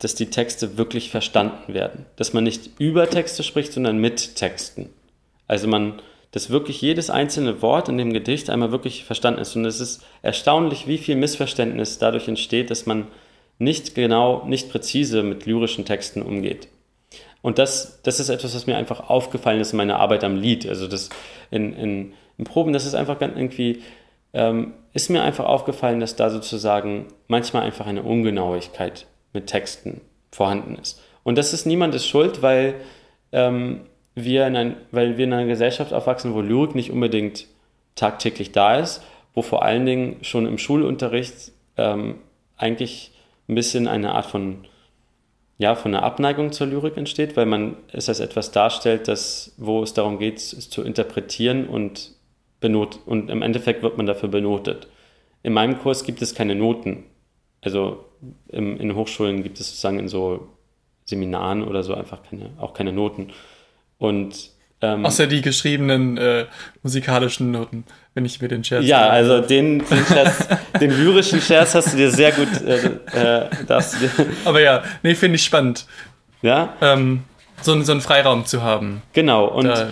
dass 0.00 0.14
die 0.14 0.30
Texte 0.30 0.78
wirklich 0.78 1.10
verstanden 1.10 1.74
werden. 1.74 2.06
Dass 2.16 2.32
man 2.32 2.42
nicht 2.42 2.70
über 2.78 3.08
Texte 3.08 3.42
spricht, 3.42 3.72
sondern 3.72 3.98
mit 3.98 4.34
Texten. 4.34 4.88
Also 5.46 5.68
man, 5.68 6.00
dass 6.32 6.50
wirklich 6.50 6.80
jedes 6.80 7.10
einzelne 7.10 7.60
Wort 7.62 7.88
in 7.88 7.98
dem 7.98 8.12
Gedicht 8.12 8.48
einmal 8.48 8.72
wirklich 8.72 9.04
verstanden 9.04 9.42
ist. 9.42 9.54
Und 9.56 9.66
es 9.66 9.78
ist 9.78 10.02
erstaunlich, 10.22 10.86
wie 10.86 10.98
viel 10.98 11.16
Missverständnis 11.16 11.98
dadurch 11.98 12.28
entsteht, 12.28 12.70
dass 12.70 12.86
man 12.86 13.08
nicht 13.58 13.94
genau, 13.94 14.44
nicht 14.46 14.70
präzise 14.70 15.22
mit 15.22 15.44
lyrischen 15.44 15.84
Texten 15.84 16.22
umgeht. 16.22 16.68
Und 17.42 17.58
das, 17.58 18.00
das 18.02 18.20
ist 18.20 18.28
etwas, 18.28 18.54
was 18.54 18.66
mir 18.66 18.76
einfach 18.76 19.08
aufgefallen 19.08 19.60
ist 19.60 19.72
in 19.72 19.78
meiner 19.78 19.98
Arbeit 19.98 20.24
am 20.24 20.36
Lied. 20.36 20.68
Also 20.68 20.86
das 20.86 21.08
in, 21.50 21.72
in, 21.74 22.12
in 22.36 22.44
Proben, 22.44 22.72
das 22.72 22.86
ist 22.86 22.94
einfach 22.94 23.18
ganz 23.18 23.36
irgendwie, 23.36 23.82
ähm, 24.32 24.74
ist 24.92 25.10
mir 25.10 25.22
einfach 25.22 25.46
aufgefallen, 25.46 26.00
dass 26.00 26.16
da 26.16 26.30
sozusagen 26.30 27.06
manchmal 27.28 27.62
einfach 27.62 27.86
eine 27.86 28.02
Ungenauigkeit 28.02 29.06
mit 29.32 29.46
Texten 29.46 30.00
vorhanden 30.30 30.76
ist. 30.76 31.00
Und 31.22 31.38
das 31.38 31.52
ist 31.52 31.66
niemandes 31.66 32.06
Schuld, 32.06 32.42
weil, 32.42 32.74
ähm, 33.32 33.82
wir 34.14 34.46
in 34.46 34.56
ein, 34.56 34.76
weil 34.90 35.16
wir 35.16 35.24
in 35.24 35.32
einer 35.32 35.46
Gesellschaft 35.46 35.92
aufwachsen, 35.92 36.34
wo 36.34 36.40
Lyrik 36.40 36.74
nicht 36.74 36.90
unbedingt 36.90 37.46
tagtäglich 37.94 38.52
da 38.52 38.76
ist, 38.76 39.02
wo 39.34 39.42
vor 39.42 39.62
allen 39.62 39.86
Dingen 39.86 40.16
schon 40.22 40.46
im 40.46 40.58
Schulunterricht 40.58 41.52
ähm, 41.76 42.16
eigentlich 42.56 43.12
ein 43.48 43.54
bisschen 43.54 43.88
eine 43.88 44.12
Art 44.12 44.26
von, 44.26 44.66
ja, 45.60 45.74
von 45.74 45.94
einer 45.94 46.02
Abneigung 46.02 46.52
zur 46.52 46.68
Lyrik 46.68 46.96
entsteht, 46.96 47.36
weil 47.36 47.44
man 47.44 47.76
es 47.92 48.08
als 48.08 48.18
etwas 48.18 48.50
darstellt, 48.50 49.08
das, 49.08 49.52
wo 49.58 49.82
es 49.82 49.92
darum 49.92 50.18
geht, 50.18 50.38
es 50.38 50.70
zu 50.70 50.82
interpretieren 50.82 51.68
und, 51.68 52.12
benot 52.60 52.98
und 53.04 53.28
im 53.28 53.42
Endeffekt 53.42 53.82
wird 53.82 53.98
man 53.98 54.06
dafür 54.06 54.30
benotet. 54.30 54.88
In 55.42 55.52
meinem 55.52 55.78
Kurs 55.78 56.04
gibt 56.04 56.22
es 56.22 56.34
keine 56.34 56.54
Noten. 56.54 57.04
Also 57.60 58.06
im, 58.48 58.80
in 58.80 58.94
Hochschulen 58.94 59.42
gibt 59.42 59.60
es 59.60 59.68
sozusagen 59.68 59.98
in 59.98 60.08
so 60.08 60.48
Seminaren 61.04 61.62
oder 61.62 61.82
so 61.82 61.92
einfach 61.92 62.22
keine, 62.22 62.52
auch 62.58 62.72
keine 62.72 62.94
Noten. 62.94 63.28
Und 63.98 64.52
ähm, 64.82 65.04
Außer 65.04 65.26
die 65.26 65.42
geschriebenen 65.42 66.16
äh, 66.16 66.46
musikalischen 66.82 67.50
Noten, 67.50 67.84
wenn 68.14 68.24
ich 68.24 68.40
mir 68.40 68.48
den 68.48 68.64
Scherz. 68.64 68.84
Ja, 68.86 69.00
habe. 69.00 69.10
also 69.10 69.40
den, 69.40 69.80
den, 69.80 70.06
Scherz, 70.06 70.48
den 70.80 70.90
lyrischen 70.90 71.40
Scherz 71.40 71.74
hast 71.74 71.92
du 71.92 71.98
dir 71.98 72.10
sehr 72.10 72.32
gut. 72.32 72.48
Äh, 72.66 73.42
äh, 73.42 73.48
Aber 74.44 74.60
ja, 74.60 74.82
nee, 75.02 75.14
finde 75.14 75.36
ich 75.36 75.44
spannend. 75.44 75.86
Ja. 76.40 76.74
Ähm, 76.80 77.24
so, 77.60 77.80
so 77.82 77.92
einen 77.92 78.00
Freiraum 78.00 78.46
zu 78.46 78.62
haben. 78.62 79.02
Genau, 79.12 79.46
und 79.46 79.66
da, 79.66 79.88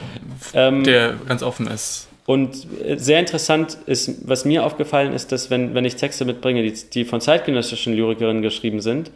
ähm, 0.55 0.85
der 0.85 1.15
ganz 1.27 1.43
offen 1.43 1.67
ist. 1.67 2.09
Und 2.25 2.67
äh, 2.83 2.97
sehr 2.97 3.21
interessant 3.21 3.79
ist, 3.87 4.27
was 4.29 4.45
mir 4.45 4.65
aufgefallen 4.65 5.13
ist, 5.13 5.33
dass 5.33 5.51
wenn, 5.51 5.75
wenn 5.75 5.85
ich 5.85 5.97
Texte 5.97 6.25
mitbringe, 6.25 6.63
die, 6.63 6.73
die 6.91 7.05
von 7.05 7.21
zeitgenössischen 7.21 7.95
Lyrikerinnen 7.95 8.43
geschrieben 8.43 8.81
sind, 8.81 9.11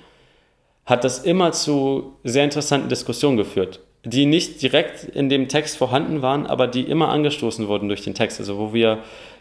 hat 0.84 1.04
das 1.04 1.20
immer 1.20 1.52
zu 1.52 2.18
sehr 2.24 2.44
interessanten 2.44 2.88
Diskussionen 2.88 3.36
geführt, 3.36 3.80
die 4.04 4.26
nicht 4.26 4.62
direkt 4.62 5.04
in 5.04 5.28
dem 5.28 5.48
Text 5.48 5.76
vorhanden 5.76 6.22
waren, 6.22 6.46
aber 6.46 6.66
die 6.66 6.82
immer 6.82 7.08
angestoßen 7.08 7.68
wurden 7.68 7.88
durch 7.88 8.02
den 8.02 8.14
Text, 8.14 8.40
also 8.40 8.58
wo 8.58 8.72
wir 8.74 8.98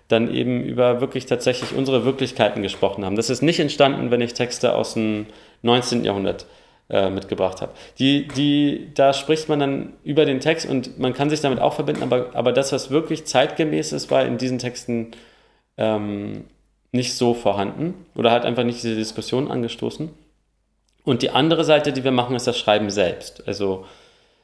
dann 0.08 0.34
eben 0.34 0.64
über 0.64 1.02
wirklich 1.02 1.26
tatsächlich 1.26 1.74
unsere 1.74 2.06
Wirklichkeiten 2.06 2.62
gesprochen 2.62 3.06
haben. 3.06 3.16
Das 3.16 3.30
ist 3.30 3.42
nicht 3.42 3.60
entstanden, 3.60 4.12
wenn 4.12 4.22
ich 4.22 4.34
Texte 4.34 4.76
aus 4.76 4.94
dem 4.94 5.26
19. 5.64 6.04
Jahrhundert 6.04 6.46
äh, 6.90 7.10
mitgebracht 7.10 7.62
habe. 7.62 7.72
Die, 7.98 8.28
die, 8.28 8.90
da 8.94 9.14
spricht 9.14 9.48
man 9.48 9.60
dann 9.60 9.94
über 10.04 10.26
den 10.26 10.42
Text 10.42 10.70
und 10.70 11.00
man 11.00 11.14
kann 11.14 11.30
sich 11.30 11.42
damit 11.42 11.60
auch 11.60 11.74
verbinden, 11.74 12.04
aber, 12.04 12.32
aber 12.34 12.52
das, 12.52 12.72
was 12.72 12.92
wirklich 12.92 13.26
zeitgemäß 13.26 13.94
ist, 13.94 14.12
war 14.12 14.26
in 14.26 14.38
diesen 14.38 14.60
Texten 14.60 15.12
ähm, 15.78 16.46
nicht 16.92 17.16
so 17.16 17.34
vorhanden 17.34 17.94
oder 18.14 18.32
hat 18.32 18.46
einfach 18.46 18.66
nicht 18.66 18.84
diese 18.84 18.96
Diskussion 18.96 19.50
angestoßen. 19.50 20.10
Und 21.04 21.22
die 21.22 21.32
andere 21.32 21.64
Seite, 21.64 21.94
die 21.94 22.04
wir 22.04 22.12
machen, 22.12 22.36
ist 22.36 22.46
das 22.46 22.60
Schreiben 22.60 22.90
selbst. 22.90 23.48
Also 23.48 23.86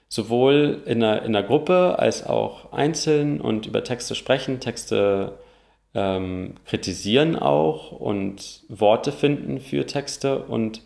sowohl 0.10 0.82
in 0.86 1.04
einer, 1.04 1.24
in 1.24 1.36
einer 1.36 1.46
Gruppe 1.46 2.00
als 2.00 2.26
auch 2.26 2.72
einzeln 2.72 3.42
und 3.42 3.66
über 3.66 3.84
Texte 3.84 4.16
sprechen, 4.16 4.60
Texte 4.60 5.38
ähm, 5.94 6.56
kritisieren 6.66 7.36
auch 7.36 7.92
und 7.92 8.64
Worte 8.70 9.12
finden 9.12 9.60
für 9.60 9.86
Texte 9.86 10.40
und 10.40 10.82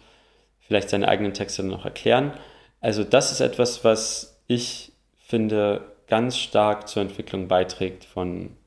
vielleicht 0.59 0.89
seine 0.89 1.07
eigenen 1.07 1.33
Texte 1.33 1.63
noch 1.63 1.85
erklären. 1.85 2.33
Also 2.79 3.03
das 3.03 3.31
ist 3.31 3.41
etwas, 3.41 3.83
was 3.83 4.41
ich 4.47 4.91
finde 5.19 5.81
ganz 6.07 6.37
stark 6.37 6.87
zur 6.87 7.03
Entwicklung 7.03 7.47
beiträgt 7.47 8.05
von 8.05 8.57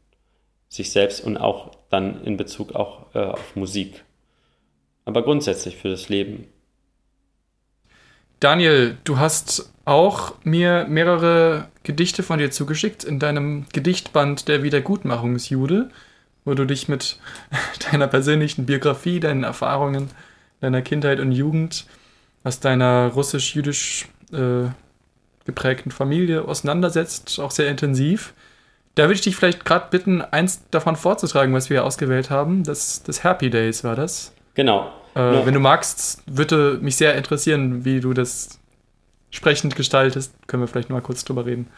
sich 0.68 0.92
selbst 0.92 1.24
und 1.24 1.36
auch 1.36 1.72
dann 1.90 2.24
in 2.24 2.36
Bezug 2.36 2.74
auch 2.74 3.14
äh, 3.14 3.18
auf 3.18 3.57
Musik. 3.57 4.05
Aber 5.05 5.22
grundsätzlich 5.22 5.76
für 5.76 5.90
das 5.90 6.09
Leben. 6.09 6.48
Daniel, 8.40 8.96
du 9.05 9.18
hast 9.18 9.74
auch 9.85 10.35
mir 10.45 10.87
mehrere 10.89 11.68
Gedichte 11.82 12.22
von 12.22 12.39
dir 12.39 12.51
zugeschickt 12.51 13.05
in 13.05 13.18
deinem 13.18 13.66
Gedichtband 13.72 14.49
der 14.49 14.62
Wiedergutmachungsjude, 14.62 15.91
wo 16.45 16.55
du 16.55 16.64
dich 16.64 16.89
mit 16.89 17.18
deiner 17.91 18.07
persönlichen 18.07 18.66
Biografie, 18.66 19.20
deinen 19.20 19.45
Erfahrungen, 19.45 20.11
deiner 20.61 20.82
Kindheit 20.82 21.20
und 21.20 21.32
Jugend 21.32 21.87
aus 22.45 22.61
deiner 22.61 23.09
russisch-jüdisch 23.09 24.09
äh, 24.32 24.68
geprägten 25.45 25.91
Familie 25.91 26.47
auseinandersetzt, 26.47 27.39
auch 27.41 27.51
sehr 27.51 27.68
intensiv. 27.68 28.35
Da 28.95 29.05
würde 29.05 29.14
ich 29.14 29.20
dich 29.22 29.37
vielleicht 29.37 29.64
gerade 29.64 29.89
bitten, 29.91 30.22
eins 30.22 30.62
davon 30.70 30.97
vorzutragen, 30.97 31.53
was 31.53 31.68
wir 31.68 31.85
ausgewählt 31.85 32.30
haben. 32.30 32.64
Das, 32.64 33.03
das 33.03 33.24
Happy 33.24 33.51
Days 33.51 33.85
war 33.85 33.97
das. 33.97 34.32
Genau. 34.55 34.93
Äh, 35.16 35.35
ja. 35.35 35.47
Wenn 35.47 35.55
du 35.55 35.61
magst, 35.61 36.22
würde 36.26 36.78
mich 36.80 36.97
sehr 36.97 37.14
interessieren, 37.16 37.85
wie 37.85 38.01
du 38.01 38.14
das 38.14 38.61
sprechend 39.35 39.76
gestaltest. 39.76 40.35
Können 40.47 40.62
wir 40.62 40.68
vielleicht 40.68 40.91
noch 40.91 40.97
mal 40.97 41.03
kurz 41.03 41.24
drüber 41.24 41.47
reden. 41.47 41.68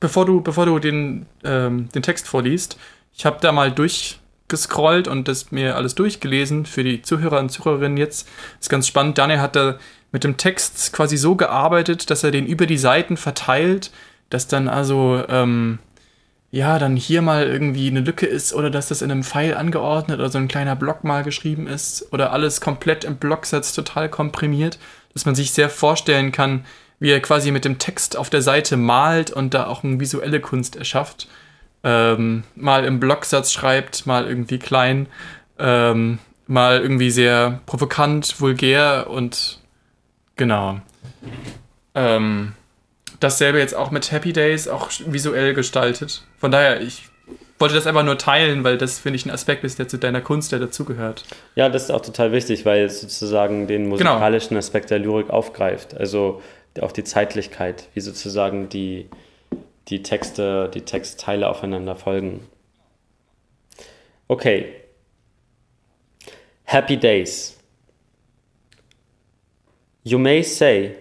Bevor 0.00 0.26
du, 0.26 0.40
bevor 0.40 0.66
du 0.66 0.78
den, 0.78 1.26
ähm, 1.44 1.88
den 1.90 2.02
Text 2.02 2.28
vorliest, 2.28 2.78
ich 3.14 3.26
habe 3.26 3.38
da 3.40 3.50
mal 3.50 3.72
durchgescrollt 3.72 5.08
und 5.08 5.26
das 5.26 5.50
mir 5.50 5.76
alles 5.76 5.94
durchgelesen 5.96 6.66
für 6.66 6.84
die 6.84 7.02
Zuhörer 7.02 7.40
und 7.40 7.50
Zuhörerinnen 7.50 7.98
jetzt. 7.98 8.28
Das 8.54 8.62
ist 8.62 8.68
ganz 8.68 8.86
spannend. 8.86 9.18
Daniel 9.18 9.40
hat 9.40 9.56
da 9.56 9.78
mit 10.12 10.24
dem 10.24 10.36
Text 10.36 10.92
quasi 10.92 11.16
so 11.16 11.34
gearbeitet, 11.34 12.10
dass 12.10 12.22
er 12.24 12.30
den 12.30 12.46
über 12.46 12.66
die 12.66 12.78
Seiten 12.78 13.16
verteilt, 13.16 13.90
dass 14.30 14.46
dann 14.46 14.68
also 14.68 15.22
ähm, 15.28 15.80
ja, 16.50 16.78
dann 16.78 16.96
hier 16.96 17.20
mal 17.20 17.46
irgendwie 17.46 17.88
eine 17.88 18.00
Lücke 18.00 18.26
ist 18.26 18.54
oder 18.54 18.70
dass 18.70 18.88
das 18.88 19.02
in 19.02 19.10
einem 19.10 19.22
Pfeil 19.22 19.54
angeordnet 19.54 20.18
oder 20.18 20.30
so 20.30 20.38
ein 20.38 20.48
kleiner 20.48 20.76
Block 20.76 21.04
mal 21.04 21.22
geschrieben 21.22 21.66
ist 21.66 22.10
oder 22.12 22.32
alles 22.32 22.60
komplett 22.60 23.04
im 23.04 23.16
Blocksatz 23.16 23.74
total 23.74 24.08
komprimiert, 24.08 24.78
dass 25.12 25.26
man 25.26 25.34
sich 25.34 25.52
sehr 25.52 25.70
vorstellen 25.70 26.32
kann, 26.32 26.64
wie 27.00 27.10
er 27.10 27.20
quasi 27.20 27.50
mit 27.50 27.64
dem 27.64 27.78
Text 27.78 28.16
auf 28.16 28.30
der 28.30 28.42
Seite 28.42 28.76
malt 28.76 29.30
und 29.30 29.54
da 29.54 29.66
auch 29.66 29.84
eine 29.84 30.00
visuelle 30.00 30.40
Kunst 30.40 30.76
erschafft. 30.76 31.28
Ähm, 31.84 32.42
mal 32.56 32.84
im 32.84 32.98
Blocksatz 32.98 33.52
schreibt, 33.52 34.06
mal 34.06 34.26
irgendwie 34.26 34.58
klein, 34.58 35.06
ähm, 35.58 36.18
mal 36.46 36.80
irgendwie 36.80 37.10
sehr 37.10 37.60
provokant, 37.66 38.40
vulgär 38.40 39.06
und 39.08 39.60
genau. 40.36 40.80
Ähm, 41.94 42.54
dasselbe 43.20 43.58
jetzt 43.58 43.74
auch 43.74 43.90
mit 43.90 44.10
Happy 44.10 44.32
Days, 44.32 44.66
auch 44.66 44.90
visuell 45.06 45.54
gestaltet. 45.54 46.24
Von 46.38 46.50
daher, 46.50 46.80
ich 46.80 47.08
wollte 47.58 47.74
das 47.74 47.86
einfach 47.86 48.04
nur 48.04 48.18
teilen, 48.18 48.64
weil 48.64 48.78
das, 48.78 48.98
finde 48.98 49.16
ich, 49.16 49.26
ein 49.26 49.30
Aspekt 49.30 49.64
ist, 49.64 49.78
der 49.78 49.88
zu 49.88 49.98
deiner 49.98 50.20
Kunst, 50.20 50.52
der 50.52 50.58
dazugehört. 50.58 51.24
Ja, 51.54 51.68
das 51.68 51.84
ist 51.84 51.90
auch 51.90 52.00
total 52.00 52.32
wichtig, 52.32 52.64
weil 52.64 52.84
es 52.84 53.00
sozusagen 53.00 53.66
den 53.66 53.84
genau. 53.84 53.90
musikalischen 53.90 54.50
genau. 54.50 54.58
Aspekt 54.58 54.90
der 54.90 54.98
Lyrik 54.98 55.30
aufgreift. 55.30 55.96
Also 55.96 56.42
auch 56.80 56.92
die 56.92 57.04
Zeitlichkeit, 57.04 57.88
wie 57.94 58.00
sozusagen 58.00 58.68
die, 58.68 59.08
die 59.88 60.02
Texte, 60.02 60.70
die 60.72 60.82
Textteile 60.82 61.48
aufeinander 61.48 61.96
folgen. 61.96 62.46
Okay. 64.28 64.74
Happy 66.64 66.96
Days. 66.96 67.58
You 70.04 70.18
may 70.18 70.42
say 70.42 70.94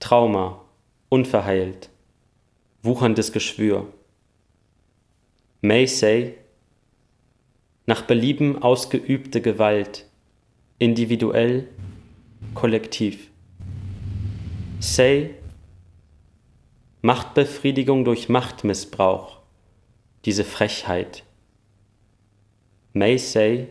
Trauma, 0.00 0.60
unverheilt, 1.08 1.88
wucherndes 2.82 3.32
Geschwür. 3.32 3.86
May 5.62 5.86
say, 5.86 6.38
nach 7.84 8.02
Belieben 8.02 8.62
ausgeübte 8.62 9.42
Gewalt, 9.42 10.06
individuell, 10.78 11.68
kollektiv. 12.54 13.28
Say, 14.78 15.34
Machtbefriedigung 17.02 18.06
durch 18.06 18.30
Machtmissbrauch, 18.30 19.40
diese 20.24 20.44
Frechheit. 20.44 21.24
May 22.94 23.18
say, 23.18 23.68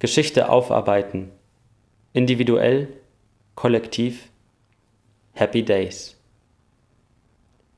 Geschichte 0.00 0.48
aufarbeiten, 0.48 1.30
individuell, 2.12 2.88
kollektiv, 3.54 4.28
happy 5.34 5.62
days. 5.64 6.16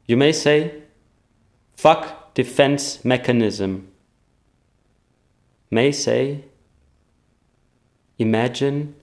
You 0.07 0.16
may 0.16 0.33
say, 0.33 0.70
fuck 1.76 2.19
defense 2.41 3.07
mechanism. 3.07 3.88
May 5.68 5.93
say, 5.93 6.43
imagine 8.16 8.95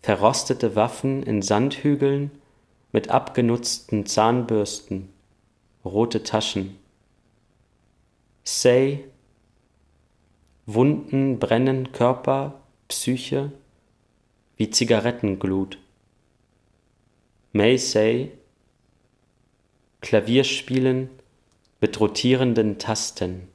verrostete 0.00 0.74
Waffen 0.74 1.22
in 1.22 1.42
Sandhügeln 1.42 2.30
mit 2.90 3.10
abgenutzten 3.10 4.06
Zahnbürsten, 4.06 5.10
rote 5.84 6.22
Taschen. 6.22 6.78
Say, 8.42 9.04
Wunden 10.64 11.38
brennen 11.38 11.92
Körper, 11.92 12.62
Psyche 12.88 13.52
wie 14.56 14.70
Zigarettenglut. 14.70 15.76
May 17.52 17.76
say, 17.76 18.30
Klavierspielen 20.00 21.10
mit 21.82 21.98
rotierenden 21.98 22.78
Tasten. 22.78 23.48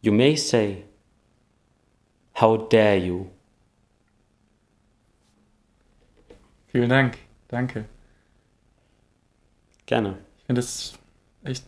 You 0.00 0.12
may 0.12 0.36
say, 0.36 0.84
How 2.40 2.56
dare 2.68 2.96
you? 2.96 3.26
Vielen 6.68 6.88
Dank, 6.88 7.18
danke. 7.48 7.84
Gerne. 9.84 10.18
Ich 10.38 10.44
finde 10.44 10.60
das 10.60 10.94
echt 11.42 11.66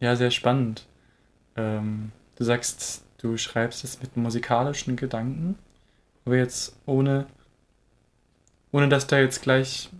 ja 0.00 0.16
sehr 0.16 0.32
spannend. 0.32 0.86
Ähm, 1.56 2.10
du 2.34 2.42
sagst, 2.42 3.04
du 3.18 3.36
schreibst 3.36 3.84
es 3.84 4.02
mit 4.02 4.16
musikalischen 4.16 4.96
Gedanken, 4.96 5.56
aber 6.24 6.36
jetzt 6.36 6.76
ohne 6.84 7.26
ohne 8.72 8.88
dass 8.88 9.06
da 9.06 9.20
jetzt 9.20 9.42
gleich 9.42 9.90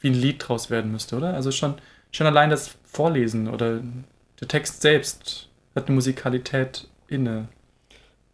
wie 0.00 0.08
ein 0.08 0.14
Lied 0.14 0.48
draus 0.48 0.68
werden 0.68 0.90
müsste, 0.90 1.16
oder? 1.16 1.34
Also 1.34 1.52
schon, 1.52 1.76
schon 2.14 2.26
allein 2.26 2.50
das 2.50 2.76
Vorlesen 2.84 3.48
oder 3.48 3.80
der 4.40 4.48
Text 4.48 4.82
selbst 4.82 5.48
hat 5.74 5.86
eine 5.86 5.94
Musikalität 5.94 6.86
inne. 7.08 7.48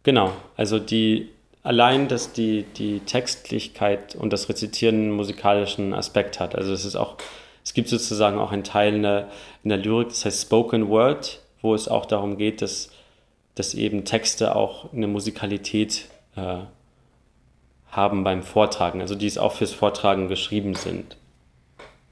Genau, 0.03 0.33
also 0.55 0.79
die 0.79 1.29
allein, 1.63 2.07
dass 2.07 2.33
die, 2.33 2.63
die 2.75 2.99
Textlichkeit 3.01 4.15
und 4.15 4.33
das 4.33 4.49
Rezitieren 4.49 4.95
einen 4.95 5.11
musikalischen 5.11 5.93
Aspekt 5.93 6.39
hat. 6.39 6.55
Also 6.55 6.73
es 6.73 6.85
ist 6.85 6.95
auch, 6.95 7.17
es 7.63 7.73
gibt 7.73 7.89
sozusagen 7.89 8.39
auch 8.39 8.51
einen 8.51 8.63
Teil 8.63 8.95
in 8.95 9.03
der, 9.03 9.29
in 9.63 9.69
der 9.69 9.77
Lyrik, 9.77 10.09
das 10.09 10.25
heißt 10.25 10.43
Spoken 10.43 10.89
Word, 10.89 11.41
wo 11.61 11.75
es 11.75 11.87
auch 11.87 12.05
darum 12.05 12.37
geht, 12.37 12.61
dass, 12.61 12.89
dass 13.55 13.73
eben 13.73 14.05
Texte 14.05 14.55
auch 14.55 14.91
eine 14.93 15.07
Musikalität 15.07 16.07
äh, 16.35 16.57
haben 17.91 18.23
beim 18.23 18.41
Vortragen, 18.41 19.01
also 19.01 19.15
die 19.15 19.27
es 19.27 19.37
auch 19.37 19.53
fürs 19.53 19.73
Vortragen 19.73 20.27
geschrieben 20.27 20.75
sind. 20.75 21.17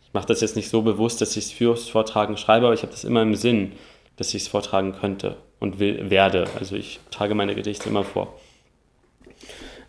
Ich 0.09 0.13
mache 0.13 0.25
das 0.25 0.41
jetzt 0.41 0.55
nicht 0.55 0.69
so 0.69 0.81
bewusst, 0.81 1.21
dass 1.21 1.37
ich 1.37 1.45
es 1.45 1.51
fürs 1.51 1.87
Vortragen 1.87 2.35
schreibe, 2.35 2.65
aber 2.65 2.73
ich 2.73 2.81
habe 2.81 2.91
das 2.91 3.03
immer 3.03 3.21
im 3.21 3.35
Sinn, 3.35 3.73
dass 4.15 4.33
ich 4.33 4.41
es 4.41 4.47
vortragen 4.47 4.93
könnte 4.93 5.37
und 5.59 5.77
will, 5.77 6.09
werde. 6.09 6.47
Also 6.59 6.75
ich 6.75 6.99
trage 7.11 7.35
meine 7.35 7.53
Gedichte 7.53 7.89
immer 7.89 8.03
vor. 8.03 8.39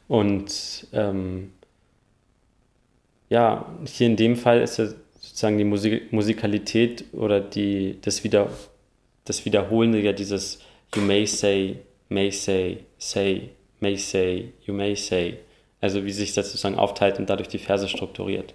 Und 0.09 0.87
ähm, 0.93 1.53
ja, 3.31 3.65
hier 3.87 4.09
in 4.09 4.17
dem 4.17 4.37
Fall 4.37 4.61
ist 4.61 4.77
ja 4.77 4.89
sozusagen 5.21 5.57
die 5.57 5.65
Musik 5.65 6.13
Musikalität 6.13 7.07
oder 7.13 7.41
die, 7.41 7.99
das, 8.03 8.23
Wieder, 8.23 8.51
das 9.25 9.47
Wiederholende 9.47 10.01
ja 10.01 10.13
dieses 10.13 10.61
You 10.95 11.01
may 11.01 11.27
say, 11.27 11.77
may 12.11 12.31
say, 12.31 12.85
say, 12.99 13.51
may 13.79 13.97
say, 13.97 14.53
you 14.67 14.75
may 14.75 14.95
say. 14.95 15.39
Also 15.81 16.05
wie 16.05 16.13
sich 16.13 16.35
das 16.35 16.49
sozusagen 16.49 16.79
aufteilt 16.79 17.19
und 17.19 17.31
dadurch 17.31 17.49
die 17.49 17.59
Verse 17.59 17.89
strukturiert. 17.89 18.53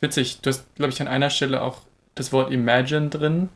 Witzig. 0.00 0.40
Du 0.40 0.50
hast, 0.50 0.74
glaube 0.76 0.92
ich, 0.92 1.00
an 1.00 1.08
einer 1.08 1.30
Stelle 1.30 1.62
auch 1.62 1.78
das 2.14 2.32
Wort 2.32 2.52
Imagine 2.52 3.08
drin. 3.08 3.48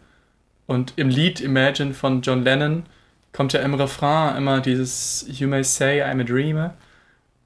Und 0.66 0.94
im 0.96 1.08
Lied 1.08 1.40
Imagine 1.40 1.94
von 1.94 2.22
John 2.22 2.42
Lennon 2.42 2.84
kommt 3.32 3.52
ja 3.52 3.60
im 3.60 3.74
Refrain 3.74 4.36
immer 4.36 4.60
dieses 4.60 5.26
You 5.28 5.48
may 5.48 5.64
say 5.64 6.02
I'm 6.02 6.20
a 6.20 6.24
dreamer. 6.24 6.74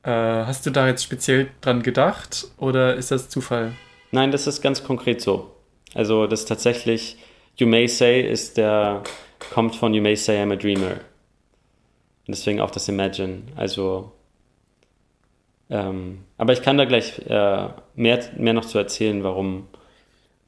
Äh, 0.02 0.10
hast 0.10 0.66
du 0.66 0.70
da 0.70 0.86
jetzt 0.86 1.02
speziell 1.02 1.48
dran 1.60 1.82
gedacht 1.82 2.46
oder 2.58 2.94
ist 2.94 3.10
das 3.10 3.28
Zufall? 3.28 3.72
Nein, 4.12 4.30
das 4.30 4.46
ist 4.46 4.62
ganz 4.62 4.84
konkret 4.84 5.20
so. 5.20 5.54
Also 5.94 6.26
das 6.26 6.44
tatsächlich 6.44 7.18
You 7.56 7.66
may 7.66 7.88
say 7.88 8.20
ist 8.20 8.56
der 8.56 9.02
kommt 9.52 9.74
von 9.74 9.92
You 9.94 10.02
may 10.02 10.14
say 10.14 10.40
I'm 10.40 10.52
a 10.52 10.56
dreamer. 10.56 10.92
Und 10.92 12.36
deswegen 12.36 12.60
auch 12.60 12.70
das 12.70 12.88
Imagine. 12.88 13.42
Also 13.56 14.12
ähm, 15.70 16.24
aber 16.36 16.52
ich 16.52 16.62
kann 16.62 16.78
da 16.78 16.84
gleich 16.84 17.18
äh, 17.26 17.68
mehr, 17.94 18.20
mehr 18.36 18.52
noch 18.52 18.64
zu 18.64 18.78
erzählen, 18.78 19.22
warum, 19.22 19.68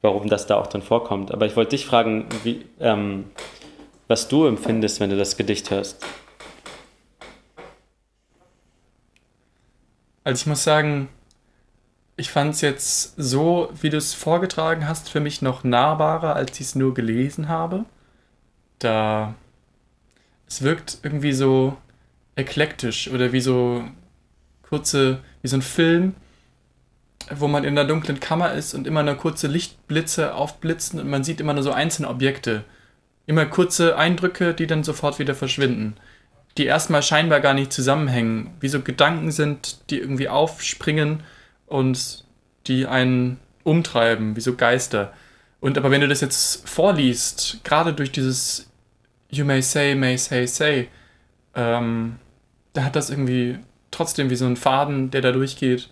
warum 0.01 0.27
das 0.29 0.47
da 0.47 0.57
auch 0.57 0.67
drin 0.67 0.81
vorkommt. 0.81 1.31
Aber 1.31 1.45
ich 1.45 1.55
wollte 1.55 1.71
dich 1.71 1.85
fragen, 1.85 2.27
wie, 2.43 2.65
ähm, 2.79 3.25
was 4.07 4.27
du 4.27 4.45
empfindest, 4.45 4.99
wenn 4.99 5.09
du 5.09 5.17
das 5.17 5.37
Gedicht 5.37 5.69
hörst. 5.69 6.03
Also 10.23 10.41
ich 10.41 10.47
muss 10.47 10.63
sagen, 10.63 11.09
ich 12.15 12.29
fand 12.29 12.53
es 12.53 12.61
jetzt 12.61 13.13
so, 13.17 13.69
wie 13.81 13.89
du 13.89 13.97
es 13.97 14.13
vorgetragen 14.13 14.87
hast, 14.87 15.09
für 15.09 15.19
mich 15.19 15.41
noch 15.41 15.63
nahbarer, 15.63 16.35
als 16.35 16.59
ich 16.59 16.67
es 16.67 16.75
nur 16.75 16.93
gelesen 16.93 17.47
habe. 17.47 17.85
Da 18.79 19.35
es 20.47 20.61
wirkt 20.61 20.99
irgendwie 21.03 21.31
so 21.31 21.77
eklektisch 22.35 23.09
oder 23.09 23.31
wie 23.31 23.39
so 23.39 23.83
kurze, 24.71 25.19
wie 25.41 25.49
so 25.49 25.57
ein 25.57 25.61
Film, 25.61 26.15
wo 27.29 27.47
man 27.47 27.63
in 27.63 27.77
einer 27.77 27.87
dunklen 27.87 28.19
Kammer 28.19 28.53
ist 28.53 28.73
und 28.73 28.87
immer 28.87 29.03
nur 29.03 29.15
kurze 29.15 29.47
Lichtblitze 29.47 30.33
aufblitzen 30.33 30.99
und 30.99 31.09
man 31.09 31.23
sieht 31.23 31.41
immer 31.41 31.53
nur 31.53 31.63
so 31.63 31.71
einzelne 31.71 32.07
Objekte. 32.07 32.63
Immer 33.27 33.45
kurze 33.45 33.97
Eindrücke, 33.97 34.53
die 34.53 34.67
dann 34.67 34.83
sofort 34.83 35.19
wieder 35.19 35.35
verschwinden. 35.35 35.95
Die 36.57 36.65
erstmal 36.65 37.03
scheinbar 37.03 37.41
gar 37.41 37.53
nicht 37.53 37.71
zusammenhängen, 37.71 38.51
wie 38.59 38.69
so 38.69 38.81
Gedanken 38.81 39.31
sind, 39.31 39.89
die 39.89 39.99
irgendwie 39.99 40.29
aufspringen 40.29 41.23
und 41.67 42.25
die 42.67 42.87
einen 42.87 43.39
umtreiben, 43.63 44.35
wie 44.35 44.41
so 44.41 44.55
Geister. 44.55 45.13
Und 45.59 45.77
aber 45.77 45.91
wenn 45.91 46.01
du 46.01 46.07
das 46.07 46.21
jetzt 46.21 46.67
vorliest, 46.67 47.59
gerade 47.63 47.93
durch 47.93 48.11
dieses 48.11 48.69
You 49.29 49.45
may 49.45 49.61
say, 49.61 49.95
may 49.95 50.17
say, 50.17 50.45
say, 50.45 50.89
ähm, 51.55 52.17
da 52.73 52.83
hat 52.83 52.95
das 52.95 53.09
irgendwie 53.09 53.59
trotzdem 53.91 54.29
wie 54.29 54.35
so 54.35 54.45
ein 54.45 54.57
Faden, 54.57 55.11
der 55.11 55.21
da 55.21 55.31
durchgeht. 55.31 55.89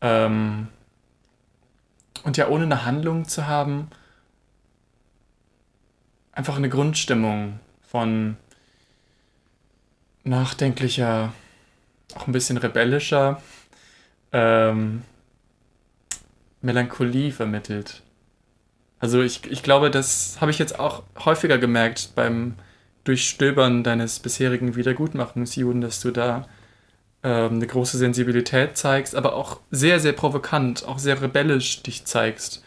Ähm, 0.00 0.68
und 2.24 2.36
ja, 2.36 2.48
ohne 2.48 2.64
eine 2.64 2.84
Handlung 2.84 3.26
zu 3.26 3.46
haben, 3.46 3.88
einfach 6.32 6.56
eine 6.56 6.68
Grundstimmung 6.68 7.60
von 7.82 8.36
nachdenklicher, 10.24 11.32
auch 12.14 12.26
ein 12.26 12.32
bisschen 12.32 12.56
rebellischer 12.56 13.42
ähm, 14.32 15.02
Melancholie 16.60 17.32
vermittelt. 17.32 18.02
Also 19.00 19.20
ich, 19.20 19.50
ich 19.50 19.62
glaube, 19.62 19.90
das 19.90 20.40
habe 20.40 20.52
ich 20.52 20.58
jetzt 20.58 20.78
auch 20.78 21.02
häufiger 21.24 21.58
gemerkt 21.58 22.12
beim 22.14 22.54
Durchstöbern 23.04 23.82
deines 23.82 24.20
bisherigen 24.20 24.76
Wiedergutmachens, 24.76 25.56
Juden, 25.56 25.80
dass 25.80 26.00
du 26.00 26.12
da 26.12 26.46
ähm, 27.22 27.54
eine 27.54 27.66
große 27.66 27.98
Sensibilität 27.98 28.76
zeigst, 28.76 29.14
aber 29.14 29.34
auch 29.34 29.60
sehr, 29.70 30.00
sehr 30.00 30.12
provokant, 30.12 30.84
auch 30.86 30.98
sehr 30.98 31.20
rebellisch 31.20 31.82
dich 31.82 32.04
zeigst. 32.04 32.62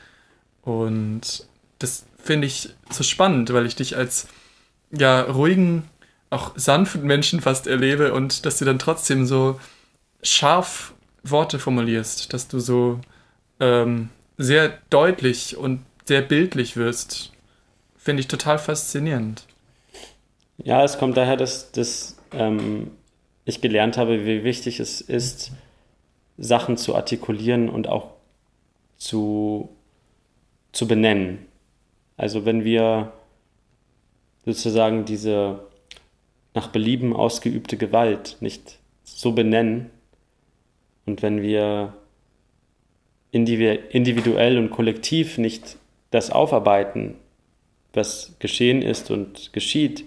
Und 0.61 1.45
das 1.79 2.05
finde 2.17 2.47
ich 2.47 2.69
so 2.89 3.03
spannend, 3.03 3.53
weil 3.53 3.65
ich 3.65 3.75
dich 3.75 3.97
als 3.97 4.27
ja 4.91 5.21
ruhigen, 5.21 5.89
auch 6.29 6.53
sanften 6.55 7.03
Menschen 7.03 7.41
fast 7.41 7.67
erlebe 7.67 8.13
und 8.13 8.45
dass 8.45 8.57
du 8.57 8.65
dann 8.65 8.79
trotzdem 8.79 9.25
so 9.25 9.59
scharf 10.23 10.93
Worte 11.23 11.59
formulierst, 11.59 12.33
dass 12.33 12.47
du 12.47 12.59
so 12.59 12.99
ähm, 13.59 14.09
sehr 14.37 14.77
deutlich 14.89 15.55
und 15.57 15.85
sehr 16.05 16.21
bildlich 16.21 16.77
wirst, 16.77 17.31
finde 17.97 18.21
ich 18.21 18.27
total 18.27 18.59
faszinierend. 18.59 19.45
Ja, 20.57 20.83
es 20.83 20.97
kommt 20.97 21.17
daher, 21.17 21.37
dass, 21.37 21.71
dass 21.71 22.15
ähm, 22.31 22.91
ich 23.45 23.61
gelernt 23.61 23.97
habe, 23.97 24.25
wie 24.25 24.43
wichtig 24.43 24.79
es 24.79 25.01
ist, 25.01 25.51
Sachen 26.37 26.77
zu 26.77 26.95
artikulieren 26.95 27.69
und 27.69 27.87
auch 27.87 28.11
zu, 28.97 29.69
zu 30.71 30.87
benennen. 30.87 31.45
Also 32.17 32.45
wenn 32.45 32.63
wir 32.63 33.13
sozusagen 34.45 35.05
diese 35.05 35.59
nach 36.53 36.67
Belieben 36.67 37.15
ausgeübte 37.15 37.77
Gewalt 37.77 38.37
nicht 38.39 38.79
so 39.03 39.33
benennen 39.33 39.89
und 41.05 41.21
wenn 41.21 41.41
wir 41.41 41.93
individuell 43.31 44.57
und 44.57 44.71
kollektiv 44.71 45.37
nicht 45.37 45.77
das 46.11 46.31
aufarbeiten, 46.31 47.15
was 47.93 48.35
geschehen 48.39 48.81
ist 48.81 49.11
und 49.11 49.51
geschieht, 49.51 50.05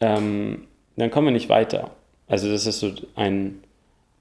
ähm, 0.00 0.66
dann 0.96 1.10
kommen 1.10 1.28
wir 1.28 1.32
nicht 1.32 1.48
weiter. 1.48 1.90
Also 2.28 2.50
das 2.50 2.66
ist 2.66 2.80
so 2.80 2.92
ein, 3.16 3.62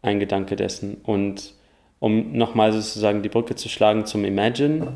ein 0.02 0.20
Gedanke 0.20 0.56
dessen. 0.56 0.98
Und 1.04 1.54
um 2.00 2.34
nochmal 2.34 2.74
sozusagen 2.74 3.22
die 3.22 3.30
Brücke 3.30 3.56
zu 3.56 3.70
schlagen 3.70 4.06
zum 4.06 4.26
Imagine, 4.26 4.94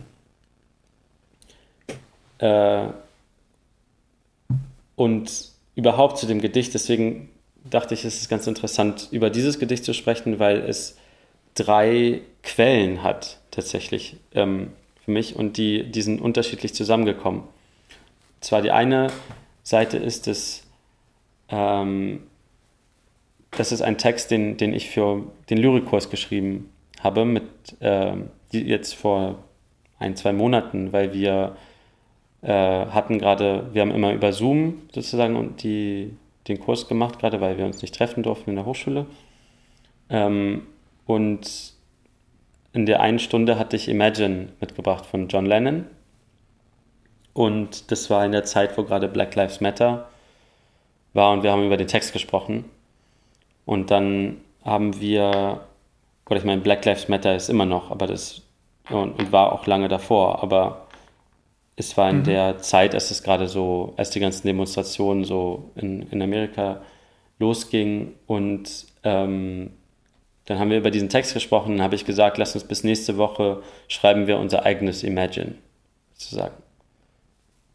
äh, 2.39 2.88
und 4.95 5.49
überhaupt 5.75 6.17
zu 6.17 6.25
dem 6.25 6.41
Gedicht, 6.41 6.73
deswegen 6.73 7.30
dachte 7.63 7.93
ich, 7.93 8.03
es 8.03 8.21
ist 8.21 8.30
ganz 8.30 8.47
interessant, 8.47 9.09
über 9.11 9.30
dieses 9.30 9.59
Gedicht 9.59 9.86
zu 9.86 9.93
sprechen, 9.93 10.39
weil 10.39 10.57
es 10.57 10.97
drei 11.53 12.21
Quellen 12.43 13.03
hat, 13.03 13.38
tatsächlich 13.51 14.17
ähm, 14.34 14.71
für 15.05 15.11
mich, 15.11 15.36
und 15.36 15.57
die, 15.57 15.84
die 15.84 16.01
sind 16.01 16.19
unterschiedlich 16.19 16.73
zusammengekommen. 16.73 17.43
Zwar 18.41 18.61
die 18.61 18.71
eine 18.71 19.07
Seite 19.63 19.97
ist 19.97 20.28
es 20.28 20.63
ähm, 21.49 22.21
das 23.51 23.71
ist 23.71 23.81
ein 23.81 23.97
Text, 23.97 24.31
den, 24.31 24.57
den 24.57 24.73
ich 24.73 24.89
für 24.89 25.23
den 25.49 25.57
Lyrikkurs 25.57 26.09
geschrieben 26.09 26.69
habe, 26.99 27.25
mit, 27.25 27.43
äh, 27.79 28.13
jetzt 28.51 28.95
vor 28.95 29.43
ein, 29.99 30.15
zwei 30.15 30.33
Monaten, 30.33 30.93
weil 30.93 31.13
wir 31.13 31.55
äh, 32.41 32.51
hatten 32.51 33.19
gerade, 33.19 33.69
wir 33.73 33.81
haben 33.81 33.91
immer 33.91 34.13
über 34.13 34.33
Zoom 34.33 34.83
sozusagen 34.93 35.35
und 35.35 35.63
die, 35.63 36.15
den 36.47 36.59
Kurs 36.59 36.87
gemacht, 36.87 37.19
gerade 37.19 37.41
weil 37.41 37.57
wir 37.57 37.65
uns 37.65 37.81
nicht 37.81 37.95
treffen 37.95 38.23
durften 38.23 38.51
in 38.51 38.55
der 38.57 38.65
Hochschule. 38.65 39.05
Ähm, 40.09 40.63
und 41.05 41.73
in 42.73 42.85
der 42.85 42.99
einen 43.01 43.19
Stunde 43.19 43.57
hatte 43.57 43.75
ich 43.75 43.89
Imagine 43.89 44.49
mitgebracht 44.59 45.05
von 45.05 45.27
John 45.27 45.45
Lennon. 45.45 45.85
Und 47.33 47.91
das 47.91 48.09
war 48.09 48.25
in 48.25 48.31
der 48.31 48.43
Zeit, 48.43 48.77
wo 48.77 48.83
gerade 48.83 49.07
Black 49.07 49.35
Lives 49.35 49.61
Matter 49.61 50.09
war 51.18 51.34
und 51.34 51.43
wir 51.43 51.51
haben 51.51 51.65
über 51.65 51.76
den 51.76 51.88
Text 51.88 52.13
gesprochen. 52.13 52.63
Und 53.65 53.91
dann 53.91 54.38
haben 54.63 55.01
wir, 55.01 55.59
oder 56.30 56.39
ich 56.39 56.45
meine, 56.45 56.61
Black 56.61 56.86
Lives 56.86 57.09
Matter 57.09 57.36
ist 57.36 57.49
immer 57.49 57.65
noch, 57.65 57.91
aber 57.91 58.07
das 58.07 58.43
und, 58.89 59.20
und 59.20 59.32
war 59.34 59.51
auch 59.51 59.68
lange 59.68 59.89
davor, 59.89 60.41
aber 60.41 60.88
es 61.76 61.97
war 61.97 62.09
in 62.09 62.20
mhm. 62.20 62.24
der 62.24 62.57
Zeit, 62.59 62.93
als 62.93 63.11
es 63.11 63.22
gerade 63.22 63.47
so, 63.47 63.93
als 63.97 64.11
die 64.11 64.22
ganzen 64.22 64.47
Demonstrationen 64.47 65.26
so 65.26 65.72
in, 65.76 66.03
in 66.03 66.22
Amerika 66.22 66.82
losgingen 67.39 68.13
und 68.26 68.86
ähm, 69.03 69.72
dann 70.45 70.59
haben 70.59 70.70
wir 70.70 70.78
über 70.78 70.91
diesen 70.91 71.09
Text 71.09 71.34
gesprochen, 71.34 71.74
dann 71.74 71.84
habe 71.84 71.95
ich 71.95 72.05
gesagt, 72.05 72.38
lass 72.38 72.55
uns 72.55 72.63
bis 72.63 72.84
nächste 72.86 73.18
Woche 73.18 73.61
schreiben 73.89 74.28
wir 74.28 74.39
unser 74.39 74.65
eigenes 74.65 75.03
Imagine, 75.03 75.55
sozusagen. 76.13 76.55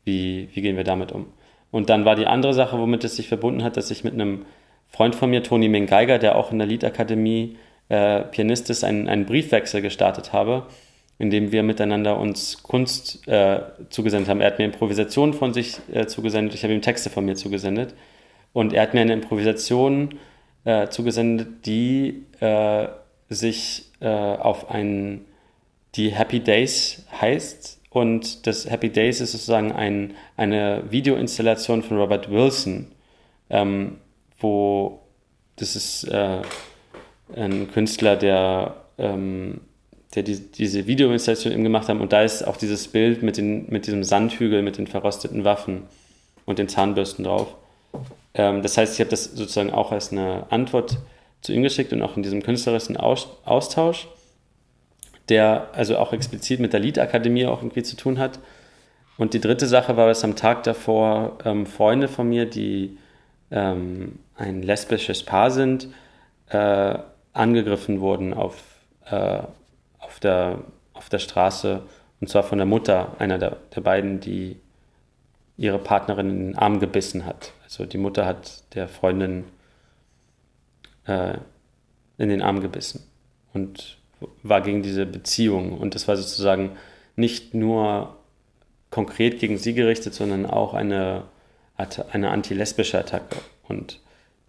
Wie, 0.05 0.49
wie 0.55 0.62
gehen 0.62 0.76
wir 0.76 0.84
damit 0.84 1.12
um? 1.12 1.26
Und 1.72 1.88
dann 1.88 2.04
war 2.04 2.14
die 2.14 2.26
andere 2.26 2.54
Sache, 2.54 2.78
womit 2.78 3.02
es 3.02 3.16
sich 3.16 3.26
verbunden 3.26 3.64
hat, 3.64 3.76
dass 3.76 3.90
ich 3.90 4.04
mit 4.04 4.12
einem 4.12 4.44
Freund 4.88 5.16
von 5.16 5.30
mir, 5.30 5.42
Toni 5.42 5.68
Mengeiger, 5.68 6.18
der 6.18 6.36
auch 6.36 6.52
in 6.52 6.58
der 6.58 6.68
Liedakademie 6.68 7.56
äh, 7.88 8.20
Pianist 8.22 8.70
ist, 8.70 8.84
einen, 8.84 9.08
einen 9.08 9.24
Briefwechsel 9.24 9.80
gestartet 9.80 10.34
habe, 10.34 10.66
in 11.18 11.30
dem 11.30 11.50
wir 11.50 11.62
miteinander 11.62 12.18
uns 12.18 12.62
Kunst 12.62 13.26
äh, 13.26 13.60
zugesendet 13.88 14.28
haben. 14.28 14.42
Er 14.42 14.48
hat 14.48 14.58
mir 14.58 14.66
Improvisationen 14.66 15.34
von 15.34 15.54
sich 15.54 15.78
äh, 15.92 16.06
zugesendet, 16.06 16.54
ich 16.54 16.62
habe 16.62 16.74
ihm 16.74 16.82
Texte 16.82 17.08
von 17.08 17.24
mir 17.24 17.36
zugesendet. 17.36 17.94
Und 18.52 18.74
er 18.74 18.82
hat 18.82 18.92
mir 18.92 19.00
eine 19.00 19.14
Improvisation 19.14 20.18
äh, 20.64 20.88
zugesendet, 20.88 21.64
die 21.64 22.26
äh, 22.40 22.88
sich 23.30 23.90
äh, 24.00 24.08
auf 24.08 24.70
einen, 24.70 25.24
die 25.94 26.10
Happy 26.10 26.40
Days 26.40 27.06
heißt 27.18 27.81
und 27.93 28.47
das 28.47 28.68
Happy 28.70 28.88
Days 28.90 29.20
ist 29.20 29.32
sozusagen 29.32 29.72
ein, 29.72 30.14
eine 30.36 30.84
Videoinstallation 30.90 31.82
von 31.82 31.99
Robert 31.99 32.30
Wilson, 32.30 32.86
ähm, 33.51 33.99
wo 34.38 35.01
das 35.57 35.76
ist 35.76 36.05
äh, 36.05 36.43
ein 37.36 37.70
Künstler, 37.70 38.16
der, 38.16 38.76
ähm, 38.99 39.61
der 40.14 40.22
die, 40.22 40.40
diese 40.40 40.86
Videoinstallation 40.86 41.53
eben 41.53 41.62
gemacht 41.62 41.88
hat. 41.88 42.01
Und 42.01 42.12
da 42.12 42.22
ist 42.22 42.47
auch 42.47 42.57
dieses 42.57 42.88
Bild 42.88 43.22
mit, 43.22 43.36
den, 43.36 43.70
mit 43.70 43.86
diesem 43.86 44.05
Sandhügel, 44.05 44.62
mit 44.62 44.78
den 44.78 44.86
verrosteten 44.86 45.45
Waffen. 45.45 45.82
und 46.45 46.59
den 46.59 46.68
Zahnbürsten 46.68 47.24
drauf. 47.24 47.55
Ähm, 48.34 48.62
das 48.62 48.76
heißt, 48.76 48.95
ich 48.95 49.01
habe 49.01 49.11
das 49.11 49.24
sozusagen 49.24 49.70
auch 49.70 49.93
als 49.93 50.12
eine 50.12 50.47
Antwort 50.51 50.99
zu 51.40 51.53
ihm 51.53 51.62
geschickt 51.62 51.93
und 51.93 52.03
auch 52.03 52.16
in 52.16 52.22
diesem 52.22 52.43
künstlerischen 52.43 52.97
Austausch, 52.97 54.09
der 55.28 55.68
also 55.72 55.98
auch 55.98 56.12
explizit 56.12 56.60
mit 56.60 56.72
der 56.72 56.80
Liedakademie 56.80 57.46
auch 57.46 57.62
irgendwie 57.62 57.82
zu 57.82 57.96
tun 57.96 58.18
hat. 58.18 58.38
Und 59.18 59.34
die 59.34 59.40
dritte 59.40 59.66
Sache 59.66 59.96
war, 59.96 60.08
dass 60.08 60.24
am 60.24 60.36
Tag 60.36 60.64
davor 60.64 61.38
ähm, 61.44 61.66
Freunde 61.66 62.08
von 62.08 62.28
mir, 62.28 62.46
die 62.46 62.98
ähm, 63.50 64.18
ein 64.36 64.62
lesbisches 64.62 65.22
Paar 65.22 65.50
sind, 65.50 65.88
äh, 66.48 66.98
angegriffen 67.32 68.00
wurden 68.00 68.34
auf, 68.34 68.56
äh, 69.06 69.40
auf, 69.98 70.20
der, 70.20 70.58
auf 70.92 71.08
der 71.08 71.18
Straße 71.18 71.82
und 72.20 72.28
zwar 72.28 72.44
von 72.44 72.58
der 72.58 72.66
Mutter 72.66 73.16
einer 73.18 73.36
der, 73.36 73.56
der 73.74 73.80
beiden, 73.80 74.20
die 74.20 74.56
ihre 75.56 75.78
Partnerin 75.78 76.30
in 76.30 76.46
den 76.46 76.56
Arm 76.56 76.78
gebissen 76.78 77.26
hat. 77.26 77.52
Also 77.64 77.84
die 77.84 77.98
Mutter 77.98 78.26
hat 78.26 78.62
der 78.74 78.88
Freundin 78.88 79.44
äh, 81.06 81.34
in 82.18 82.28
den 82.28 82.40
Arm 82.40 82.60
gebissen 82.60 83.04
und 83.52 83.98
war 84.42 84.60
gegen 84.60 84.82
diese 84.82 85.06
Beziehung. 85.06 85.78
Und 85.78 85.94
das 85.94 86.08
war 86.08 86.16
sozusagen 86.16 86.76
nicht 87.16 87.54
nur 87.54 88.16
konkret 88.90 89.38
gegen 89.40 89.58
sie 89.58 89.74
gerichtet, 89.74 90.14
sondern 90.14 90.46
auch 90.46 90.74
eine, 90.74 91.24
eine 91.76 92.30
anti-lesbische 92.30 92.98
Attacke. 92.98 93.36
Und 93.68 94.00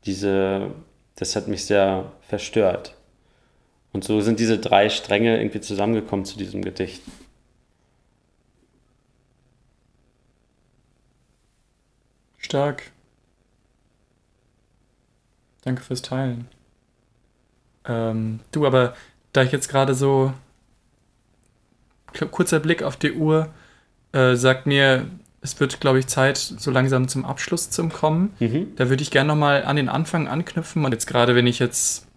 diese, 0.06 0.72
das 1.16 1.36
hat 1.36 1.48
mich 1.48 1.66
sehr 1.66 2.12
verstört. 2.22 2.96
Und 3.94 4.04
so 4.04 4.22
sind 4.22 4.40
diese 4.40 4.58
drei 4.58 4.90
Stränge 4.90 5.38
irgendwie 5.38 5.62
zusammengekommen 5.62 6.26
zu 6.26 6.38
diesem 6.38 6.64
Gedicht. 6.64 7.02
Stark. 12.38 12.92
Danke 15.64 15.82
fürs 15.82 16.02
Teilen. 16.02 16.48
Ähm, 17.86 18.42
du, 18.52 18.66
aber 18.66 18.96
da 19.34 19.44
ich 19.44 19.52
jetzt 19.52 19.68
gerade 19.68 19.94
so 19.94 20.34
kurzer 22.32 22.60
Blick 22.60 22.84
auf 22.84 22.96
die 22.96 23.14
Uhr 23.14 23.50
äh, 24.12 24.36
sagt 24.36 24.68
mir, 24.68 25.08
es 25.42 25.60
wird, 25.60 25.82
glaube 25.82 26.00
ich, 26.00 26.08
Zeit, 26.08 26.38
so 26.38 26.72
langsam 26.72 27.08
zum 27.08 27.26
Abschluss 27.26 27.70
zu 27.70 27.90
kommen. 27.90 28.34
Mhm. 28.40 28.76
Da 28.76 28.90
würde 28.90 29.04
ich 29.04 29.12
gerne 29.12 29.28
nochmal 29.28 29.66
an 29.66 29.76
den 29.76 29.90
Anfang 29.90 30.28
anknüpfen. 30.28 30.86
Und 30.86 30.92
jetzt 30.92 31.08
gerade, 31.08 31.36
wenn 31.36 31.48
ich 31.48 31.60
jetzt 31.60 32.08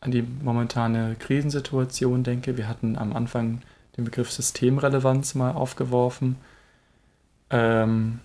an 0.00 0.10
die 0.10 0.22
momentane 0.22 1.16
Krisensituation 1.18 2.24
denke, 2.24 2.56
wir 2.56 2.66
hatten 2.66 2.96
am 2.96 3.14
Anfang 3.14 3.62
den 3.96 4.04
Begriff 4.04 4.32
Systemrelevanz 4.32 5.34
mal 5.34 5.52
aufgeworfen. 5.52 6.36
Ähm, 7.50 8.20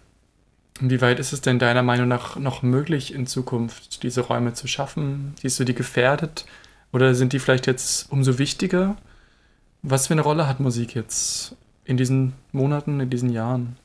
Inwieweit 0.79 1.19
ist 1.19 1.31
es 1.31 1.41
denn 1.41 1.59
deiner 1.59 1.83
Meinung 1.83 2.07
nach 2.07 2.37
noch 2.37 2.63
möglich, 2.63 3.13
in 3.13 3.27
Zukunft 3.27 4.01
diese 4.01 4.21
Räume 4.21 4.53
zu 4.53 4.67
schaffen? 4.67 5.35
Siehst 5.39 5.59
du 5.59 5.63
die 5.63 5.75
gefährdet 5.75 6.45
oder 6.93 7.15
sind 7.15 7.33
die 7.33 7.39
vielleicht 7.39 7.67
jetzt 7.67 8.11
umso 8.11 8.37
wichtiger? 8.37 8.97
Was 9.81 10.07
für 10.07 10.13
eine 10.13 10.21
Rolle 10.21 10.47
hat 10.47 10.59
Musik 10.59 10.95
jetzt 10.95 11.55
in 11.85 11.97
diesen 11.97 12.33
Monaten, 12.51 12.99
in 12.99 13.09
diesen 13.09 13.29
Jahren? 13.29 13.77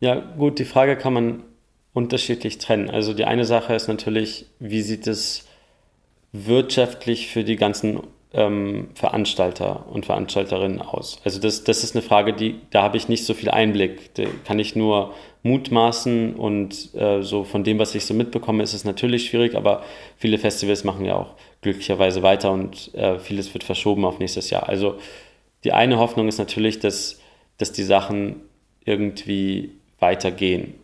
Ja, 0.00 0.14
gut, 0.14 0.58
die 0.58 0.64
Frage 0.64 0.96
kann 0.96 1.12
man 1.12 1.42
unterschiedlich 1.92 2.58
trennen. 2.58 2.90
Also 2.90 3.12
die 3.14 3.24
eine 3.24 3.44
Sache 3.44 3.74
ist 3.74 3.88
natürlich, 3.88 4.46
wie 4.58 4.82
sieht 4.82 5.06
es 5.06 5.46
wirtschaftlich 6.32 7.28
für 7.28 7.44
die 7.44 7.56
ganzen 7.56 8.00
ähm, 8.32 8.88
Veranstalter 8.94 9.86
und 9.90 10.06
Veranstalterinnen 10.06 10.80
aus? 10.80 11.20
Also 11.24 11.40
das, 11.40 11.64
das 11.64 11.84
ist 11.84 11.94
eine 11.94 12.02
Frage, 12.02 12.32
die, 12.32 12.60
da 12.70 12.82
habe 12.82 12.96
ich 12.96 13.08
nicht 13.08 13.24
so 13.24 13.34
viel 13.34 13.50
Einblick. 13.50 14.14
Da 14.14 14.24
kann 14.44 14.58
ich 14.58 14.76
nur 14.76 15.14
mutmaßen 15.42 16.34
und 16.34 16.94
äh, 16.94 17.22
so 17.22 17.44
von 17.44 17.64
dem, 17.64 17.78
was 17.78 17.94
ich 17.94 18.04
so 18.04 18.14
mitbekomme, 18.14 18.62
ist 18.62 18.74
es 18.74 18.84
natürlich 18.84 19.28
schwierig, 19.28 19.54
aber 19.54 19.82
viele 20.16 20.38
Festivals 20.38 20.84
machen 20.84 21.04
ja 21.04 21.16
auch 21.16 21.34
glücklicherweise 21.62 22.22
weiter 22.22 22.52
und 22.52 22.94
äh, 22.94 23.18
vieles 23.18 23.52
wird 23.54 23.64
verschoben 23.64 24.04
auf 24.04 24.18
nächstes 24.18 24.50
Jahr. 24.50 24.68
Also 24.68 24.96
die 25.64 25.72
eine 25.72 25.98
Hoffnung 25.98 26.28
ist 26.28 26.38
natürlich, 26.38 26.78
dass, 26.78 27.20
dass 27.58 27.72
die 27.72 27.82
Sachen 27.82 28.42
irgendwie 28.84 29.72
weitergehen. 29.98 30.74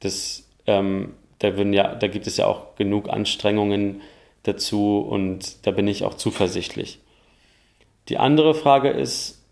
Das, 0.00 0.48
ähm, 0.66 1.14
da, 1.38 1.56
würden 1.56 1.72
ja, 1.72 1.94
da 1.94 2.08
gibt 2.08 2.26
es 2.26 2.36
ja 2.36 2.46
auch 2.46 2.76
genug 2.76 3.08
Anstrengungen, 3.08 4.00
dazu 4.48 4.98
und 4.98 5.66
da 5.66 5.70
bin 5.70 5.86
ich 5.86 6.04
auch 6.04 6.14
zuversichtlich. 6.14 6.98
Die 8.08 8.18
andere 8.18 8.54
Frage 8.54 8.90
ist, 8.90 9.44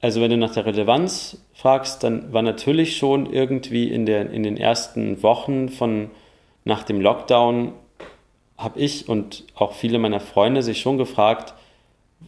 also 0.00 0.20
wenn 0.20 0.30
du 0.30 0.36
nach 0.36 0.52
der 0.52 0.66
Relevanz 0.66 1.38
fragst, 1.54 2.02
dann 2.02 2.32
war 2.32 2.42
natürlich 2.42 2.96
schon 2.96 3.32
irgendwie 3.32 3.88
in, 3.88 4.04
der, 4.04 4.30
in 4.30 4.42
den 4.42 4.56
ersten 4.56 5.22
Wochen 5.22 5.68
von 5.68 6.10
nach 6.64 6.82
dem 6.82 7.00
Lockdown 7.00 7.72
habe 8.58 8.80
ich 8.80 9.08
und 9.08 9.44
auch 9.54 9.72
viele 9.72 9.98
meiner 9.98 10.20
Freunde 10.20 10.62
sich 10.62 10.80
schon 10.80 10.98
gefragt, 10.98 11.54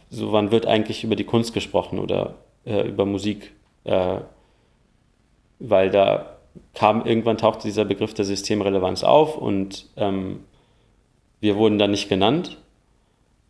so 0.09 0.31
wann 0.31 0.51
wird 0.51 0.65
eigentlich 0.65 1.03
über 1.03 1.15
die 1.15 1.23
Kunst 1.23 1.53
gesprochen 1.53 1.99
oder 1.99 2.35
äh, 2.65 2.87
über 2.87 3.05
Musik, 3.05 3.53
äh, 3.83 4.17
weil 5.59 5.89
da 5.89 6.37
kam 6.73 7.05
irgendwann 7.05 7.37
tauchte 7.37 7.67
dieser 7.67 7.85
Begriff 7.85 8.13
der 8.13 8.25
Systemrelevanz 8.25 9.03
auf 9.03 9.37
und 9.37 9.87
ähm, 9.97 10.41
wir 11.39 11.55
wurden 11.55 11.77
da 11.77 11.87
nicht 11.87 12.09
genannt. 12.09 12.57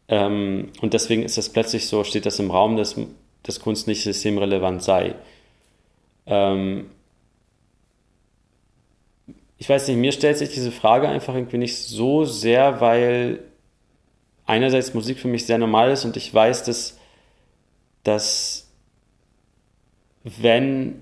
Ähm, 0.08 0.72
und 0.82 0.94
deswegen 0.94 1.24
ist 1.24 1.38
das 1.38 1.50
plötzlich 1.50 1.88
so, 1.88 2.04
steht 2.04 2.26
das 2.26 2.40
im 2.40 2.52
Raum, 2.52 2.78
dass, 2.78 2.96
dass 3.44 3.60
Kunst 3.60 3.88
nicht 3.88 4.04
systemrelevant 4.04 4.84
sei. 4.84 5.16
Ähm, 6.26 6.90
ich 9.58 9.70
weiß 9.70 9.88
nicht, 9.88 9.98
mir 9.98 10.12
stellt 10.12 10.38
sich 10.38 10.50
diese 10.50 10.72
Frage 10.72 11.08
einfach 11.08 11.34
irgendwie 11.34 11.58
nicht 11.58 11.78
so 11.78 12.26
sehr, 12.26 12.82
weil 12.82 13.40
einerseits 14.46 14.94
Musik 14.94 15.20
für 15.20 15.28
mich 15.28 15.46
sehr 15.46 15.58
normal 15.58 15.92
ist 15.92 16.06
und 16.06 16.18
ich 16.18 16.34
weiß, 16.34 16.66
dass, 16.66 17.00
dass 18.04 18.70
wenn 20.24 21.02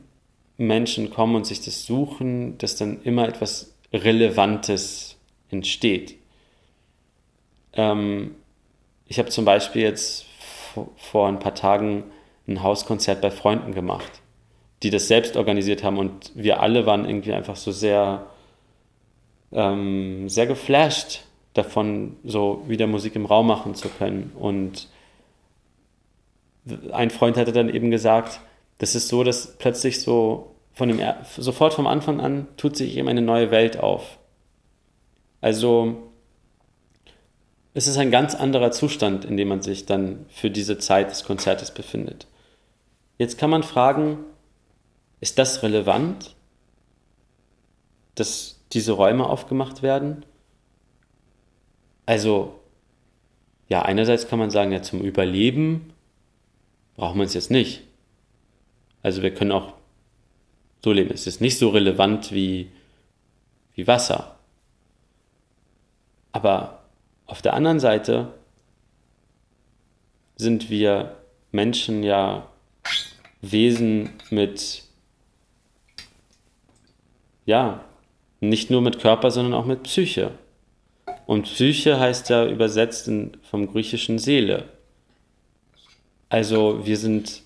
Menschen 0.58 1.10
kommen 1.10 1.36
und 1.36 1.46
sich 1.46 1.62
das 1.62 1.86
suchen, 1.86 2.58
dass 2.58 2.76
dann 2.76 3.02
immer 3.04 3.28
etwas 3.28 3.74
Relevantes 3.92 5.18
entsteht. 5.50 6.16
Ähm, 7.74 8.36
ich 9.08 9.20
habe 9.20 9.30
zum 9.30 9.46
Beispiel 9.46 9.84
jetzt 9.84 10.26
vor 10.98 11.28
ein 11.28 11.40
paar 11.40 11.56
Tagen 11.56 12.06
ein 12.48 12.64
Hauskonzert 12.64 13.22
bei 13.22 13.32
Freunden 13.32 13.74
gemacht, 13.74 14.22
die 14.82 14.90
das 14.90 15.08
selbst 15.08 15.38
organisiert 15.38 15.84
haben 15.84 15.98
und 15.98 16.32
wir 16.36 16.62
alle 16.62 16.86
waren 16.86 17.06
irgendwie 17.06 17.34
einfach 17.34 17.56
so 17.56 17.72
sehr, 17.72 18.26
ähm, 19.52 20.28
sehr 20.30 20.48
geflasht 20.48 21.22
davon, 21.54 22.18
so 22.24 22.64
wieder 22.68 22.88
Musik 22.88 23.16
im 23.16 23.26
Raum 23.26 23.48
machen 23.48 23.76
zu 23.76 23.88
können. 23.90 24.32
Und 24.38 24.90
ein 26.92 27.12
Freund 27.12 27.38
hatte 27.38 27.52
dann 27.52 27.70
eben 27.70 27.92
gesagt, 27.92 28.40
das 28.80 28.96
ist 28.96 29.08
so, 29.08 29.24
dass 29.24 29.58
plötzlich 29.58 30.02
so 30.02 30.56
von 30.74 30.90
dem, 30.90 31.00
sofort 31.38 31.74
vom 31.74 31.88
Anfang 31.88 32.20
an 32.20 32.48
tut 32.58 32.76
sich 32.76 32.98
eben 32.98 33.08
eine 33.08 33.22
neue 33.22 33.52
Welt 33.52 33.80
auf. 33.80 34.18
Also 35.42 36.13
es 37.74 37.88
ist 37.88 37.98
ein 37.98 38.12
ganz 38.12 38.36
anderer 38.36 38.72
Zustand, 38.72 39.26
in 39.26 39.38
dem 39.38 39.48
man 39.48 39.62
sich 39.62 39.86
dann 39.86 40.26
für 40.30 40.52
diese 40.52 40.78
Zeit 40.78 41.10
des 41.10 41.24
Konzertes 41.24 41.72
befindet. 41.72 42.28
Jetzt 43.18 43.38
kann 43.38 43.50
man 43.50 43.64
fragen, 43.64 44.20
ist 45.22 45.40
das 45.40 45.64
relevant, 45.64 46.36
dass 48.16 48.60
diese 48.74 48.92
Räume 48.92 49.28
aufgemacht 49.28 49.82
werden? 49.82 50.26
Also, 52.06 52.60
ja, 53.70 53.82
einerseits 53.82 54.28
kann 54.28 54.40
man 54.40 54.52
sagen, 54.52 54.72
ja, 54.72 54.82
zum 54.82 55.02
Überleben 55.02 55.94
braucht 56.96 57.16
man 57.16 57.26
es 57.26 57.34
jetzt 57.34 57.50
nicht. 57.50 57.82
Also 59.02 59.22
wir 59.22 59.34
können 59.34 59.52
auch 59.52 59.74
so 60.84 60.92
leben. 60.92 61.12
Es 61.12 61.28
ist 61.28 61.42
nicht 61.42 61.58
so 61.58 61.70
relevant 61.70 62.32
wie, 62.32 62.70
wie 63.74 63.88
Wasser. 63.88 64.36
Aber 66.32 66.83
auf 67.26 67.42
der 67.42 67.54
anderen 67.54 67.80
Seite 67.80 68.34
sind 70.36 70.70
wir 70.70 71.16
Menschen 71.52 72.04
ja 72.04 72.50
Wesen 73.42 74.10
mit, 74.30 74.84
ja, 77.46 77.84
nicht 78.40 78.70
nur 78.70 78.82
mit 78.82 79.00
Körper, 79.00 79.32
sondern 79.32 79.54
auch 79.54 79.66
mit 79.66 79.84
Psyche. 79.84 80.32
Und 81.26 81.44
Psyche 81.44 82.00
heißt 82.00 82.30
ja 82.30 82.46
übersetzt 82.46 83.08
in, 83.08 83.38
vom 83.44 83.72
griechischen 83.72 84.20
Seele. 84.20 84.66
Also 86.30 86.86
wir 86.86 86.98
sind, 86.98 87.44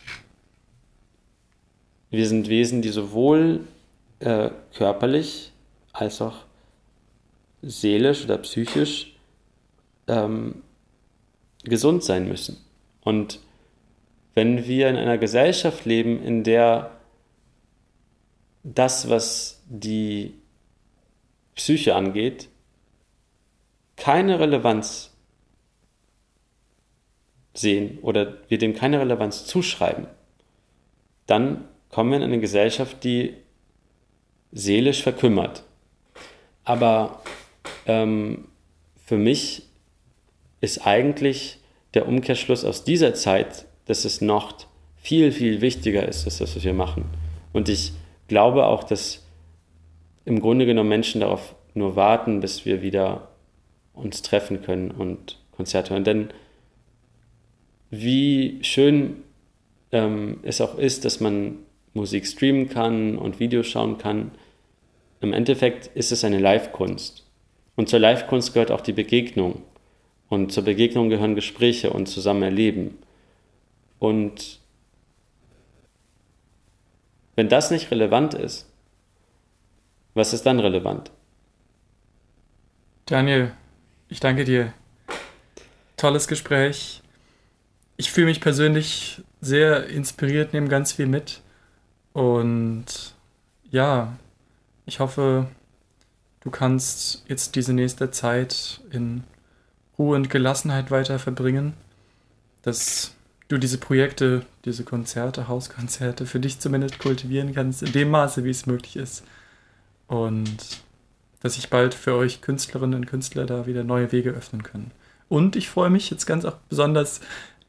wir 2.10 2.28
sind 2.28 2.48
Wesen, 2.48 2.82
die 2.82 2.90
sowohl 2.90 3.68
äh, 4.20 4.50
körperlich 4.74 5.52
als 5.94 6.22
auch 6.22 6.46
seelisch 7.62 8.24
oder 8.24 8.38
psychisch 8.38 9.17
ähm, 10.08 10.64
gesund 11.64 12.04
sein 12.04 12.28
müssen. 12.28 12.58
Und 13.02 13.40
wenn 14.34 14.68
wir 14.68 14.90
in 14.90 14.96
einer 14.96 15.18
Gesellschaft 15.18 15.86
leben, 15.86 16.22
in 16.24 16.44
der 16.44 16.92
das, 18.64 19.10
was 19.10 19.64
die 19.68 20.34
Psyche 21.56 21.96
angeht, 21.96 22.50
keine 23.96 24.40
Relevanz 24.40 25.14
sehen 27.54 27.98
oder 28.02 28.38
wir 28.48 28.58
dem 28.58 28.76
keine 28.76 29.00
Relevanz 29.00 29.46
zuschreiben, 29.46 30.08
dann 31.26 31.68
kommen 31.90 32.12
wir 32.12 32.18
in 32.18 32.24
eine 32.24 32.40
Gesellschaft, 32.40 33.04
die 33.04 33.34
seelisch 34.52 35.02
verkümmert. 35.02 35.64
Aber 36.64 37.22
ähm, 37.86 38.48
für 39.06 39.18
mich 39.18 39.67
ist 40.62 40.86
eigentlich 40.86 41.60
der 41.94 42.08
Umkehrschluss 42.08 42.66
aus 42.66 42.84
dieser 42.84 43.14
Zeit, 43.14 43.66
dass 43.86 44.06
es 44.06 44.22
noch 44.22 44.54
viel, 44.98 45.32
viel 45.32 45.62
wichtiger 45.62 46.08
ist, 46.08 46.26
dass 46.26 46.40
das, 46.40 46.56
was 46.56 46.64
wir 46.64 46.74
machen. 46.74 47.06
Und 47.54 47.70
ich 47.70 47.94
glaube 48.28 48.66
auch, 48.66 48.84
dass 48.84 49.26
im 50.26 50.42
Grunde 50.42 50.66
genommen 50.66 50.90
Menschen 50.90 51.22
darauf 51.22 51.56
nur 51.74 51.96
warten, 51.96 52.42
bis 52.42 52.66
wir 52.66 52.82
wieder 52.82 53.30
uns 53.94 54.22
treffen 54.22 54.62
können 54.62 54.92
und 54.92 55.40
Konzerte 55.56 55.92
hören. 55.92 56.04
Denn 56.04 56.30
wie 57.90 58.60
schön 58.62 59.24
ähm, 59.92 60.40
es 60.44 60.60
auch 60.60 60.78
ist, 60.78 61.06
dass 61.06 61.20
man 61.20 61.60
Musik 61.94 62.28
streamen 62.28 62.70
kann 62.70 63.18
und 63.18 63.40
Videos 63.40 63.68
schauen 63.68 63.98
kann, 63.98 64.32
im 65.22 65.34
Endeffekt 65.34 65.88
ist 65.96 66.12
es 66.12 66.24
eine 66.24 66.40
Live-Kunst. 66.40 67.26
Und 67.76 67.90
zur 67.90 68.00
Live-Kunst 68.00 68.54
gehört 68.54 68.72
auch 68.72 68.82
die 68.82 68.94
Begegnung. 68.94 69.62
Und 70.30 70.52
zur 70.52 70.64
Begegnung 70.64 71.10
gehören 71.10 71.36
Gespräche 71.36 71.92
und 71.92 72.08
zusammen 72.08 72.44
erleben. 72.44 72.98
Und 74.00 74.60
wenn 77.36 77.50
das 77.50 77.72
nicht 77.72 77.92
relevant 77.92 78.34
ist, 78.34 78.68
was 80.14 80.34
ist 80.34 80.46
dann 80.46 80.60
relevant? 80.60 81.12
Daniel, 83.06 83.54
ich 84.10 84.20
danke 84.20 84.44
dir. 84.44 84.74
Tolles 85.96 86.28
Gespräch. 86.28 87.02
Ich 87.96 88.12
fühle 88.12 88.28
mich 88.28 88.42
persönlich 88.42 89.22
sehr 89.40 89.88
inspiriert, 89.88 90.54
nehme 90.54 90.68
ganz 90.68 90.92
viel 90.94 91.08
mit. 91.08 91.42
Und 92.14 92.86
ja, 93.70 94.18
ich 94.86 95.00
hoffe, 95.00 95.48
du 96.42 96.50
kannst 96.50 97.24
jetzt 97.28 97.56
diese 97.56 97.74
nächste 97.74 98.12
Zeit 98.12 98.82
in 98.92 99.24
Ruhe 99.98 100.16
und 100.16 100.30
Gelassenheit 100.30 100.92
weiter 100.92 101.20
verbringen, 101.20 101.74
dass 102.62 103.16
du 103.48 103.58
diese 103.58 103.78
Projekte, 103.78 104.46
diese 104.66 104.84
Konzerte, 104.84 105.48
Hauskonzerte 105.48 106.26
für 106.26 106.40
dich 106.40 106.60
zumindest 106.60 107.00
kultivieren 107.00 107.54
kannst, 107.54 107.82
in 107.84 107.92
dem 107.92 108.10
Maße, 108.10 108.44
wie 108.44 108.50
es 108.50 108.66
möglich 108.66 108.98
ist. 108.98 109.24
Und 110.08 110.58
dass 111.42 111.56
sich 111.56 111.70
bald 111.70 111.94
für 111.94 112.16
euch 112.16 112.42
Künstlerinnen 112.42 112.96
und 112.96 113.06
Künstler 113.06 113.46
da 113.46 113.66
wieder 113.66 113.84
neue 113.84 114.12
Wege 114.12 114.32
öffnen 114.32 114.64
können. 114.64 114.92
Und 115.30 115.56
ich 115.56 115.70
freue 115.70 115.90
mich 115.90 116.10
jetzt 116.10 116.26
ganz 116.26 116.46
auch 116.46 116.56
besonders, 116.70 117.22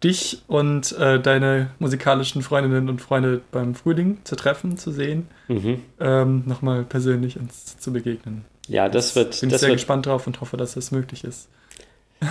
dich 0.02 0.42
und 0.46 0.92
äh, 0.92 1.20
deine 1.20 1.70
musikalischen 1.78 2.42
Freundinnen 2.42 2.88
und 2.88 3.00
Freunde 3.00 3.40
beim 3.50 3.74
Frühling 3.74 4.18
zu 4.24 4.36
treffen, 4.36 4.78
zu 4.78 4.92
sehen, 4.92 5.26
mhm. 5.48 5.82
ähm, 5.98 6.44
nochmal 6.46 6.84
persönlich 6.84 7.38
uns 7.38 7.78
zu 7.78 7.92
begegnen. 7.92 8.44
Ja, 8.68 8.88
das, 8.88 9.08
das 9.08 9.16
wird. 9.16 9.40
Bin 9.40 9.50
ich 9.50 9.58
sehr 9.58 9.68
wird, 9.70 9.78
gespannt 9.78 10.06
drauf 10.06 10.26
und 10.26 10.40
hoffe, 10.40 10.56
dass 10.56 10.74
das 10.74 10.92
möglich 10.92 11.24
ist. 11.24 11.48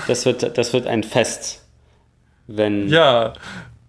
Das 0.07 0.25
wird, 0.25 0.57
das 0.57 0.73
wird 0.73 0.87
ein 0.87 1.03
Fest, 1.03 1.65
wenn. 2.47 2.89
Ja. 2.89 3.33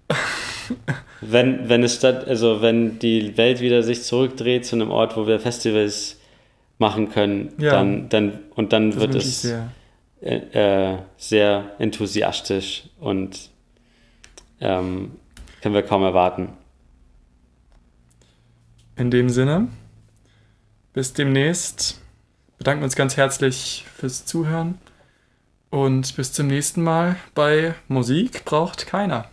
wenn, 1.21 1.69
wenn 1.69 1.83
es 1.83 1.97
statt, 1.97 2.27
also 2.27 2.63
wenn 2.63 2.99
die 2.99 3.37
Welt 3.37 3.61
wieder 3.61 3.83
sich 3.83 4.03
zurückdreht 4.03 4.65
zu 4.65 4.77
einem 4.77 4.91
Ort, 4.91 5.17
wo 5.17 5.27
wir 5.27 5.41
Festivals 5.41 6.21
machen 6.79 7.11
können, 7.11 7.53
ja, 7.59 7.73
dann, 7.73 8.09
dann 8.09 8.39
und 8.55 8.73
dann 8.73 8.95
wird 8.97 9.15
es 9.15 9.43
sehr. 9.43 9.71
Äh, 10.21 10.93
äh, 10.93 10.99
sehr 11.17 11.77
enthusiastisch 11.79 12.89
und 12.99 13.51
ähm, 14.61 15.13
können 15.63 15.75
wir 15.77 15.83
kaum 15.83 16.03
erwarten. 16.03 16.55
In 18.97 19.13
dem 19.13 19.29
Sinne, 19.29 19.69
bis 20.93 21.13
demnächst. 21.13 22.01
Bedanken 22.59 22.83
uns 22.83 22.97
ganz 22.97 23.17
herzlich 23.17 23.85
fürs 23.97 24.27
Zuhören 24.27 24.79
und 25.71 26.17
bis 26.17 26.33
zum 26.33 26.47
nächsten 26.47 26.83
Mal 26.83 27.17
bei 27.35 27.75
Musik 27.89 28.45
braucht 28.45 28.87
keiner. 28.87 29.29